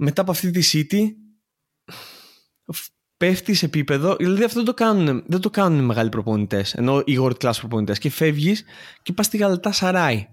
μετά 0.00 0.22
από 0.22 0.30
αυτή 0.30 0.50
τη 0.50 0.70
City 0.72 1.08
πέφτει 3.16 3.54
σε 3.54 3.66
επίπεδο. 3.66 4.16
Δηλαδή 4.16 4.44
αυτό 4.44 4.56
δεν 4.56 4.64
το 4.64 4.74
κάνουν, 4.74 5.24
δεν 5.26 5.40
το 5.40 5.50
κάνουν 5.50 5.84
μεγάλοι 5.84 6.08
προπονητές, 6.08 6.74
ενώ 6.74 7.02
οι 7.04 7.16
world 7.20 7.36
class 7.40 7.52
προπονητές. 7.58 7.98
Και 7.98 8.10
φεύγεις 8.10 8.64
και 9.02 9.12
πας 9.12 9.26
στη 9.26 9.36
Γαλατά 9.36 9.72
Σαράι. 9.72 10.26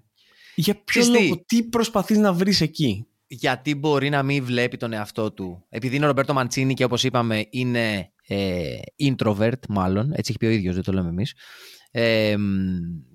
Για 0.55 0.83
ποιο 0.83 1.05
λόγο, 1.05 1.43
τι 1.45 1.63
προσπαθείς 1.63 2.17
να 2.17 2.33
βρεις 2.33 2.61
εκεί; 2.61 3.07
Γιατί 3.27 3.75
μπορεί 3.75 4.09
να 4.09 4.23
μην 4.23 4.43
βλέπει 4.43 4.77
τον 4.77 4.93
εαυτό 4.93 5.31
του. 5.31 5.65
Επειδή 5.69 5.95
είναι 5.95 6.05
ο 6.05 6.07
Ρομπέρτο 6.07 6.33
Μαντσίνη 6.33 6.73
και 6.73 6.83
όπως 6.83 7.03
είπαμε 7.03 7.47
είναι 7.49 8.11
ε, 8.27 8.75
introvert, 8.99 9.67
μάλλον. 9.69 10.11
Έτσι 10.11 10.25
έχει 10.29 10.37
πει 10.37 10.45
ο 10.45 10.49
ίδιος, 10.49 10.75
δεν 10.75 10.83
το 10.83 10.91
λέμε 10.91 11.09
εμείς 11.09 11.33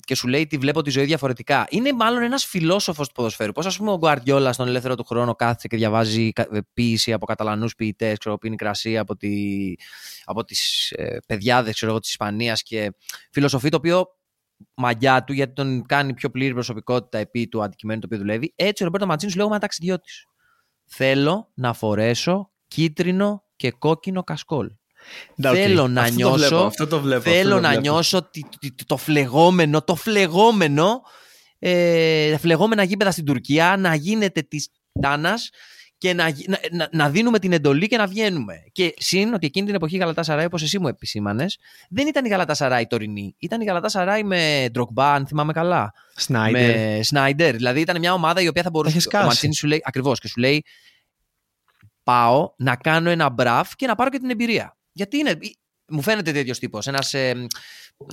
και 0.05 0.15
σου 0.15 0.29
λέει 0.29 0.47
τι 0.47 0.57
βλέπω 0.57 0.83
τη 0.83 0.91
ζωή 0.91 1.05
διαφορετικά. 1.05 1.67
Είναι 1.71 1.93
μάλλον 1.93 2.23
ένας 2.23 2.45
φιλόσοφος 2.45 3.09
του 3.09 3.15
ποδοσφαίρου. 3.15 3.53
Πώς, 3.53 3.67
ας 3.67 3.77
πούμε, 3.77 3.91
ο 3.91 3.97
Γκουαρδιόλα 3.97 4.53
στον 4.53 4.69
ελεύθερο 4.69 4.95
του 4.95 5.05
χρόνο 5.05 5.35
κάθεται 5.35 5.69
και 5.69 5.77
διαβάζει 5.77 6.31
ε, 6.35 6.59
ποίηση 6.73 7.13
από 7.13 7.27
Καταλανούς 7.27 7.75
ποιητές, 7.75 8.19
ξέρω, 8.19 8.39
πίνει 8.39 8.57
κρασία 8.57 9.01
από, 9.01 9.17
τη, 9.17 9.35
από 10.25 10.45
τις 10.45 10.91
ε, 10.91 11.19
παιδιάδες 11.27 11.75
της 11.75 12.11
Ισπανίας 12.11 12.63
και 12.63 12.95
φιλοσοφεί 13.31 13.69
το 13.69 13.77
οποίο 13.77 14.07
μαγιά 14.75 15.25
του, 15.25 15.33
γιατί 15.33 15.53
τον 15.53 15.87
κάνει 15.87 16.15
πιο 16.15 16.31
πλήρη 16.31 16.53
προσωπικότητα 16.53 17.19
επί 17.19 17.49
του 17.49 17.63
αντικειμένου 17.63 18.01
το 18.01 18.07
οποίο 18.07 18.19
δουλεύει. 18.19 18.53
Έτσι, 18.57 18.83
ο 18.83 18.87
Ρομπέρτο 18.87 19.07
Ματσίνου 19.07 19.31
σου 19.31 19.39
λέει: 19.39 19.47
ένα 19.47 19.59
ταξιδιώτης. 19.59 20.27
Θέλω 20.85 21.51
να 21.55 21.73
φορέσω 21.73 22.53
κίτρινο 22.69 23.45
και 23.57 23.71
κόκκινο 23.71 24.23
κασκόλ. 24.23 24.71
Θέλω 25.43 25.89
να 25.89 26.01
αυτό 26.01 26.15
νιώσω, 26.15 26.49
το 26.49 26.65
αυτό 26.65 26.87
το 26.87 27.01
βλέπω, 27.01 27.31
θέλω 27.31 27.61
να 27.61 27.75
νιώσω 27.75 28.31
το 28.87 28.97
φλεγόμενο, 28.97 29.83
το 29.83 29.95
φλεγόμενο, 29.95 31.03
ε, 31.59 32.31
τα 32.31 32.39
φλεγόμενα 32.39 32.83
γήπεδα 32.83 33.11
στην 33.11 33.25
Τουρκία 33.25 33.77
να 33.79 33.95
γίνεται 33.95 34.43
της 34.43 34.69
τάνα 35.01 35.35
και 36.03 36.15
να, 36.15 36.33
να, 36.71 36.89
να, 36.93 37.11
δίνουμε 37.11 37.39
την 37.39 37.53
εντολή 37.53 37.87
και 37.87 37.97
να 37.97 38.07
βγαίνουμε. 38.07 38.55
Και 38.73 38.95
συν 38.97 39.35
ότι 39.35 39.47
εκείνη 39.47 39.67
την 39.67 39.75
εποχή 39.75 39.95
η 39.95 39.99
Γαλατά 39.99 40.23
Σαράι, 40.23 40.45
όπως 40.45 40.63
εσύ 40.63 40.79
μου 40.79 40.89
επισήμανες, 40.89 41.59
δεν 41.91 42.07
ήταν 42.07 42.25
η 42.25 42.29
Γαλατά 42.29 42.55
Σαράι 42.55 42.87
τωρινή. 42.87 43.35
Ήταν 43.39 43.61
η 43.61 43.65
Γαλατά 43.65 43.89
Σαράι 43.89 44.23
με 44.23 44.69
Ντροκμπά, 44.73 45.13
αν 45.13 45.27
θυμάμαι 45.27 45.53
καλά. 45.53 45.93
Σνάιντερ. 46.15 46.77
Με 46.77 47.03
Σνάιντερ. 47.03 47.57
Δηλαδή 47.57 47.81
ήταν 47.81 47.99
μια 47.99 48.13
ομάδα 48.13 48.41
η 48.41 48.49
οποία 48.49 48.63
θα 48.63 48.71
μπορούσε. 48.71 48.99
Ο 49.15 49.19
Μαντσίνη 49.19 49.55
σου 49.55 49.67
λέει 49.67 49.83
ακριβώς 49.85 50.21
και 50.21 50.29
σου 50.29 50.41
λέει 50.41 50.65
πάω 52.03 52.53
να 52.57 52.77
κάνω 52.77 53.11
ένα 53.11 53.31
μπραφ 53.31 53.75
και 53.77 53.87
να 53.87 53.95
πάρω 53.95 54.11
και 54.11 54.19
την 54.19 54.31
εμπειρία. 54.31 54.77
Γιατί 54.93 55.17
είναι. 55.17 55.39
μου 55.89 56.03
φαίνεται 56.03 56.33
τέτοιος 56.33 56.59
τύπος. 56.59 56.87
Ένας 56.87 57.15
ε, 57.15 57.47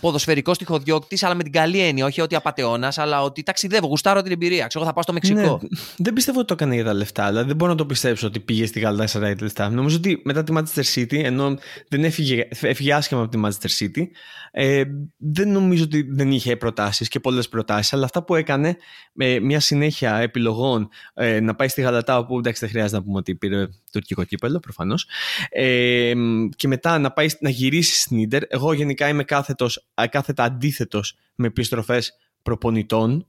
ποδοσφαιρικός 0.01 0.57
τυχοδιώκτης, 0.57 1.23
αλλά 1.23 1.35
με 1.35 1.43
την 1.43 1.51
καλή 1.51 1.79
έννοια. 1.79 2.05
Όχι 2.05 2.21
ότι 2.21 2.35
απαταιώνας, 2.35 2.97
αλλά 2.97 3.23
ότι 3.23 3.43
ταξιδεύω, 3.43 3.87
γουστάρω 3.87 4.21
την 4.21 4.31
εμπειρία. 4.31 4.67
Ξέρω, 4.67 4.85
θα 4.85 4.93
πάω 4.93 5.03
στο 5.03 5.13
Μεξικό. 5.13 5.39
Ναι, 5.39 5.57
δεν 5.97 6.13
πιστεύω 6.13 6.37
ότι 6.37 6.47
το 6.47 6.53
έκανε 6.53 6.75
για 6.75 6.83
τα 6.83 6.93
λεφτά. 6.93 7.27
Δηλαδή 7.27 7.47
δεν 7.47 7.55
μπορώ 7.55 7.71
να 7.71 7.77
το 7.77 7.85
πιστέψω 7.85 8.27
ότι 8.27 8.39
πήγε 8.39 8.65
στη 8.65 8.79
Γαλλία 8.79 9.05
για 9.05 9.19
τα 9.19 9.35
λεφτά. 9.39 9.69
Νομίζω 9.69 9.97
ότι 9.97 10.21
μετά 10.23 10.43
τη 10.43 10.53
Manchester 10.55 10.83
City, 10.95 11.23
ενώ 11.23 11.57
δεν 11.87 12.03
έφυγε, 12.03 12.47
έφυγε 12.61 12.93
άσχημα 12.93 13.21
από 13.21 13.29
τη 13.29 13.39
Manchester 13.43 13.83
City, 13.83 14.03
ε, 14.51 14.83
δεν 15.17 15.51
νομίζω 15.51 15.83
ότι 15.83 16.01
δεν 16.09 16.31
είχε 16.31 16.55
προτάσεις 16.55 17.07
και 17.07 17.19
πολλές 17.19 17.49
προτάσεις. 17.49 17.93
Αλλά 17.93 18.05
αυτά 18.05 18.23
που 18.23 18.35
έκανε, 18.35 18.77
με 19.13 19.39
μια 19.39 19.59
συνέχεια 19.59 20.15
επιλογών 20.15 20.89
ε, 21.13 21.39
να 21.39 21.55
πάει 21.55 21.67
στη 21.67 21.81
Γαλατά, 21.81 22.17
όπου 22.17 22.37
εντάξει 22.37 22.59
δεν 22.59 22.69
χρειάζεται 22.69 22.97
να 22.97 23.03
πούμε 23.03 23.17
ότι 23.17 23.35
πήρε 23.35 23.67
τουρκικό 23.91 24.23
κύπελο 24.23 24.59
προφανώς. 24.59 25.07
Ε, 25.49 26.13
και 26.55 26.67
μετά 26.67 26.99
να, 26.99 27.11
πάει, 27.11 27.27
να 27.39 27.49
γυρίσει 27.49 28.01
στην 28.01 28.17
Ιντερ. 28.17 28.41
Εγώ 28.47 28.73
γενικά 28.73 29.07
είμαι 29.07 29.23
κάθετος, 29.23 29.78
κάθετα 30.09 30.43
αντίθετος 30.43 31.15
με 31.35 31.47
επιστροφές 31.47 32.13
προπονητών 32.41 33.27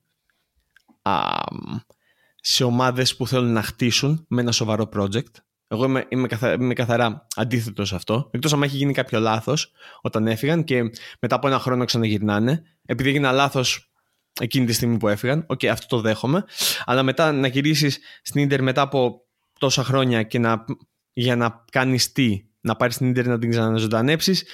α, 1.02 1.22
σε 2.40 2.64
ομάδες 2.64 3.16
που 3.16 3.26
θέλουν 3.26 3.52
να 3.52 3.62
χτίσουν 3.62 4.24
με 4.28 4.40
ένα 4.40 4.52
σοβαρό 4.52 4.88
project. 4.94 5.32
Εγώ 5.68 5.84
είμαι, 5.84 6.06
είμαι, 6.08 6.28
καθα, 6.28 6.52
είμαι 6.52 6.74
καθαρά 6.74 7.26
αντίθετος 7.36 7.88
σε 7.88 7.94
αυτό. 7.94 8.28
Εκτός 8.32 8.52
αν 8.52 8.62
έχει 8.62 8.76
γίνει 8.76 8.92
κάποιο 8.92 9.20
λάθος 9.20 9.72
όταν 10.00 10.26
έφυγαν 10.26 10.64
και 10.64 10.82
μετά 11.20 11.34
από 11.36 11.46
ένα 11.46 11.58
χρόνο 11.58 11.84
ξαναγυρνάνε. 11.84 12.62
Επειδή 12.86 13.08
έγινε 13.08 13.32
λάθος 13.32 13.92
εκείνη 14.40 14.66
τη 14.66 14.72
στιγμή 14.72 14.96
που 14.96 15.08
έφυγαν. 15.08 15.44
Ok, 15.46 15.58
okay, 15.58 15.66
αυτό 15.66 15.96
το 15.96 16.02
δέχομαι. 16.02 16.44
Αλλά 16.84 17.02
μετά 17.02 17.32
να 17.32 17.46
γυρίσεις 17.46 17.98
στην 18.22 18.42
Ιντερ 18.42 18.62
μετά 18.62 18.80
από 18.80 19.26
τόσα 19.58 19.84
χρόνια 19.84 20.22
και 20.22 20.38
να, 20.38 20.64
για 21.12 21.36
να 21.36 21.64
κάνεις 21.72 22.12
τι, 22.12 22.44
να 22.60 22.76
πάρεις 22.76 22.96
την 22.96 23.08
Ιντερ 23.08 23.26
να 23.26 23.38
την 23.38 23.50
ξαναζωντανέψεις, 23.50 24.44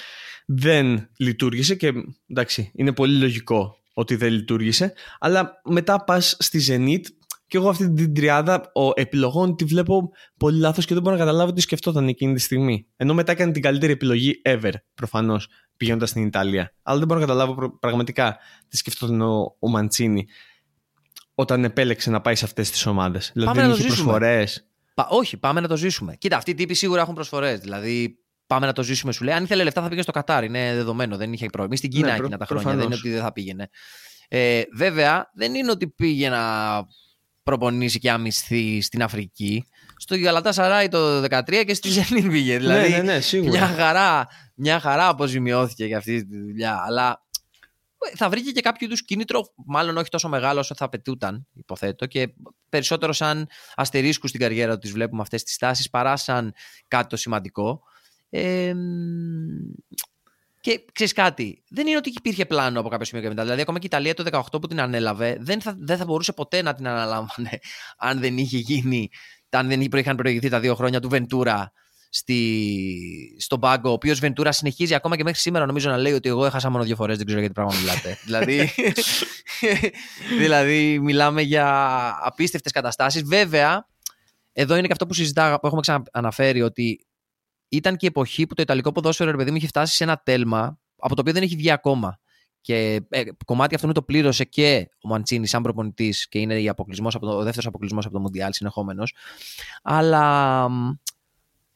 δεν 0.46 1.08
λειτουργήσε 1.18 1.74
και 1.74 1.92
εντάξει, 2.26 2.70
είναι 2.74 2.92
πολύ 2.92 3.18
λογικό 3.18 3.76
ότι 3.94 4.16
δεν 4.16 4.32
λειτουργήσε. 4.32 4.92
Αλλά 5.18 5.60
μετά 5.64 6.04
πας 6.04 6.36
στη 6.38 6.60
Zenit 6.68 7.04
και 7.46 7.56
εγώ 7.56 7.68
αυτή 7.68 7.92
την 7.92 8.14
τριάδα 8.14 8.90
επιλογών 8.94 9.56
τη 9.56 9.64
βλέπω 9.64 10.10
πολύ 10.36 10.58
λάθος 10.58 10.84
και 10.84 10.94
δεν 10.94 11.02
μπορώ 11.02 11.16
να 11.16 11.24
καταλάβω 11.24 11.52
τι 11.52 11.60
σκεφτόταν 11.60 12.08
εκείνη 12.08 12.34
τη 12.34 12.40
στιγμή. 12.40 12.86
Ενώ 12.96 13.14
μετά 13.14 13.32
έκανε 13.32 13.52
την 13.52 13.62
καλύτερη 13.62 13.92
επιλογή 13.92 14.40
ever, 14.44 14.72
προφανώς, 14.94 15.48
πηγαίνοντας 15.76 16.08
στην 16.08 16.26
Ιταλία. 16.26 16.74
Αλλά 16.82 16.98
δεν 16.98 17.06
μπορώ 17.06 17.20
να 17.20 17.26
καταλάβω 17.26 17.78
πραγματικά 17.78 18.36
τι 18.68 18.76
σκεφτόταν 18.76 19.20
ο, 19.20 19.56
ο 19.58 19.68
Μαντσίνη 19.68 20.26
όταν 21.34 21.64
επέλεξε 21.64 22.10
να 22.10 22.20
πάει 22.20 22.34
σε 22.34 22.44
αυτές 22.44 22.70
τις 22.70 22.86
ομάδες. 22.86 23.30
Δηλαδή 23.34 23.60
δεν 23.60 23.70
είχε 23.70 23.86
προσφορές. 23.86 24.68
Πα, 24.94 25.06
όχι, 25.10 25.36
πάμε 25.36 25.60
να 25.60 25.68
το 25.68 25.76
ζήσουμε. 25.76 26.16
Κοίτα, 26.16 26.36
αυτοί 26.36 26.50
οι 26.50 26.54
τύποι 26.54 26.74
σίγουρα 26.74 27.00
έχουν 27.00 27.14
προσφορές. 27.14 27.60
Δηλαδή, 27.60 28.18
πάμε 28.46 28.66
να 28.66 28.72
το 28.72 28.82
ζήσουμε, 28.82 29.12
σου 29.12 29.24
λέει. 29.24 29.34
Αν 29.34 29.44
ήθελε 29.44 29.62
λεφτά, 29.62 29.80
θα 29.80 29.86
πήγαινε 29.86 30.02
στο 30.02 30.12
Κατάρ. 30.12 30.44
Είναι 30.44 30.74
δεδομένο, 30.74 31.16
δεν 31.16 31.32
είχε 31.32 31.46
πρόβλημα. 31.46 31.76
Στην 31.76 31.90
Κίνα 31.90 32.06
ναι, 32.06 32.16
εκείνα 32.16 32.36
τα 32.36 32.46
χρόνια. 32.46 32.74
Δεν 32.74 32.84
είναι 32.84 32.94
ότι 32.94 33.10
δεν 33.10 33.20
θα 33.20 33.32
πήγαινε. 33.32 33.68
Ε, 34.28 34.62
βέβαια, 34.74 35.30
δεν 35.34 35.54
είναι 35.54 35.70
ότι 35.70 35.88
πήγε 35.88 36.28
να 36.28 36.42
προπονήσει 37.42 37.98
και 37.98 38.10
αμυστεί 38.10 38.80
στην 38.82 39.02
Αφρική. 39.02 39.66
Στο 39.96 40.18
Γαλατά 40.18 40.52
Σαράι 40.52 40.88
το 40.88 41.22
2013 41.22 41.64
και 41.66 41.74
στη 41.74 41.88
Ζενίν 41.88 42.30
πήγε. 42.30 42.52
Ναι, 42.52 42.58
δηλαδή, 42.58 42.90
ναι, 42.90 43.02
ναι, 43.02 43.20
σίγουρα. 43.20 43.50
Μια 43.50 43.66
χαρά, 43.66 44.26
μια 44.54 44.80
χαρά 44.80 45.08
αποζημιώθηκε 45.08 45.84
για 45.84 45.96
αυτή 45.96 46.26
τη 46.26 46.38
δουλειά. 46.38 46.82
Αλλά 46.86 47.26
θα 48.14 48.28
βρήκε 48.28 48.50
και 48.50 48.60
κάποιο 48.60 48.86
είδους 48.86 49.04
κίνητρο, 49.04 49.52
μάλλον 49.66 49.96
όχι 49.96 50.08
τόσο 50.08 50.28
μεγάλο 50.28 50.60
όσο 50.60 50.74
θα 50.74 50.84
απαιτούταν, 50.84 51.46
υποθέτω, 51.52 52.06
και 52.06 52.34
περισσότερο 52.68 53.12
σαν 53.12 53.48
αστερίσκου 53.74 54.28
στην 54.28 54.40
καριέρα 54.40 54.78
τους 54.78 54.90
βλέπουμε 54.92 55.22
αυτές 55.22 55.42
τις 55.42 55.56
τάσεις 55.56 55.90
παρά 55.90 56.16
σαν 56.16 56.54
κάτι 56.88 57.08
το 57.08 57.16
σημαντικό. 57.16 57.82
Ε, 58.30 58.74
και 60.66 60.84
ξέρεις 60.92 61.12
κάτι, 61.12 61.62
δεν 61.68 61.86
είναι 61.86 61.96
ότι 61.96 62.12
υπήρχε 62.16 62.46
πλάνο 62.46 62.80
από 62.80 62.88
κάποιο 62.88 63.06
σημείο 63.06 63.22
και 63.22 63.28
μετά. 63.28 63.42
Δηλαδή, 63.42 63.60
ακόμα 63.60 63.78
και 63.78 63.86
η 63.86 63.90
Ιταλία 63.92 64.14
το 64.14 64.24
18 64.52 64.60
που 64.60 64.66
την 64.66 64.80
ανέλαβε, 64.80 65.36
δεν 65.40 65.60
θα, 65.60 65.76
δεν 65.78 65.96
θα 65.96 66.04
μπορούσε 66.04 66.32
ποτέ 66.32 66.62
να 66.62 66.74
την 66.74 66.86
αναλάμβανε 66.86 67.58
αν 68.08 68.20
δεν 68.20 68.38
είχε 68.38 68.58
γίνει, 68.58 69.08
αν 69.50 69.68
δεν 69.68 69.80
είχαν 69.80 70.16
προηγηθεί 70.16 70.48
τα 70.48 70.60
δύο 70.60 70.74
χρόνια 70.74 71.00
του 71.00 71.08
Βεντούρα 71.08 71.72
στη, 72.08 73.36
στον 73.38 73.60
πάγκο, 73.60 73.90
ο 73.90 73.92
οποίος 73.92 74.18
Βεντούρα 74.18 74.52
συνεχίζει 74.52 74.94
ακόμα 74.94 75.16
και 75.16 75.22
μέχρι 75.22 75.40
σήμερα 75.40 75.66
νομίζω 75.66 75.90
να 75.90 75.96
λέει 75.96 76.12
ότι 76.12 76.28
εγώ 76.28 76.44
έχασα 76.46 76.70
μόνο 76.70 76.84
δύο 76.84 76.96
φορές, 76.96 77.16
δεν 77.16 77.26
ξέρω 77.26 77.40
για 77.40 77.48
τι 77.48 77.54
πράγμα 77.54 77.74
μιλάτε. 77.80 78.18
δηλαδή, 78.26 78.70
δηλαδή, 80.40 80.98
μιλάμε 80.98 81.42
για 81.42 81.66
απίστευτες 82.22 82.72
καταστάσεις. 82.72 83.22
Βέβαια, 83.22 83.86
εδώ 84.52 84.76
είναι 84.76 84.86
και 84.86 84.92
αυτό 84.92 85.06
που 85.06 85.14
συζητάγα, 85.14 85.60
που 85.60 85.66
έχουμε 85.66 85.80
ξανααναφέρει, 85.80 86.62
ότι 86.62 87.05
ήταν 87.68 87.96
και 87.96 88.04
η 88.06 88.08
εποχή 88.08 88.46
που 88.46 88.54
το 88.54 88.62
Ιταλικό 88.62 88.92
ποδόσφαιρο, 88.92 89.30
ρε 89.30 89.36
παιδί 89.36 89.50
μου, 89.50 89.56
είχε 89.56 89.66
φτάσει 89.66 89.94
σε 89.94 90.04
ένα 90.04 90.20
τέλμα 90.24 90.78
από 90.96 91.14
το 91.14 91.20
οποίο 91.20 91.32
δεν 91.32 91.42
έχει 91.42 91.56
βγει 91.56 91.70
ακόμα. 91.70 92.18
Και 92.60 93.06
ε, 93.08 93.22
κομμάτι 93.44 93.74
αυτού 93.74 93.92
το 93.92 94.02
πλήρωσε 94.02 94.44
και 94.44 94.88
ο 95.02 95.08
Μαντσίνη 95.08 95.46
σαν 95.46 95.62
προπονητής 95.62 96.28
και 96.28 96.38
είναι 96.38 96.68
από 96.68 97.18
το, 97.20 97.36
ο 97.36 97.42
δεύτερος 97.42 97.66
αποκλεισμός 97.66 98.04
από 98.04 98.14
το 98.14 98.20
Μουντιάλ 98.20 98.52
συνεχόμενος. 98.52 99.14
Αλλά 99.82 100.68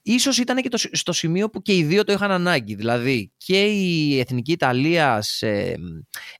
ίσως 0.02 0.38
ήταν 0.38 0.62
και 0.62 0.68
το, 0.68 0.78
στο 0.92 1.12
σημείο 1.12 1.50
που 1.50 1.62
και 1.62 1.76
οι 1.76 1.82
δύο 1.82 2.04
το 2.04 2.12
είχαν 2.12 2.30
ανάγκη. 2.30 2.74
Δηλαδή 2.74 3.32
και 3.36 3.64
η 3.64 4.18
Εθνική 4.18 4.52
Ιταλίας 4.52 5.42
ε, 5.42 5.74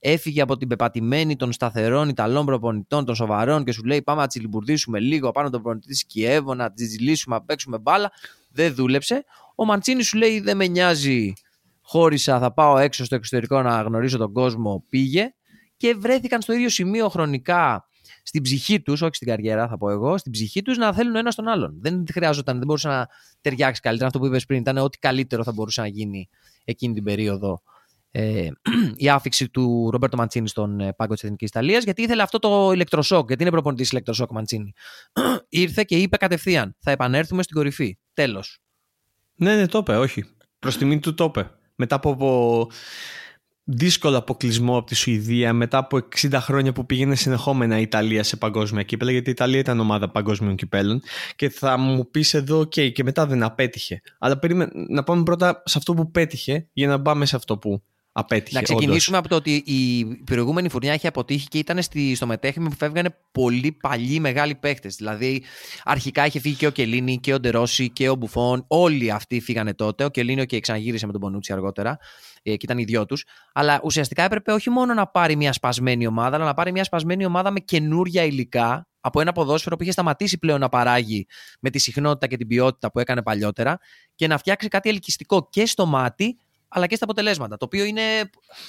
έφυγε 0.01 0.41
από 0.41 0.57
την 0.57 0.69
πεπατημένη 0.69 1.37
των 1.37 1.53
σταθερών 1.53 2.09
Ιταλών 2.09 2.47
προπονητών, 2.47 3.05
των 3.05 3.15
σοβαρών 3.15 3.65
και 3.65 3.73
σου 3.73 3.85
λέει 3.85 4.03
πάμε 4.03 4.21
να 4.21 4.27
τσιλιμπουρδίσουμε 4.27 5.01
λίγο 5.01 5.31
πάνω 5.31 5.51
τον 5.51 5.63
προπονητή 5.63 5.89
της 5.89 6.05
Κιέβο, 6.07 6.55
να 6.55 6.73
τη 6.73 6.85
ζηλήσουμε, 6.85 7.35
να 7.35 7.43
παίξουμε 7.43 7.79
μπάλα. 7.79 8.13
Δεν 8.53 8.75
δούλεψε. 8.75 9.25
Ο 9.55 9.65
Μαντσίνη 9.65 10.03
σου 10.03 10.17
λέει 10.17 10.41
δεν 10.41 10.57
με 10.57 10.67
νοιάζει, 10.67 11.33
χώρισα, 11.81 12.39
θα 12.39 12.53
πάω 12.53 12.79
έξω 12.79 13.05
στο 13.05 13.15
εξωτερικό 13.15 13.63
να 13.63 13.83
γνωρίσω 13.83 14.19
τον 14.19 14.33
κόσμο, 14.33 14.85
πήγε. 14.89 15.35
Και 15.77 15.95
βρέθηκαν 15.95 16.43
στο 16.43 16.53
ίδιο 16.53 16.69
σημείο 16.69 17.09
χρονικά 17.09 17.89
στην 18.23 18.43
ψυχή 18.43 18.81
τους, 18.81 19.03
όχι 19.03 19.15
στην 19.15 19.29
καριέρα, 19.29 19.69
θα 19.69 19.79
πω 19.79 19.91
εγώ, 19.91 20.19
στην 20.19 20.33
ψυχή 20.33 20.63
τους 20.63 20.77
να 20.77 20.93
θέλουν 20.93 21.15
ο 21.15 21.19
ένας 21.19 21.35
τον 21.35 21.49
άλλον. 21.49 21.75
Δεν 21.81 22.05
χρειάζονταν, 22.13 22.57
δεν 22.57 22.67
μπορούσε 22.67 22.89
να 22.89 23.09
ταιριάξει 23.41 23.81
καλύτερα. 23.81 24.07
Αυτό 24.07 24.19
που 24.19 24.27
είπες 24.27 24.47
πριν 24.47 24.61
ήταν 24.61 24.79
ό,τι 24.79 24.99
καλύτερο 24.99 25.45
θα 25.45 25.53
μπορούσε 25.53 25.81
να 25.81 25.87
γίνει 25.87 26.29
εκείνη 26.65 26.95
την 26.95 27.05
περίοδο. 27.05 27.63
Ε, 28.11 28.49
η 28.97 29.09
άφηξη 29.09 29.49
του 29.49 29.91
Ρομπέρτο 29.91 30.17
Μαντσίνη 30.17 30.49
στον 30.49 30.81
ε, 30.81 30.93
πάγκο 30.93 31.15
της 31.15 31.23
Εθνικής 31.23 31.49
Ιταλίας, 31.49 31.85
γιατί 31.85 32.03
ήθελε 32.03 32.23
αυτό 32.23 32.39
το 32.39 32.73
ηλεκτροσόκ, 32.73 33.27
γιατί 33.27 33.43
είναι 33.43 33.51
προπονητής 33.51 33.91
ηλεκτροσόκ 33.91 34.31
Μαντσίνη. 34.31 34.73
Ήρθε 35.49 35.85
και 35.85 35.97
είπε 35.97 36.17
κατευθείαν: 36.17 36.77
Θα 36.79 36.91
επανέλθουμε 36.91 37.43
στην 37.43 37.57
κορυφή. 37.57 37.99
Τέλος. 38.15 38.59
Ναι, 39.35 39.57
ναι, 39.57 39.67
το 39.67 39.79
είπε, 39.79 39.97
όχι. 39.97 40.25
Προς 40.59 40.79
τιμή 40.79 40.99
του 40.99 41.15
το 41.15 41.25
είπε. 41.25 41.51
Μετά 41.75 41.95
από 41.95 42.69
δύσκολο 43.65 44.17
αποκλεισμό 44.17 44.77
από 44.77 44.87
τη 44.87 44.95
Σουηδία 44.95 45.53
μετά 45.53 45.79
από 45.79 45.99
60 46.21 46.33
χρόνια 46.33 46.73
που 46.73 46.87
πήγαινε 46.87 47.15
συνεχόμενα 47.15 47.79
η 47.79 47.83
Ιταλία 47.83 48.23
σε 48.23 48.37
παγκόσμια 48.37 48.83
κύπελα 48.83 49.11
γιατί 49.11 49.29
η 49.29 49.33
Ιταλία 49.33 49.59
ήταν 49.59 49.81
ομάδα 49.81 50.11
παγκόσμιων 50.11 50.57
κυπέλων. 50.57 51.03
Και 51.37 51.49
θα 51.51 51.79
μου 51.79 52.11
πεις 52.11 52.35
εδώ 52.35 52.61
ok 52.61 52.93
και 52.93 53.05
μετά 53.05 53.27
δεν 53.27 53.43
απέτυχε 53.43 54.01
αλλά 54.19 54.39
περίμενε, 54.39 54.71
να 54.89 55.03
πάμε 55.03 55.23
πρώτα 55.23 55.63
σε 55.65 55.79
αυτό 55.79 55.95
που 55.95 56.11
πέτυχε 56.11 56.69
για 56.73 56.89
να 56.89 57.03
πάμε 57.03 57.27
σε 57.27 57.37
αυτό 57.37 57.59
που 57.59 57.83
απέτυχε. 58.13 58.57
Να 58.57 58.63
ξεκινήσουμε 58.63 59.17
όντως. 59.17 59.19
από 59.19 59.29
το 59.29 59.51
ότι 59.51 59.73
η 59.73 60.05
προηγούμενη 60.25 60.69
φουρνιά 60.69 60.95
είχε 60.95 61.07
αποτύχει 61.07 61.49
και 61.49 61.59
ήταν 61.59 61.83
στη, 61.83 62.15
στο 62.15 62.27
μετέχνη 62.27 62.69
που 62.69 62.77
φεύγανε 62.77 63.17
πολύ 63.33 63.73
παλιοί 63.73 64.19
μεγάλοι 64.21 64.55
παίχτες. 64.55 64.97
Δηλαδή, 64.97 65.43
αρχικά 65.85 66.27
είχε 66.27 66.41
φύγει 66.41 66.55
και 66.55 66.67
ο 66.67 66.71
Κελίνη 66.71 67.19
και 67.19 67.35
ο 67.35 67.39
Ντερόση 67.39 67.91
και 67.91 68.09
ο 68.09 68.15
Μπουφόν. 68.15 68.65
Όλοι 68.67 69.11
αυτοί 69.11 69.41
φύγανε 69.41 69.75
τότε. 69.75 70.05
Ο 70.05 70.09
Κελίνη 70.09 70.47
και 70.47 70.61
ξαναγύρισε 70.61 71.07
με 71.07 71.13
τον 71.13 71.21
Πονούτσι 71.21 71.53
αργότερα. 71.53 71.99
Ε, 72.43 72.51
και 72.51 72.61
ήταν 72.63 72.79
οι 72.79 72.85
δυο 72.85 73.07
τους. 73.07 73.25
Αλλά 73.53 73.81
ουσιαστικά 73.83 74.23
έπρεπε 74.23 74.53
όχι 74.53 74.71
μόνο 74.71 74.95
να 74.95 75.07
πάρει 75.07 75.37
μια 75.37 75.53
σπασμένη 75.53 76.07
ομάδα, 76.07 76.37
αλλά 76.37 76.45
να 76.45 76.55
πάρει 76.55 76.73
μια 76.73 76.85
σπασμένη 76.85 77.25
ομάδα 77.25 77.51
με 77.51 77.61
καινούρια 77.61 78.25
υλικά 78.25 78.89
από 79.01 79.21
ένα 79.21 79.33
ποδόσφαιρο 79.33 79.77
που 79.77 79.83
είχε 79.83 79.93
σταματήσει 79.93 80.39
πλέον 80.39 80.61
να 80.61 80.69
παράγει 80.69 81.27
με 81.61 81.71
τη 81.71 81.79
συχνότητα 81.79 82.27
και 82.27 82.37
την 82.37 82.47
ποιότητα 82.47 82.91
που 82.91 82.99
έκανε 82.99 83.23
παλιότερα 83.23 83.79
και 84.15 84.27
να 84.27 84.39
φτιάξει 84.39 84.69
κάτι 84.69 84.89
ελκυστικό 84.89 85.49
και 85.51 85.67
στο 85.67 85.87
μάτι 85.87 86.39
αλλά 86.71 86.87
και 86.87 86.97
στα 86.97 87.05
αποτελέσματα. 87.05 87.57
Το 87.57 87.65
οποίο 87.65 87.85
είναι 87.85 88.03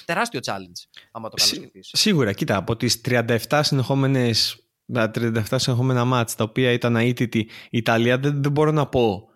τεράστιο 0.04 0.40
challenge, 0.44 1.02
άμα 1.12 1.28
το 1.28 1.36
καλώς 1.36 1.70
Σίγουρα, 1.80 2.32
κοίτα, 2.32 2.56
από 2.56 2.76
τις 2.76 3.00
37 3.08 3.60
συνεχόμενες 3.62 4.56
37 4.94 5.42
συνεχόμενα 5.54 6.04
μάτς 6.04 6.34
τα 6.34 6.44
οποία 6.44 6.72
ήταν 6.72 6.96
αίτητη 6.96 7.38
η 7.38 7.48
Ιταλία 7.70 8.18
δεν, 8.18 8.42
δεν 8.42 8.52
μπορώ 8.52 8.70
να 8.70 8.86
πω 8.86 9.28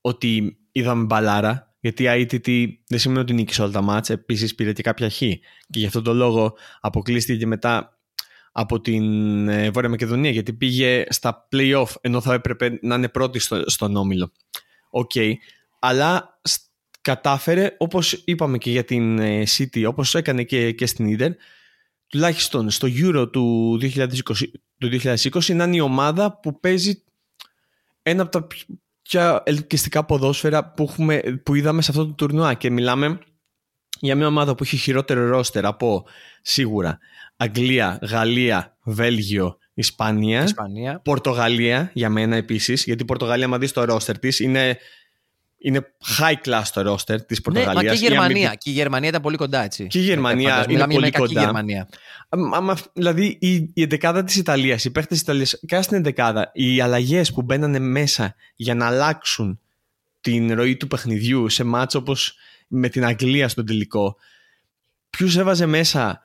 ότι 0.00 0.58
είδαμε 0.72 1.04
μπαλάρα 1.04 1.74
γιατί 1.80 2.02
η 2.02 2.06
αήττητη 2.06 2.84
δεν 2.88 2.98
σημαίνει 2.98 3.20
ότι 3.20 3.32
νίκησε 3.32 3.62
όλα 3.62 3.70
τα 3.70 3.80
ματς 3.80 4.10
επίσης 4.10 4.54
πήρε 4.54 4.72
και 4.72 4.82
κάποια 4.82 5.10
Χ 5.10 5.18
και 5.18 5.38
γι' 5.68 5.86
αυτόν 5.86 6.02
τον 6.02 6.16
λόγο 6.16 6.56
αποκλείστηκε 6.80 7.46
μετά 7.46 7.98
από 8.52 8.80
την 8.80 9.48
ε, 9.48 9.70
Βόρεια 9.70 9.88
Μακεδονία 9.88 10.30
γιατί 10.30 10.52
πήγε 10.52 11.04
στα 11.08 11.48
play-off 11.52 11.86
ενώ 12.00 12.20
θα 12.20 12.34
έπρεπε 12.34 12.78
να 12.82 12.94
είναι 12.94 13.08
πρώτη 13.08 13.38
στο, 13.38 13.62
στον 13.66 13.96
όμιλο. 13.96 14.32
Ok. 14.90 15.10
Okay. 15.14 15.32
Αλλά 15.78 16.40
κατάφερε, 17.02 17.76
όπως 17.78 18.22
είπαμε 18.24 18.58
και 18.58 18.70
για 18.70 18.84
την 18.84 19.18
ε, 19.18 19.42
City, 19.56 19.84
όπως 19.86 20.14
έκανε 20.14 20.42
και, 20.42 20.72
και 20.72 20.86
στην 20.86 21.06
Ιντερ, 21.06 21.32
τουλάχιστον 22.06 22.70
στο 22.70 22.88
Euro 22.90 23.32
του 23.32 23.78
2020, 23.82 24.08
του 24.78 24.88
2020 25.02 25.54
να 25.54 25.64
είναι 25.64 25.76
η 25.76 25.80
ομάδα 25.80 26.38
που 26.40 26.60
παίζει 26.60 27.02
ένα 28.02 28.22
από 28.22 28.30
τα 28.30 28.46
ποια 29.02 29.42
ελκυστικά 29.44 30.04
ποδόσφαιρα 30.04 30.72
που, 30.72 30.82
έχουμε, 30.82 31.40
που 31.42 31.54
είδαμε 31.54 31.82
σε 31.82 31.90
αυτό 31.90 32.06
το 32.06 32.12
τουρνουά 32.12 32.54
και 32.54 32.70
μιλάμε 32.70 33.18
για 34.00 34.16
μια 34.16 34.26
ομάδα 34.26 34.54
που 34.54 34.62
έχει 34.62 34.76
χειρότερο 34.76 35.26
ρόστερ 35.26 35.66
από 35.66 36.06
σίγουρα 36.42 36.98
Αγγλία, 37.36 37.98
Γαλλία, 38.02 38.76
Βέλγιο, 38.82 39.58
Ισπανία, 39.74 40.42
Ισπανία. 40.42 41.00
Πορτογαλία 41.04 41.90
για 41.94 42.08
μένα 42.08 42.36
επίσης 42.36 42.84
γιατί 42.84 43.02
η 43.02 43.06
Πορτογαλία 43.06 43.48
μα 43.48 43.58
δεις 43.58 43.70
στο 43.70 43.84
ρόστερ 43.84 44.18
της 44.18 44.40
είναι, 44.40 44.78
είναι 45.62 45.94
high 46.18 46.48
class 46.48 46.62
το 46.74 46.82
ρόστερ 46.82 47.24
της 47.24 47.40
Πορτογαλίας. 47.40 47.82
Ναι, 47.82 47.88
μα 47.88 47.94
και 47.94 48.04
η 48.04 48.08
Γερμανία. 48.08 48.54
Και 48.54 48.70
η 48.70 48.72
Γερμανία 48.72 49.08
ήταν 49.08 49.22
πολύ 49.22 49.36
κοντά 49.36 49.62
έτσι. 49.62 49.86
Και 49.86 49.98
η 49.98 50.02
Γερμανία 50.02 50.54
είναι 50.54 50.64
Μιλάμε 50.66 50.94
πολύ 50.94 51.08
για 51.08 51.18
μια 51.18 51.26
κακή 51.26 51.34
κοντά. 51.34 51.40
Γερμανία. 51.40 51.88
Άμα, 52.28 52.76
δηλαδή 52.92 53.36
η, 53.40 53.70
η 53.74 53.82
εντεκάδα 53.82 54.24
της 54.24 54.36
Ιταλίας, 54.36 54.84
οι 54.84 54.90
παίχτες 54.90 55.18
της 55.18 55.20
Ιταλίας, 55.20 55.60
κάθε 55.66 55.82
στην 55.82 55.96
εντεκάδα, 55.96 56.50
οι 56.54 56.80
αλλαγές 56.80 57.32
που 57.32 57.42
μπαίνανε 57.42 57.78
μέσα 57.78 58.34
για 58.56 58.74
να 58.74 58.86
αλλάξουν 58.86 59.60
την 60.20 60.54
ροή 60.54 60.76
του 60.76 60.86
παιχνιδιού 60.86 61.48
σε 61.48 61.64
μάτσο 61.64 61.98
όπως 61.98 62.34
με 62.68 62.88
την 62.88 63.04
Αγγλία 63.04 63.48
στο 63.48 63.64
τελικό, 63.64 64.16
ποιους 65.10 65.36
έβαζε 65.36 65.66
μέσα 65.66 66.22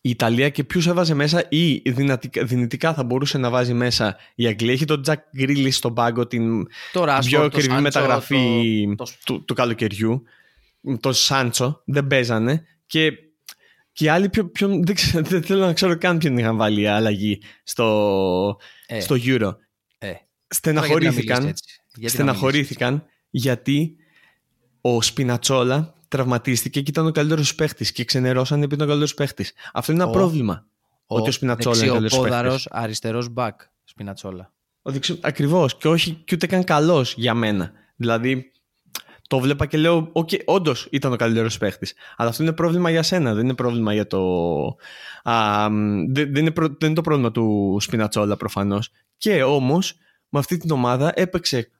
η 0.00 0.10
Ιταλία 0.10 0.48
και 0.48 0.64
ποιους 0.64 0.86
έβαζε 0.86 1.14
μέσα 1.14 1.46
ή 1.48 1.74
δυνατικά, 1.90 2.44
δυνητικά 2.44 2.94
θα 2.94 3.04
μπορούσε 3.04 3.38
να 3.38 3.50
βάζει 3.50 3.72
μέσα 3.74 4.16
η 4.34 4.46
Αγγλία. 4.46 4.72
Έχει 4.72 4.84
τον 4.84 5.02
Τζακ 5.02 5.20
Γκρίλι 5.36 5.70
στον 5.70 5.94
πάγκο, 5.94 6.26
την 6.26 6.66
Το 6.92 7.02
Rashford, 7.08 7.20
πιο 7.24 7.38
το 7.38 7.44
ακριβή 7.44 7.74
Sancho, 7.76 7.80
μεταγραφή 7.80 8.84
το- 8.96 9.04
το- 9.04 9.10
του, 9.24 9.44
του 9.44 9.54
καλοκαιριού. 9.54 10.22
Το 11.00 11.12
Σάντσο 11.12 11.82
δεν 11.84 12.06
παίζανε 12.06 12.64
και, 12.86 13.12
και 13.92 14.04
οι 14.04 14.08
άλλοι 14.08 14.28
πιο, 14.28 14.48
πιο, 14.48 14.68
δεν, 14.68 14.94
ξέρω, 14.94 15.24
δεν 15.30 15.42
θέλω 15.42 15.66
να 15.66 15.72
ξέρω 15.72 15.98
καν 15.98 16.18
ποιον 16.18 16.38
είχαν 16.38 16.56
βάλει 16.56 16.88
αλλαγή 16.88 17.40
στο, 17.62 18.56
Ε, 18.86 19.00
στο 19.00 19.16
Euro. 19.18 19.56
ε. 19.98 20.12
Στεναχωρήθηκαν, 20.48 21.12
Γιατί 21.14 21.30
να 21.30 21.40
μιλήσετε 21.40 21.48
έτσι; 21.48 21.64
Γιατί 21.64 21.82
να 21.92 21.98
μιλήσετε 21.98 22.08
στεναχωρήθηκαν 22.22 23.04
γιατί 23.30 23.96
ο 24.80 25.02
Σπινατσόλα 25.02 25.94
τραυματίστηκε 26.08 26.80
και 26.80 26.90
ήταν 26.90 27.06
ο 27.06 27.10
καλύτερος 27.10 27.54
παίχτης 27.54 27.92
και 27.92 28.04
ξενερώσαν 28.04 28.58
επειδή 28.58 28.74
ήταν 28.74 28.86
ο 28.86 28.90
καλύτερος 28.90 29.14
παίχτης. 29.14 29.52
Αυτό 29.72 29.92
είναι 29.92 30.02
ένα 30.02 30.10
Ο- 30.10 30.14
πρόβλημα. 30.14 30.66
ότι 31.06 31.28
ο 31.28 31.32
Σπινατσόλα 31.32 31.76
είναι 31.76 31.86
καλύτερος 31.86 32.12
παίχτης. 32.12 32.28
δεξιοπόδαρος 32.28 32.68
αριστερός 32.70 33.28
μπακ. 33.28 33.60
Σπινατσόλα. 33.84 34.52
Ακριβώς. 35.20 35.76
Και 35.76 35.88
όχι 35.88 36.12
και 36.24 36.34
ούτε 36.34 36.46
καν 36.46 36.64
καλός 36.64 37.14
για 37.16 37.34
μένα. 37.34 37.72
Δηλαδή, 37.96 38.52
το 39.28 39.38
βλέπα 39.38 39.66
και 39.66 39.78
λέω, 39.78 40.10
okay, 40.14 40.38
όντως 40.44 40.88
ήταν 40.90 41.12
ο 41.12 41.16
καλύτερος 41.16 41.58
παίχτης. 41.58 41.94
Αλλά 42.16 42.28
αυτό 42.28 42.42
είναι 42.42 42.52
πρόβλημα 42.52 42.90
για 42.90 43.02
σένα, 43.02 43.34
δεν 43.34 43.44
είναι 43.44 43.54
πρόβλημα 43.54 43.92
για 43.92 44.06
το. 44.06 44.20
Α, 45.22 45.68
μ, 45.70 46.04
δεν, 46.12 46.32
δεν 46.32 46.36
είναι, 46.36 46.50
προ- 46.50 46.68
δεν 46.78 46.86
είναι 46.88 46.94
το 46.94 47.00
πρόβλημα 47.00 47.30
του 47.30 47.76
Σπινατσόλα 47.80 48.36
προφανώς. 48.36 48.90
Και 49.16 49.42
όμως, 49.42 49.94
με 50.28 50.38
αυτή 50.38 50.56
την 50.56 50.70
ομάδα 50.70 51.12
έπαιξε 51.14 51.70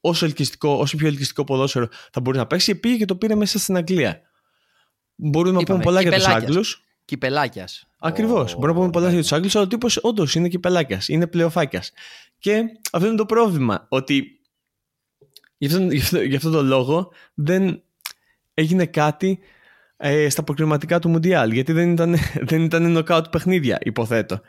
όσο, 0.00 0.24
ελκυστικό, 0.24 0.72
όσο 0.78 0.96
πιο 0.96 1.06
ελκυστικό 1.06 1.44
ποδόσφαιρο 1.44 1.88
θα 2.12 2.20
μπορούσε 2.20 2.42
να 2.42 2.46
παίξει 2.48 2.72
και 2.72 2.78
πήγε 2.78 2.96
και 2.96 3.04
το 3.04 3.16
πήρε 3.16 3.34
μέσα 3.34 3.58
στην 3.58 3.76
Αγγλία. 3.76 4.20
Μπορούμε 5.14 5.54
να 5.54 5.60
Είπαμε, 5.60 5.78
πούμε 5.78 5.90
πολλά 5.90 6.00
για 6.00 6.10
τους 6.10 6.20
κυπελάκιας. 6.20 6.48
Άγγλους. 6.50 6.84
Κυπελάκιας. 7.04 7.86
Ακριβώς. 7.98 8.52
Ο- 8.54 8.58
Μπορούμε 8.58 8.72
να 8.72 8.78
πούμε 8.78 8.90
πολλά 8.90 9.10
για 9.10 9.20
τους 9.20 9.32
Άγγλους, 9.32 9.54
αλλά 9.56 9.64
ο 9.64 9.68
τύπος 9.68 9.98
όντως 10.02 10.34
είναι 10.34 10.48
κυπελάκιας, 10.48 11.08
είναι 11.08 11.26
πλεοφάκιας. 11.26 11.92
Και 12.38 12.62
αυτό 12.92 13.06
είναι 13.06 13.16
το 13.16 13.26
πρόβλημα. 13.26 13.86
Ότι 13.88 14.40
γι' 15.58 15.66
αυτόν, 15.66 15.90
γι 15.90 16.00
αυτό, 16.00 16.20
γι' 16.20 16.36
αυτόν 16.36 16.52
τον 16.52 16.66
λόγο 16.66 17.12
δεν 17.34 17.82
έγινε 18.54 18.86
κάτι 18.86 19.38
ε, 19.96 20.28
στα 20.28 20.42
προκριματικά 20.42 20.98
του 20.98 21.08
Μουντιάλ. 21.08 21.50
Γιατί 21.52 21.72
δεν 21.72 21.92
ήταν, 21.92 22.16
δεν 22.50 22.62
ήταν 22.62 22.96
knockout 22.98 23.24
παιχνίδια, 23.30 23.78
υποθέτω. 23.82 24.40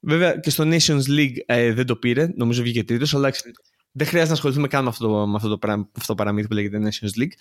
Βέβαια 0.00 0.36
και 0.36 0.50
στο 0.50 0.64
Nations 0.66 1.02
League 1.08 1.36
ε, 1.46 1.72
δεν 1.72 1.86
το 1.86 1.96
πήρε, 1.96 2.30
νομίζω 2.36 2.62
βγήκε 2.62 2.84
τρίτος, 2.84 3.14
αλλά 3.14 3.30
ξέρετε, 3.30 3.60
δεν 3.92 4.06
χρειάζεται 4.06 4.30
να 4.30 4.36
ασχοληθούμε 4.36 4.68
καν 4.68 4.82
με 4.82 4.88
αυτό, 4.88 5.06
το- 5.08 5.26
με 5.26 5.36
αυτό, 5.36 5.48
το, 5.48 5.58
παρα- 5.58 5.88
αυτό 5.96 6.06
το 6.06 6.14
παραμύθι 6.14 6.48
που 6.48 6.54
λέγεται 6.54 6.78
Nations 6.82 7.20
League. 7.22 7.32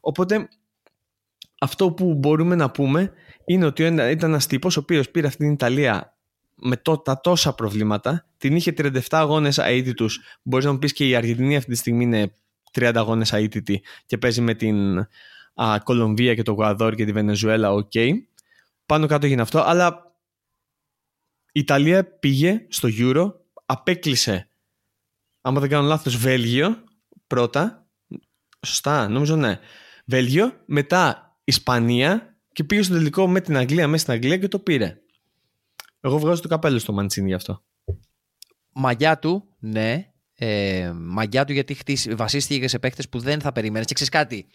Οπότε 0.00 0.48
αυτό 1.60 1.92
που 1.92 2.14
μπορούμε 2.14 2.54
να 2.54 2.70
πούμε 2.70 3.12
είναι 3.44 3.64
ότι 3.66 3.84
ένα- 3.84 4.10
ήταν 4.10 4.30
ένας 4.30 4.46
τύπος 4.46 4.76
ο 4.76 4.80
οποίος 4.80 5.10
πήρε 5.10 5.26
αυτή 5.26 5.38
την 5.38 5.52
Ιταλία 5.52 6.16
με 6.54 6.76
το, 6.76 6.98
τα 6.98 7.20
τόσα 7.20 7.54
προβλήματα. 7.54 8.26
Την 8.38 8.56
είχε 8.56 8.72
37 8.72 9.00
αγώνες 9.10 9.58
αίτητους. 9.58 10.20
Μπορείς 10.42 10.64
να 10.66 10.72
μου 10.72 10.78
πεις 10.78 10.92
και 10.92 11.08
η 11.08 11.14
Αργεντινή 11.14 11.56
αυτή 11.56 11.70
τη 11.70 11.76
στιγμή 11.76 12.04
είναι 12.04 12.32
30 12.72 12.92
αγώνες 12.94 13.32
αήττητη 13.32 13.82
και 14.06 14.18
παίζει 14.18 14.40
με 14.40 14.54
την 14.54 14.98
α, 15.54 15.78
Κολομβία 15.84 16.34
και 16.34 16.42
το 16.42 16.52
Εκουαδόρ 16.52 16.94
και 16.94 17.04
τη 17.04 17.12
Βενεζουέλα. 17.12 17.72
Οκ. 17.72 17.92
Πάνω 18.86 19.06
κάτω 19.06 19.26
έγινε 19.26 19.42
αυτό. 19.42 19.60
Αλλά 19.60 20.14
η 21.52 21.60
Ιταλία 21.60 22.04
πήγε 22.04 22.66
στο 22.68 22.88
Euro, 22.92 23.32
απέκλεισε. 23.66 24.48
Άμα 25.42 25.60
δεν 25.60 25.68
κάνω 25.68 25.86
λάθος, 25.86 26.16
Βέλγιο 26.16 26.84
πρώτα. 27.26 27.86
Σωστά, 28.66 29.08
νομίζω 29.08 29.36
ναι. 29.36 29.58
Βέλγιο, 30.04 30.62
μετά 30.64 31.36
Ισπανία 31.44 32.36
και 32.52 32.64
πήγε 32.64 32.82
στο 32.82 32.94
τελικό 32.94 33.28
με 33.28 33.40
την 33.40 33.56
Αγγλία 33.56 33.88
μέσα 33.88 34.02
στην 34.02 34.14
Αγγλία 34.14 34.38
και 34.38 34.48
το 34.48 34.58
πήρε. 34.58 35.00
Εγώ 36.00 36.18
βγάζω 36.18 36.42
το 36.42 36.48
καπέλο 36.48 36.78
στο 36.78 36.92
Μαντσίνι 36.92 37.28
γι' 37.28 37.34
αυτό. 37.34 37.64
Μαγιά 38.72 39.18
του, 39.18 39.48
ναι. 39.58 40.06
Ε, 40.34 40.92
μαγιά 40.94 41.44
του 41.44 41.52
γιατί 41.52 41.74
χτίσει, 41.74 42.14
βασίστηκε 42.14 42.60
και 42.60 42.68
σε 42.68 42.78
παίχτε 42.78 43.02
που 43.10 43.18
δεν 43.18 43.40
θα 43.40 43.52
περίμενε. 43.52 43.84
Και 43.84 43.94
ξέρεις 43.94 44.12
κάτι. 44.12 44.46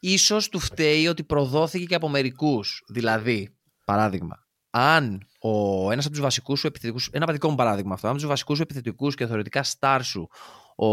Ίσως 0.00 0.48
του 0.48 0.58
φταίει 0.58 1.06
ότι 1.06 1.22
προδόθηκε 1.22 1.84
και 1.84 1.94
από 1.94 2.08
μερικούς. 2.08 2.84
Δηλαδή, 2.88 3.56
παράδειγμα, 3.84 4.45
αν 4.78 5.26
ο, 5.38 5.90
ένας 5.90 6.04
από 6.04 6.14
τους 6.14 6.22
βασικούς 6.22 6.58
σου 6.60 6.66
επιθετικούς, 6.66 7.08
ένα 7.12 7.32
δικό 7.32 7.48
μου 7.48 7.54
παράδειγμα 7.54 7.94
αυτό, 7.94 8.06
ένας 8.06 8.22
από 8.22 8.28
τους 8.28 8.36
βασικούς 8.36 8.56
σου 8.56 8.62
επιθετικούς 8.62 9.14
και 9.14 9.26
θεωρητικά 9.26 9.62
στάρ 9.62 10.02
σου, 10.02 10.28
ο 10.76 10.86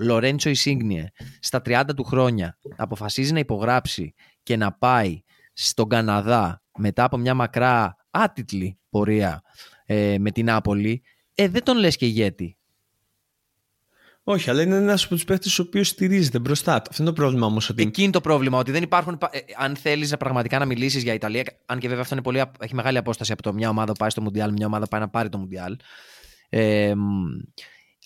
Λορέντσο 0.00 0.50
Ισίγνιε, 0.50 1.10
στα 1.40 1.62
30 1.64 1.82
του 1.96 2.04
χρόνια 2.04 2.58
αποφασίζει 2.76 3.32
να 3.32 3.38
υπογράψει 3.38 4.14
και 4.42 4.56
να 4.56 4.72
πάει 4.72 5.22
στον 5.52 5.88
Καναδά 5.88 6.62
μετά 6.78 7.04
από 7.04 7.16
μια 7.16 7.34
μακρά 7.34 7.96
άτιτλη 8.10 8.78
πορεία 8.88 9.42
ε, 9.84 10.16
με 10.18 10.30
την 10.30 10.44
Νάπολη, 10.44 11.02
ε, 11.34 11.48
δεν 11.48 11.62
τον 11.62 11.76
λες 11.78 11.96
και 11.96 12.06
ηγέτη. 12.06 12.55
Όχι, 14.28 14.50
αλλά 14.50 14.62
είναι 14.62 14.76
ένας 14.76 15.04
από 15.04 15.14
τους 15.14 15.24
παίχτε 15.24 15.48
ο 15.48 15.62
οποίος 15.66 15.88
στηρίζεται 15.88 16.38
μπροστά 16.38 16.82
του. 16.82 16.88
Αυτό 16.90 17.02
είναι 17.02 17.10
το 17.10 17.16
πρόβλημα 17.16 17.46
όμως. 17.46 17.68
Ότι... 17.68 17.82
Εκεί 17.82 18.02
είναι 18.02 18.12
το 18.12 18.20
πρόβλημα, 18.20 18.58
ότι 18.58 18.70
δεν 18.70 18.82
υπάρχουν. 18.82 19.18
ε, 19.30 19.38
αν 19.56 19.76
θέλεις 19.76 20.16
πραγματικά 20.16 20.58
να 20.58 20.64
μιλήσεις 20.64 21.02
για 21.02 21.12
Ιταλία, 21.12 21.44
αν 21.66 21.78
και 21.78 21.86
βέβαια 21.86 22.02
αυτό 22.02 22.14
είναι 22.14 22.22
πολύ, 22.22 22.40
απ- 22.40 22.62
έχει 22.62 22.74
μεγάλη 22.74 22.98
απόσταση 22.98 23.32
από 23.32 23.42
το 23.42 23.52
μια 23.52 23.68
ομάδα 23.68 23.92
που 23.92 23.98
πάει 23.98 24.10
στο 24.10 24.20
Μουντιάλ, 24.20 24.52
μια 24.52 24.66
ομάδα 24.66 24.84
που 24.84 24.90
πάει 24.90 25.00
να 25.00 25.08
πάρει 25.08 25.28
το 25.28 25.38
Μουντιάλ. 25.38 25.76
Ε, 26.48 26.94
μ, 26.94 27.24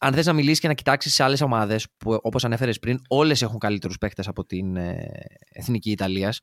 αν 0.01 0.15
θες 0.15 0.27
να 0.27 0.33
μιλήσεις 0.33 0.61
και 0.61 0.69
να 0.69 0.75
κοιτάξεις 0.75 1.15
σε 1.15 1.23
άλλες 1.23 1.41
ομάδες 1.41 1.87
που, 1.97 2.19
όπως 2.23 2.45
ανέφερες 2.45 2.79
πριν, 2.79 3.01
όλες 3.09 3.43
έχουν 3.43 3.59
καλύτερους 3.59 3.99
παίχτε 3.99 4.23
από 4.27 4.45
την 4.45 4.77
ε, 4.77 5.11
εθνική 5.53 5.91
Ιταλίας. 5.91 6.41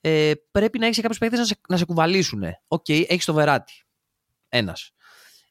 Ε, 0.00 0.32
πρέπει 0.50 0.78
να 0.78 0.86
έχεις 0.86 1.00
κάποιους 1.00 1.18
παίχτες 1.18 1.36
να 1.36 1.44
σε, 1.44 1.60
να 1.68 1.76
σε 1.76 1.84
κουβαλήσουν. 1.84 2.42
Οκ, 2.68 2.88
έχεις 2.88 3.24
το 3.24 3.34
Βεράτι. 3.34 3.72
Ένας. 4.48 4.90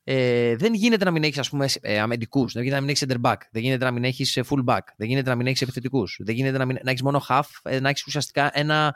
Ε, 0.03 0.55
δεν 0.55 0.73
γίνεται 0.73 1.05
να 1.05 1.11
μην 1.11 1.23
έχεις 1.23 1.37
ας 1.37 1.49
πούμε 1.49 1.67
ε, 1.81 1.99
αμυντικούς, 1.99 2.53
δεν 2.53 2.63
γίνεται 2.63 2.79
να 2.79 2.85
μην 2.87 2.95
έχεις 2.95 3.05
center 3.07 3.29
back, 3.31 3.37
δεν 3.51 3.61
γίνεται 3.61 3.85
να 3.85 3.91
μην 3.91 4.03
έχεις 4.03 4.39
full 4.49 4.65
back, 4.65 4.79
δεν 4.97 5.07
γίνεται 5.07 5.29
να 5.29 5.35
μην 5.35 5.47
έχεις 5.47 5.61
επιθετικούς, 5.61 6.17
δεν 6.23 6.35
γίνεται 6.35 6.57
να, 6.57 6.65
μην, 6.65 6.77
να 6.83 6.89
έχεις 6.89 7.01
μόνο 7.03 7.21
χαφ, 7.29 7.41
ε, 7.63 7.79
να 7.79 7.89
έχεις 7.89 8.05
ουσιαστικά 8.05 8.49
ένα 8.53 8.95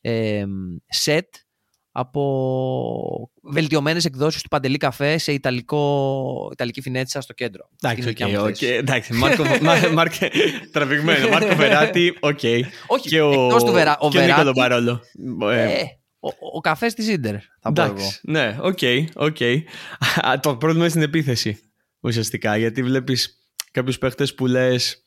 ε, 0.00 0.44
σετ 1.04 1.20
από 1.92 3.30
βελτιωμένες 3.42 4.04
εκδόσεις 4.04 4.42
του 4.42 4.48
Παντελή 4.48 4.76
Καφέ 4.76 5.18
σε 5.18 5.32
ιταλικό, 5.32 6.48
ιταλική 6.52 6.80
φινέτσα 6.80 7.20
στο 7.20 7.32
κέντρο. 7.32 7.68
Εντάξει, 7.82 8.08
Αυτή 8.08 8.22
είναι 8.22 8.30
η 8.32 8.36
οκ, 8.36 8.40
δικιά 8.40 8.40
μου 8.40 8.48
οκ, 8.48 8.56
θέση. 8.58 8.74
εντάξει. 8.74 9.12
Μάρκο, 9.12 9.44
Μάρκο, 9.62 9.92
Μάρκο, 9.92 10.16
τραβηγμένο. 10.72 11.28
Μάρκο 11.28 11.54
Βεράτη, 11.54 12.16
οκ. 12.20 12.40
Όχι, 12.86 13.08
Και 13.08 13.20
ο, 13.20 13.44
εκτός 13.44 13.64
του 13.64 13.72
Βερα, 13.72 13.96
ο 14.00 14.08
και 14.08 14.18
ο 14.18 14.20
Νίκο 14.20 14.34
Βεράτι, 14.34 14.58
Παρόλο. 14.58 15.00
ε, 15.52 15.82
ο, 16.20 16.28
ο 16.56 16.60
καφές 16.60 16.94
της 16.94 17.08
Ίντερ, 17.08 17.34
θα 17.60 17.72
πω 17.72 17.82
εγώ. 17.82 17.90
Εντάξει, 17.90 18.20
ναι, 18.22 18.56
ok, 18.60 18.78
ok. 19.14 19.42
Α, 20.26 20.40
Το 20.40 20.56
πρόβλημα 20.56 20.82
είναι 20.82 20.88
στην 20.88 21.02
επίθεση 21.02 21.58
ουσιαστικά. 22.00 22.56
Γιατί 22.56 22.82
βλέπεις 22.82 23.38
κάποιους 23.70 23.98
παίχτες 23.98 24.34
που 24.34 24.46
λες 24.46 25.06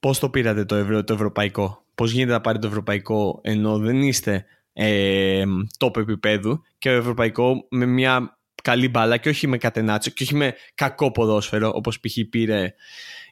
πώς 0.00 0.18
το 0.18 0.30
πήρατε 0.30 0.64
το, 0.64 0.74
ευρω, 0.74 1.04
το 1.04 1.12
ευρωπαϊκό; 1.12 1.84
Πώς 1.94 2.12
γίνεται 2.12 2.32
να 2.32 2.40
πάρει 2.40 2.58
το 2.58 2.66
ευρωπαϊκό 2.66 3.40
ενώ 3.42 3.78
δεν 3.78 4.02
είστε 4.02 4.44
ε, 4.72 5.42
top 5.78 5.96
επίπεδου 5.96 6.62
και 6.78 6.88
ο 6.88 6.96
ευρωπαϊκό 6.96 7.66
με 7.70 7.86
μια 7.86 8.38
καλή 8.62 8.88
μπάλα 8.88 9.16
και 9.16 9.28
όχι 9.28 9.46
με 9.46 9.58
κατενάτσο 9.58 10.10
και 10.10 10.22
όχι 10.22 10.34
με 10.34 10.54
κακό 10.74 11.10
ποδόσφαιρο 11.10 11.72
όπως 11.74 12.00
π.χ. 12.00 12.16
πήρε 12.30 12.74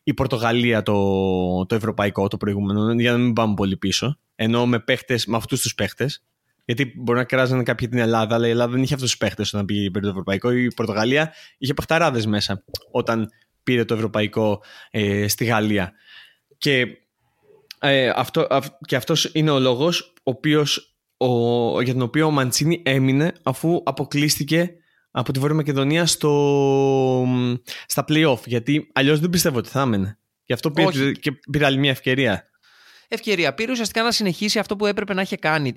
η 0.03 0.15
Πορτογαλία 0.15 0.83
το, 0.83 1.67
το 1.67 1.75
ευρωπαϊκό 1.75 2.29
το 2.29 2.37
προηγούμενο 2.37 2.93
για 2.93 3.13
να 3.13 3.19
μην 3.19 3.33
πάμε 3.33 3.55
πολύ 3.55 3.77
πίσω 3.77 4.19
ενώ 4.35 4.67
με, 4.67 4.81
παίχτες, 4.81 5.27
με 5.27 5.37
αυτούς 5.37 5.61
τους 5.61 5.75
παίχτες 5.75 6.25
γιατί 6.65 6.93
μπορεί 6.97 7.19
να 7.19 7.25
κράζανε 7.25 7.63
κάποιοι 7.63 7.89
την 7.89 7.99
Ελλάδα, 7.99 8.35
αλλά 8.35 8.47
η 8.47 8.51
Ελλάδα 8.51 8.73
δεν 8.73 8.83
είχε 8.83 8.95
αυτούς 8.95 9.11
τους 9.11 9.19
παίχτες 9.19 9.55
όταν 9.55 9.67
πήγε 9.67 9.91
πήρε 9.91 10.05
το 10.05 10.11
Ευρωπαϊκό. 10.11 10.51
Η 10.51 10.75
Πορτογαλία 10.75 11.33
είχε 11.59 11.75
παχταράδες 11.75 12.27
μέσα 12.27 12.65
όταν 12.91 13.31
πήρε 13.63 13.85
το 13.85 13.95
Ευρωπαϊκό 13.95 14.63
ε, 14.91 15.29
στη 15.29 15.45
Γαλλία. 15.45 15.93
Και, 16.59 16.87
ε, 17.79 18.13
αυτό, 18.15 18.47
αυ, 18.51 18.67
και 18.87 18.97
αυτός 18.97 19.31
είναι 19.33 19.51
ο 19.51 19.59
λόγος 19.59 20.13
ο 20.17 20.31
οποίος, 20.31 20.97
ο, 21.17 21.81
για 21.81 21.93
τον 21.93 22.03
οποίο 22.03 22.27
ο 22.27 22.31
Μαντσίνη 22.31 22.83
έμεινε 22.85 23.33
αφού 23.43 23.83
αποκλείστηκε 23.85 24.75
από 25.11 25.33
τη 25.33 25.39
Βόρεια 25.39 25.57
Μακεδονία 25.57 26.07
στο, 26.07 27.27
στα 27.87 28.05
play-off. 28.09 28.47
Γιατί 28.47 28.91
αλλιώς 28.93 29.21
δεν 29.21 29.31
πιστεύω 29.31 29.59
ότι 29.59 29.69
θα 29.69 29.81
έμενε. 29.81 30.19
Γι' 30.45 30.53
αυτό 30.53 30.71
πήρε, 30.71 31.13
και 31.13 31.33
πήρε 31.51 31.65
άλλη 31.65 31.79
μια 31.79 31.91
ευκαιρία. 31.91 32.47
Ευκαιρία. 33.15 33.55
Πήρε 33.55 33.73
ουσιαστικά 33.73 34.03
να 34.03 34.11
συνεχίσει 34.11 34.59
αυτό 34.59 34.77
που 34.77 34.87
έπρεπε 34.87 35.15
να 35.15 35.23
είχε 35.23 35.37
κάνει. 35.37 35.75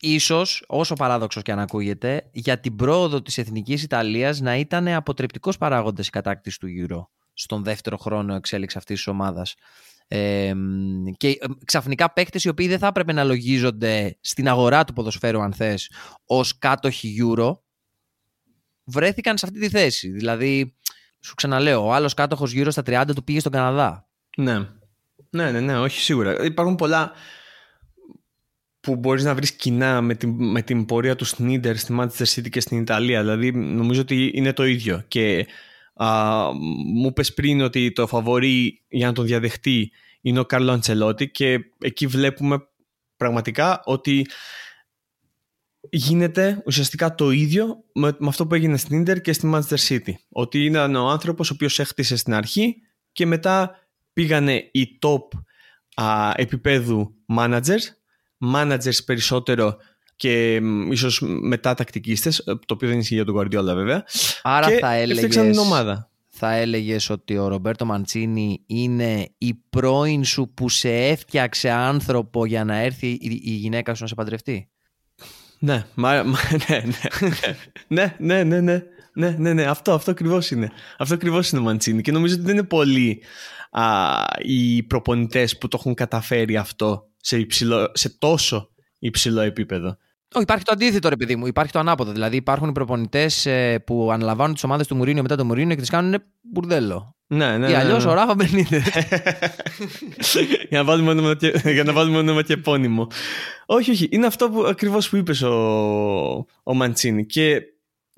Ίσως, 0.00 0.64
όσο 0.66 0.94
παράδοξος 0.94 1.42
και 1.42 1.52
αν 1.52 1.58
ακούγεται, 1.58 2.28
για 2.32 2.60
την 2.60 2.76
πρόοδο 2.76 3.22
της 3.22 3.38
εθνικής 3.38 3.82
Ιταλίας 3.82 4.40
να 4.40 4.56
ήταν 4.56 4.88
αποτρεπτικός 4.88 5.58
παράγοντας 5.58 6.06
η 6.06 6.10
κατάκτηση 6.10 6.58
του 6.58 6.66
Euro 6.66 7.06
στον 7.32 7.62
δεύτερο 7.62 7.96
χρόνο 7.96 8.34
εξέλιξη 8.34 8.78
αυτής 8.78 8.96
της 8.96 9.06
ομάδας. 9.06 9.54
Ε, 10.08 10.52
και 11.16 11.38
ξαφνικά 11.64 12.12
παίχτε 12.12 12.38
οι 12.42 12.48
οποίοι 12.48 12.68
δεν 12.68 12.78
θα 12.78 12.86
έπρεπε 12.86 13.12
να 13.12 13.24
λογίζονται 13.24 14.18
στην 14.20 14.48
αγορά 14.48 14.84
του 14.84 14.92
ποδοσφαίρου 14.92 15.40
αν 15.40 15.52
θες 15.52 15.90
ως 16.24 16.58
κάτοχοι 16.58 17.16
Euro 17.22 17.56
βρέθηκαν 18.84 19.38
σε 19.38 19.46
αυτή 19.46 19.60
τη 19.60 19.68
θέση 19.68 20.10
δηλαδή 20.10 20.76
σου 21.20 21.34
ξαναλέω 21.34 21.86
ο 21.86 21.92
άλλος 21.92 22.14
κάτοχος 22.14 22.52
Euro 22.54 22.68
στα 22.70 22.82
30 22.86 23.04
του 23.14 23.24
πήγε 23.24 23.40
στον 23.40 23.52
Καναδά 23.52 24.08
ναι 24.36 24.77
ναι 25.30 25.50
ναι, 25.50 25.60
ναι 25.60 25.78
όχι 25.78 26.00
σίγουρα. 26.00 26.44
Υπάρχουν 26.44 26.74
πολλά 26.74 27.12
που 28.80 28.96
μπορείς 28.96 29.24
να 29.24 29.34
βρεις 29.34 29.52
κοινά 29.52 30.00
με 30.00 30.14
την, 30.14 30.30
με 30.50 30.62
την 30.62 30.84
πορεία 30.84 31.16
του 31.16 31.24
Σνίντερ 31.24 31.76
στη 31.76 31.96
Manchester 31.98 32.24
City 32.24 32.48
και 32.48 32.60
στην 32.60 32.80
Ιταλία. 32.80 33.20
Δηλαδή 33.20 33.52
νομίζω 33.52 34.00
ότι 34.00 34.30
είναι 34.34 34.52
το 34.52 34.64
ίδιο. 34.64 35.04
Και 35.08 35.46
Α, 36.00 36.50
μου 36.94 37.12
πες 37.12 37.34
πριν 37.34 37.60
ότι 37.60 37.92
το 37.92 38.06
φαβορεί 38.06 38.82
για 38.88 39.06
να 39.06 39.12
τον 39.12 39.24
διαδεχτεί 39.24 39.92
είναι 40.20 40.38
ο 40.38 40.44
Κάρλο 40.44 40.72
Αντσελότη 40.72 41.30
και 41.30 41.58
εκεί 41.78 42.06
βλέπουμε 42.06 42.68
πραγματικά 43.16 43.82
ότι 43.84 44.26
γίνεται 45.90 46.62
ουσιαστικά 46.66 47.14
το 47.14 47.30
ίδιο 47.30 47.84
με, 47.92 48.16
αυτό 48.26 48.46
που 48.46 48.54
έγινε 48.54 48.76
στην 48.76 49.00
Ίντερ 49.00 49.20
και 49.20 49.32
στη 49.32 49.50
Manchester 49.54 49.88
City. 49.88 50.12
Ότι 50.28 50.64
είναι 50.64 50.98
ο 50.98 51.08
άνθρωπος 51.08 51.50
ο 51.50 51.54
οποίος 51.54 51.78
έχτισε 51.78 52.16
στην 52.16 52.34
αρχή 52.34 52.76
και 53.12 53.26
μετά 53.26 53.87
πήγανε 54.18 54.68
οι 54.70 54.98
top 55.06 55.38
α, 55.94 56.32
επίπεδου 56.34 57.14
managers, 57.36 57.84
managers 58.54 59.04
περισσότερο 59.04 59.76
και 60.16 60.60
ίσως 60.90 61.20
μετά 61.40 61.74
τακτικίστες, 61.74 62.42
το 62.44 62.74
οποίο 62.74 62.88
δεν 62.88 62.98
ισχύει 62.98 63.14
για 63.14 63.24
τον 63.24 63.36
Guardiola 63.38 63.74
βέβαια. 63.74 64.04
Άρα 64.42 64.70
και 64.70 64.78
θα 64.78 64.92
έλεγες, 64.92 65.36
την 65.36 65.58
ομάδα. 65.58 66.10
θα 66.28 66.52
έλεγες 66.52 67.10
ότι 67.10 67.38
ο 67.38 67.48
Ρομπέρτο 67.48 67.84
Μαντσίνη 67.84 68.62
είναι 68.66 69.28
η 69.38 69.54
πρώην 69.70 70.24
σου 70.24 70.52
που 70.54 70.68
σε 70.68 70.90
έφτιαξε 70.92 71.70
άνθρωπο 71.70 72.46
για 72.46 72.64
να 72.64 72.76
έρθει 72.76 73.06
η, 73.06 73.40
η 73.44 73.50
γυναίκα 73.50 73.94
σου 73.94 74.02
να 74.02 74.08
σε 74.08 74.14
παντρευτεί; 74.14 74.68
Ναι, 75.58 75.86
μα, 75.94 76.22
μα, 76.22 76.38
ναι, 76.68 76.82
ναι, 76.84 77.28
ναι, 77.88 78.16
ναι, 78.18 78.42
ναι, 78.42 78.44
ναι, 78.44 78.60
ναι, 78.60 78.82
ναι, 79.18 79.52
ναι, 79.52 79.64
αυτό, 79.64 79.92
αυτό 79.92 80.10
ακριβώς 80.10 80.50
είναι. 80.50 80.70
Αυτό 80.98 81.14
ακριβώς 81.14 81.50
είναι 81.50 81.60
ο 81.60 81.64
Μαντσίνη 81.64 82.02
και 82.02 82.12
νομίζω 82.12 82.34
ότι 82.34 82.42
δεν 82.42 82.54
είναι 82.54 82.66
πολλοί 82.66 83.22
α, 83.70 83.84
οι 84.38 84.82
προπονητές 84.82 85.58
που 85.58 85.68
το 85.68 85.76
έχουν 85.80 85.94
καταφέρει 85.94 86.56
αυτό 86.56 87.08
σε, 87.16 87.38
υψηλό, 87.38 87.90
σε 87.94 88.08
τόσο 88.08 88.70
υψηλό 88.98 89.40
επίπεδο. 89.40 89.96
Όχι, 90.34 90.42
υπάρχει 90.42 90.64
το 90.64 90.72
αντίθετο, 90.72 91.08
ρε 91.08 91.16
παιδί 91.16 91.36
μου. 91.36 91.46
Υπάρχει 91.46 91.72
το 91.72 91.78
ανάποδο. 91.78 92.12
Δηλαδή, 92.12 92.36
υπάρχουν 92.36 92.68
οι 92.68 92.72
προπονητές 92.72 93.46
ε, 93.46 93.82
που 93.86 94.08
αναλαμβάνουν 94.12 94.54
τις 94.54 94.64
ομάδες 94.64 94.86
του 94.86 94.96
Μουρίνιο 94.96 95.22
μετά 95.22 95.36
το 95.36 95.44
Μουρίνιο 95.44 95.74
και 95.74 95.80
τις 95.80 95.90
κάνουν 95.90 96.22
μπουρδέλο. 96.40 97.16
Ναι, 97.26 97.58
ναι. 97.58 97.70
Ή 97.70 97.74
αλλιώς 97.74 98.04
ναι, 98.04 98.04
ναι. 98.04 98.10
ο 98.10 98.14
Ράφα 98.14 98.34
Μπενίδες. 98.34 98.84
για, 100.68 100.78
να 100.78 100.84
βάλουμε 100.84 101.10
όνομα 101.10 101.34
και, 101.36 101.60
για 101.64 101.84
να 101.84 101.92
βάλουμε 101.92 102.18
όνομα 102.18 102.42
και 102.42 102.52
επώνυμο. 102.52 103.06
όχι, 103.66 103.90
όχι. 103.90 104.08
Είναι 104.10 104.26
αυτό 104.26 104.50
που 104.50 104.64
ακριβώς 104.64 105.08
που 105.08 105.16
είπες 105.16 105.42
ο, 105.42 105.56
ο 106.62 106.74
Μαντσίνη. 106.74 107.26
Και 107.26 107.62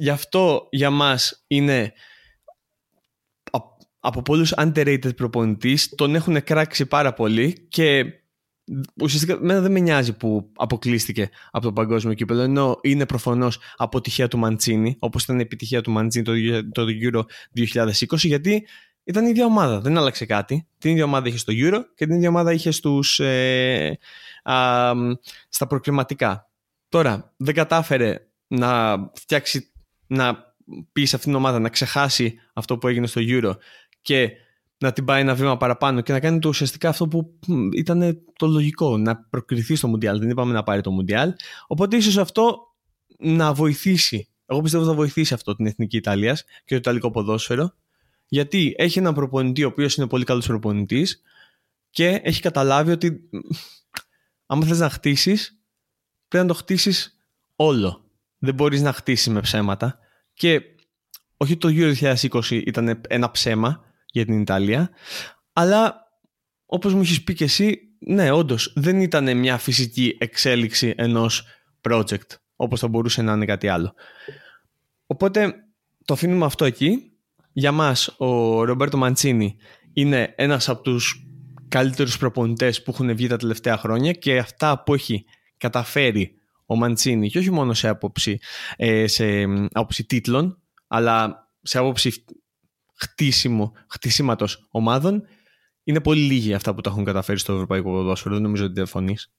γι' 0.01 0.11
αυτό 0.11 0.69
για 0.71 0.91
μας 0.91 1.45
είναι 1.47 1.93
από 4.01 4.23
πολλούς 4.23 4.53
underrated 4.57 5.17
προπονητής. 5.17 5.95
Τον 5.95 6.15
έχουν 6.15 6.45
κράξει 6.45 6.87
πάρα 6.87 7.13
πολύ 7.13 7.67
και 7.69 8.05
ουσιαστικά 9.03 9.39
μένα 9.41 9.61
δεν 9.61 9.73
με 9.73 9.81
νοιάζει 9.81 10.17
που 10.17 10.51
αποκλείστηκε 10.57 11.31
από 11.51 11.65
το 11.65 11.73
παγκόσμιο 11.73 12.15
κύπελο 12.15 12.41
ενώ 12.41 12.79
είναι 12.83 13.07
προφανώς 13.07 13.59
αποτυχία 13.77 14.29
του 14.29 14.39
Μαντσίνη 14.39 14.97
όπως 14.99 15.23
ήταν 15.23 15.39
η 15.39 15.43
επιτυχία 15.43 15.81
του 15.81 15.91
Μαντσίνη 15.91 16.25
το, 16.25 16.33
το 16.73 16.85
Euro 17.03 17.23
2020 17.57 18.17
γιατί 18.17 18.67
ήταν 19.05 19.25
η 19.25 19.29
ίδια 19.31 19.45
ομάδα, 19.45 19.81
δεν 19.81 19.97
άλλαξε 19.97 20.27
κάτι 20.27 20.67
την 20.79 20.91
ίδια 20.91 21.05
ομάδα 21.05 21.29
είχε 21.29 21.39
στο 21.39 21.53
Euro 21.57 21.81
και 21.95 22.07
την 22.07 22.15
ίδια 22.15 22.29
ομάδα 22.29 22.53
είχε 22.53 22.71
στους, 22.71 23.21
ε, 23.21 23.99
α, 24.43 24.93
στα 25.49 25.67
προκριματικά 25.67 26.51
τώρα 26.89 27.35
δεν 27.37 27.55
κατάφερε 27.55 28.27
να 28.47 28.97
φτιάξει 29.15 29.70
να 30.11 30.55
πεις 30.93 31.09
σε 31.09 31.17
αυτήν 31.17 31.31
την 31.31 31.41
ομάδα 31.41 31.59
να 31.59 31.69
ξεχάσει 31.69 32.35
αυτό 32.53 32.79
που 32.79 32.89
έγινε 32.89 33.07
στο 33.07 33.21
Euro 33.25 33.53
και 34.01 34.31
να 34.79 34.93
την 34.93 35.05
πάει 35.05 35.21
ένα 35.21 35.35
βήμα 35.35 35.57
παραπάνω 35.57 36.01
και 36.01 36.13
να 36.13 36.21
κάνει 36.21 36.39
το 36.39 36.49
ουσιαστικά 36.49 36.89
αυτό 36.89 37.09
που 37.09 37.39
ήταν 37.77 38.23
το 38.37 38.47
λογικό, 38.47 38.97
να 38.97 39.17
προκριθεί 39.17 39.75
στο 39.75 39.89
Μουντιάλ. 39.89 40.19
Δεν 40.19 40.31
είπαμε 40.31 40.53
να 40.53 40.63
πάρει 40.63 40.81
το 40.81 40.91
Μουντιάλ. 40.91 41.33
Οπότε 41.67 41.97
ίσως 41.97 42.19
αυτό 42.19 42.59
να 43.19 43.53
βοηθήσει. 43.53 44.29
Εγώ 44.47 44.61
πιστεύω 44.61 44.85
θα 44.85 44.95
βοηθήσει 44.95 45.35
αυτό 45.35 45.57
την 45.57 45.67
εθνική 45.67 45.97
Ιταλίας 45.97 46.45
και 46.45 46.75
το 46.75 46.77
Ιταλικό 46.77 47.11
ποδόσφαιρο. 47.11 47.75
Γιατί 48.27 48.75
έχει 48.77 48.99
έναν 48.99 49.15
προπονητή 49.15 49.65
ο 49.65 49.67
οποίος 49.67 49.97
είναι 49.97 50.07
πολύ 50.07 50.25
καλός 50.25 50.47
προπονητής 50.47 51.23
και 51.91 52.21
έχει 52.23 52.41
καταλάβει 52.41 52.91
ότι 52.91 53.29
άμα 54.47 54.67
θες 54.67 54.79
να 54.79 54.91
χτίσεις, 54.91 55.61
πρέπει 56.29 56.47
να 56.47 56.53
το 56.53 56.59
χτίσεις 56.59 57.21
όλο. 57.57 58.05
Δεν 58.39 58.55
μπορείς 58.55 58.83
να 58.83 58.93
χτίσεις 58.93 59.29
με 59.29 59.41
ψέματα. 59.41 59.99
Και 60.41 60.62
όχι 61.36 61.57
το 61.57 61.68
Euro 61.72 62.14
2020 62.14 62.43
ήταν 62.51 63.01
ένα 63.09 63.30
ψέμα, 63.30 63.84
για 64.07 64.24
την 64.24 64.41
Ιταλία. 64.41 64.91
Αλλά 65.53 65.95
όπως 66.66 66.95
μου 66.95 67.01
έχεις 67.01 67.24
πει 67.24 67.34
και 67.34 67.45
εσύ, 67.45 67.78
ναι, 67.99 68.30
όντως 68.30 68.72
δεν 68.76 69.01
ήταν 69.01 69.36
μια 69.36 69.59
φυσική 69.59 70.16
εξέλιξη 70.18 70.95
ενός 70.97 71.47
project, 71.88 72.26
όπως 72.57 72.80
θα 72.80 72.88
μπορούσε 72.88 73.22
να 73.22 73.32
είναι 73.32 73.45
κάτι 73.45 73.68
άλλο. 73.68 73.95
Οπότε 75.07 75.55
το 76.05 76.14
αφήνουμε 76.14 76.45
αυτό 76.45 76.64
εκεί. 76.64 77.12
Για 77.53 77.72
μας 77.72 78.14
ο 78.18 78.64
Ρομπέρτο 78.64 78.97
Μαντσίνη 78.97 79.57
είναι 79.93 80.34
ένας 80.36 80.68
από 80.68 80.82
τους 80.82 81.26
καλύτερους 81.68 82.18
προπονητές 82.18 82.82
που 82.82 82.91
έχουν 82.91 83.14
βγει 83.14 83.26
τα 83.26 83.36
τελευταία 83.36 83.76
χρόνια 83.76 84.12
και 84.12 84.38
αυτά 84.38 84.82
που 84.82 84.95
έχει 84.95 85.24
καταφέρει 85.57 86.39
ο 86.71 86.77
Μαντσίνη 86.77 87.31
και 87.31 87.39
όχι 87.39 87.51
μόνο 87.51 87.75
σε 87.75 87.89
άποψη, 87.89 88.39
ε, 88.77 89.07
σε 89.07 89.43
άποψη 89.73 90.05
τίτλων 90.05 90.62
αλλά 90.87 91.49
σε 91.62 91.79
άποψη 91.79 92.25
χτίσιμο, 92.95 93.73
χτίσιματος 93.89 94.68
ομάδων 94.71 95.23
είναι 95.85 96.01
πολύ 96.01 96.21
λίγοι 96.21 96.55
αυτά 96.55 96.75
που 96.75 96.81
τα 96.81 96.91
έχουν 96.91 97.05
καταφέρει 97.05 97.39
στο 97.39 97.53
ευρωπαϊκό 97.53 97.91
ποδόσφαιρο. 97.91 98.35
Δεν 98.35 98.43
νομίζω 98.43 98.64
ότι 98.64 98.73
διαφωνείς. 98.73 99.33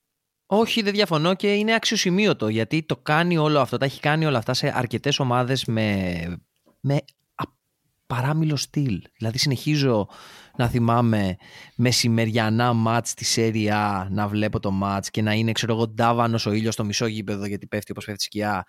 Όχι, 0.46 0.82
δεν 0.82 0.94
διαφωνώ 0.94 1.36
και 1.36 1.54
είναι 1.54 1.74
αξιοσημείωτο 1.74 2.48
γιατί 2.48 2.84
το 2.84 2.98
κάνει 2.98 3.38
όλο 3.38 3.60
αυτό. 3.60 3.78
Τα 3.78 3.86
έχει 3.86 4.00
κάνει 4.00 4.26
όλα 4.26 4.38
αυτά 4.38 4.54
σε 4.54 4.72
αρκετές 4.76 5.20
ομάδες 5.20 5.66
με, 5.66 6.18
με 6.80 7.00
παράμιλο 8.16 8.56
στυλ. 8.56 9.02
Δηλαδή 9.18 9.38
συνεχίζω 9.38 10.08
να 10.58 10.68
θυμάμαι 10.68 11.36
μεσημεριανά 11.76 12.74
μάτς 12.74 13.10
στη 13.10 13.26
Σέρια 13.26 14.08
να 14.12 14.28
βλέπω 14.28 14.60
το 14.60 14.72
μάτς 14.72 15.10
και 15.10 15.22
να 15.22 15.34
είναι 15.34 15.52
ξέρω 15.52 15.74
εγώ 15.74 15.88
ντάβανος 15.88 16.46
ο 16.46 16.52
ήλιος 16.52 16.74
στο 16.74 16.84
μισό 16.84 17.06
γήπεδο 17.06 17.46
γιατί 17.46 17.68
πέφτει 17.68 17.92
όπως 17.92 18.06
πέφτει 18.06 18.24
σκιά 18.24 18.66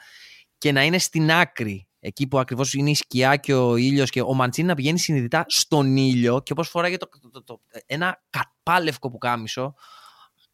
και 0.59 0.73
να 0.73 0.85
είναι 0.85 0.99
στην 0.99 1.33
άκρη 1.33 1.89
εκεί 2.01 2.27
που 2.27 2.39
ακριβώς 2.39 2.75
είναι 2.75 2.91
η 2.91 2.95
σκιά 2.95 3.37
και 3.37 3.55
ο 3.55 3.77
ήλιος 3.77 4.11
και 4.11 4.21
ο 4.21 4.35
Μαντσίνη 4.35 4.67
να 4.67 4.75
πηγαίνει 4.75 4.99
συνειδητά 4.99 5.45
στον 5.49 5.97
ήλιο 5.97 6.41
και 6.43 6.53
όπως 6.53 6.69
φοράγε 6.69 6.97
το, 6.97 7.09
το, 7.33 7.43
το, 7.43 7.61
ένα 7.87 8.23
καπάλευκο 8.31 9.11
που 9.11 9.19
κάμισο 9.19 9.75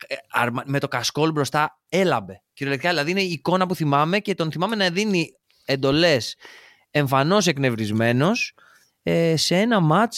ε, 0.07 0.47
με 0.65 0.79
το 0.79 0.89
κασκόλ 0.89 1.31
μπροστά 1.31 1.81
έλαμπε. 1.89 2.43
Κυριολεκτικά 2.53 2.93
δηλαδή 2.93 3.11
είναι 3.11 3.23
η 3.23 3.31
εικόνα 3.31 3.67
που 3.67 3.75
θυμάμαι 3.75 4.19
και 4.19 4.35
τον 4.35 4.53
θυμάμαι 4.53 4.77
να 4.77 4.91
δίνει 4.91 5.31
εντολές 5.65 6.37
εμφανώς 6.91 7.47
εκνευρισμένος 7.47 8.55
ε, 9.03 9.37
σε 9.37 9.57
ένα 9.57 9.81
ματ 9.81 10.15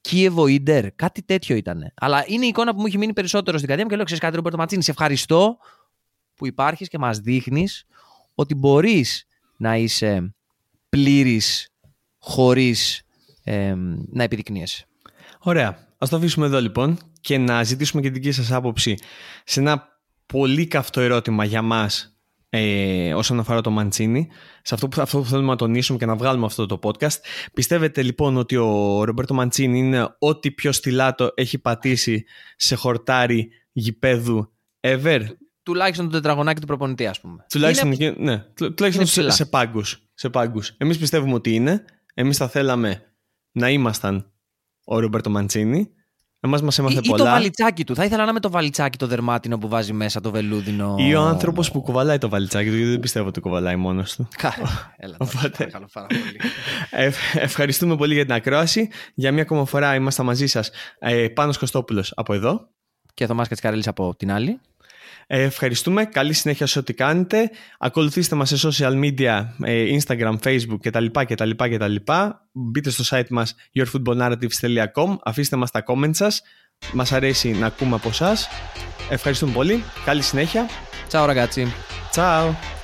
Κίεβο 0.00 0.46
Ιντερ. 0.46 0.92
Κάτι 0.94 1.22
τέτοιο 1.22 1.56
ήταν. 1.56 1.92
Αλλά 1.94 2.24
είναι 2.26 2.44
η 2.44 2.48
εικόνα 2.48 2.74
που 2.74 2.80
μου 2.80 2.86
έχει 2.86 2.98
μείνει 2.98 3.12
περισσότερο 3.12 3.56
στην 3.56 3.68
καρδιά 3.68 3.84
μου 3.84 3.90
και 3.90 3.96
λέω: 3.96 4.04
Ξέρεις 4.04 4.24
κάτι, 4.24 4.36
Ρομπέρτο 4.36 4.58
Ματσίνη, 4.58 4.82
σε 4.82 4.90
ευχαριστώ 4.90 5.56
που 6.34 6.46
υπάρχεις 6.46 6.88
και 6.88 6.98
μας 6.98 7.18
δείχνεις 7.18 7.84
ότι 8.34 8.54
μπορείς 8.54 9.26
να 9.56 9.76
είσαι 9.76 10.34
πλήρης 10.88 11.68
χωρίς 12.18 13.02
ε, 13.44 13.74
να 14.12 14.22
επιδεικνύεσαι. 14.22 14.86
Ωραία. 15.38 15.86
Ας 15.98 16.08
το 16.08 16.16
αφήσουμε 16.16 16.46
εδώ 16.46 16.60
λοιπόν 16.60 16.98
και 17.20 17.38
να 17.38 17.62
ζητήσουμε 17.62 18.02
και 18.02 18.10
την 18.10 18.22
δική 18.22 18.32
σας 18.32 18.52
άποψη 18.52 18.96
σε 19.44 19.60
ένα 19.60 19.88
πολύ 20.26 20.66
καυτό 20.66 21.00
ερώτημα 21.00 21.44
για 21.44 21.62
μας 21.62 22.17
ε, 22.48 23.14
όσον 23.14 23.38
αφορά 23.38 23.60
το 23.60 23.70
Μαντσίνη, 23.70 24.28
σε 24.62 24.74
αυτό 24.74 24.88
που, 24.88 25.00
αυτό 25.00 25.18
που 25.18 25.24
θέλουμε 25.24 25.48
να 25.48 25.56
τονίσουμε 25.56 25.98
και 25.98 26.06
να 26.06 26.16
βγάλουμε 26.16 26.46
αυτό 26.46 26.66
το 26.66 26.78
podcast. 26.82 27.16
Πιστεύετε 27.52 28.02
λοιπόν 28.02 28.36
ότι 28.36 28.56
ο 28.56 29.04
Ρομπέρτο 29.04 29.34
Μαντσίνη 29.34 29.78
είναι 29.78 30.16
ό,τι 30.18 30.50
πιο 30.50 30.72
στυλάτο 30.72 31.32
έχει 31.34 31.58
πατήσει 31.58 32.24
σε 32.56 32.74
χορτάρι 32.74 33.48
γηπέδου 33.72 34.52
ever; 34.80 35.20
Τουλάχιστον 35.68 36.06
το 36.06 36.12
τετραγωνάκι 36.12 36.60
του 36.60 36.66
προπονητή, 36.66 37.06
ας 37.06 37.20
πούμε. 37.20 37.44
Τουλάχιστον, 37.48 37.92
είναι... 37.92 38.14
ναι, 38.18 38.38
τουλάχιστον 38.70 39.06
σε, 39.06 39.30
σε 39.30 39.46
πάγκους. 39.46 40.02
Σε 40.14 40.30
πάγκους. 40.30 40.68
Εμείς 40.68 40.98
πιστεύουμε 40.98 41.34
ότι 41.34 41.54
είναι. 41.54 41.84
Εμείς 42.14 42.36
θα 42.36 42.48
θέλαμε 42.48 43.14
να 43.52 43.70
ήμασταν 43.70 44.32
ο 44.84 44.98
Ρομπέρτο 44.98 45.30
Μαντσίνη. 45.30 45.90
Εμάς 46.40 46.62
μας 46.62 46.78
έμαθε 46.78 47.00
ή, 47.02 47.08
πολλά. 47.08 47.22
Ή 47.22 47.26
το 47.26 47.32
βαλιτσάκι 47.32 47.84
του. 47.84 47.94
Θα 47.94 48.04
ήθελα 48.04 48.24
να 48.24 48.30
είμαι 48.30 48.40
το 48.40 48.50
βαλιτσάκι 48.50 48.98
το 48.98 49.06
δερμάτινο 49.06 49.58
που 49.58 49.68
βάζει 49.68 49.92
μέσα 49.92 50.20
το 50.20 50.30
βελούδινο. 50.30 50.94
Ή 50.98 51.14
ο 51.14 51.20
άνθρωπος 51.20 51.70
που 51.70 51.80
κουβαλάει 51.82 52.18
το 52.18 52.28
βαλιτσάκι 52.28 52.68
του, 52.68 52.76
γιατί 52.76 52.90
δεν 52.90 53.00
πιστεύω 53.00 53.28
ότι 53.28 53.40
κουβαλάει 53.40 53.76
μόνος 53.76 54.16
του. 54.16 54.28
Έλα, 54.96 55.16
Οπότε- 55.18 55.56
παρακαλώ 55.56 55.88
πάρα 55.92 56.06
πολύ. 56.06 56.40
Ε, 56.90 57.10
ευχαριστούμε 57.34 57.96
πολύ 57.96 58.14
για 58.14 58.24
την 58.24 58.34
ακρόαση. 58.34 58.88
Για 59.14 59.32
μία 59.32 59.42
ακόμα 59.42 59.64
φορά 59.64 59.94
είμαστε 59.94 60.22
μαζί 60.22 60.46
σας. 60.46 60.70
Ε, 60.98 61.28
Πάνος 61.28 61.58
Κωστόπουλος 61.58 62.12
από 62.16 62.34
εδώ. 62.34 62.68
Και 63.14 63.26
Θωμάς 63.26 63.48
Κατσικαρέλης 63.48 63.88
από 63.88 64.14
την 64.16 64.32
άλλη. 64.32 64.60
Ε, 65.30 65.42
ευχαριστούμε. 65.42 66.04
Καλή 66.04 66.32
συνέχεια 66.32 66.66
σε 66.66 66.78
ό,τι 66.78 66.94
κάνετε. 66.94 67.50
Ακολουθήστε 67.78 68.36
μας 68.36 68.48
σε 68.48 68.68
social 68.68 69.04
media, 69.04 69.46
ε, 69.64 69.98
Instagram, 69.98 70.34
Facebook 70.42 70.78
κτλ. 70.80 71.06
κτλ, 71.06 71.50
κτλ. 71.50 71.94
Μπείτε 72.52 72.90
στο 72.90 73.04
site 73.16 73.28
μας 73.30 73.54
yourfootballnarratives.com 73.74 75.16
Αφήστε 75.24 75.56
μας 75.56 75.70
τα 75.70 75.84
comments 75.86 76.14
σας. 76.16 76.42
Μας 76.92 77.12
αρέσει 77.12 77.50
να 77.50 77.66
ακούμε 77.66 77.94
από 77.94 78.08
εσάς. 78.08 78.48
Ευχαριστούμε 79.10 79.52
πολύ. 79.52 79.84
Καλή 80.04 80.22
συνέχεια. 80.22 80.66
Ciao 81.10 81.26
ragazzi. 81.26 81.66
Ciao. 82.14 82.77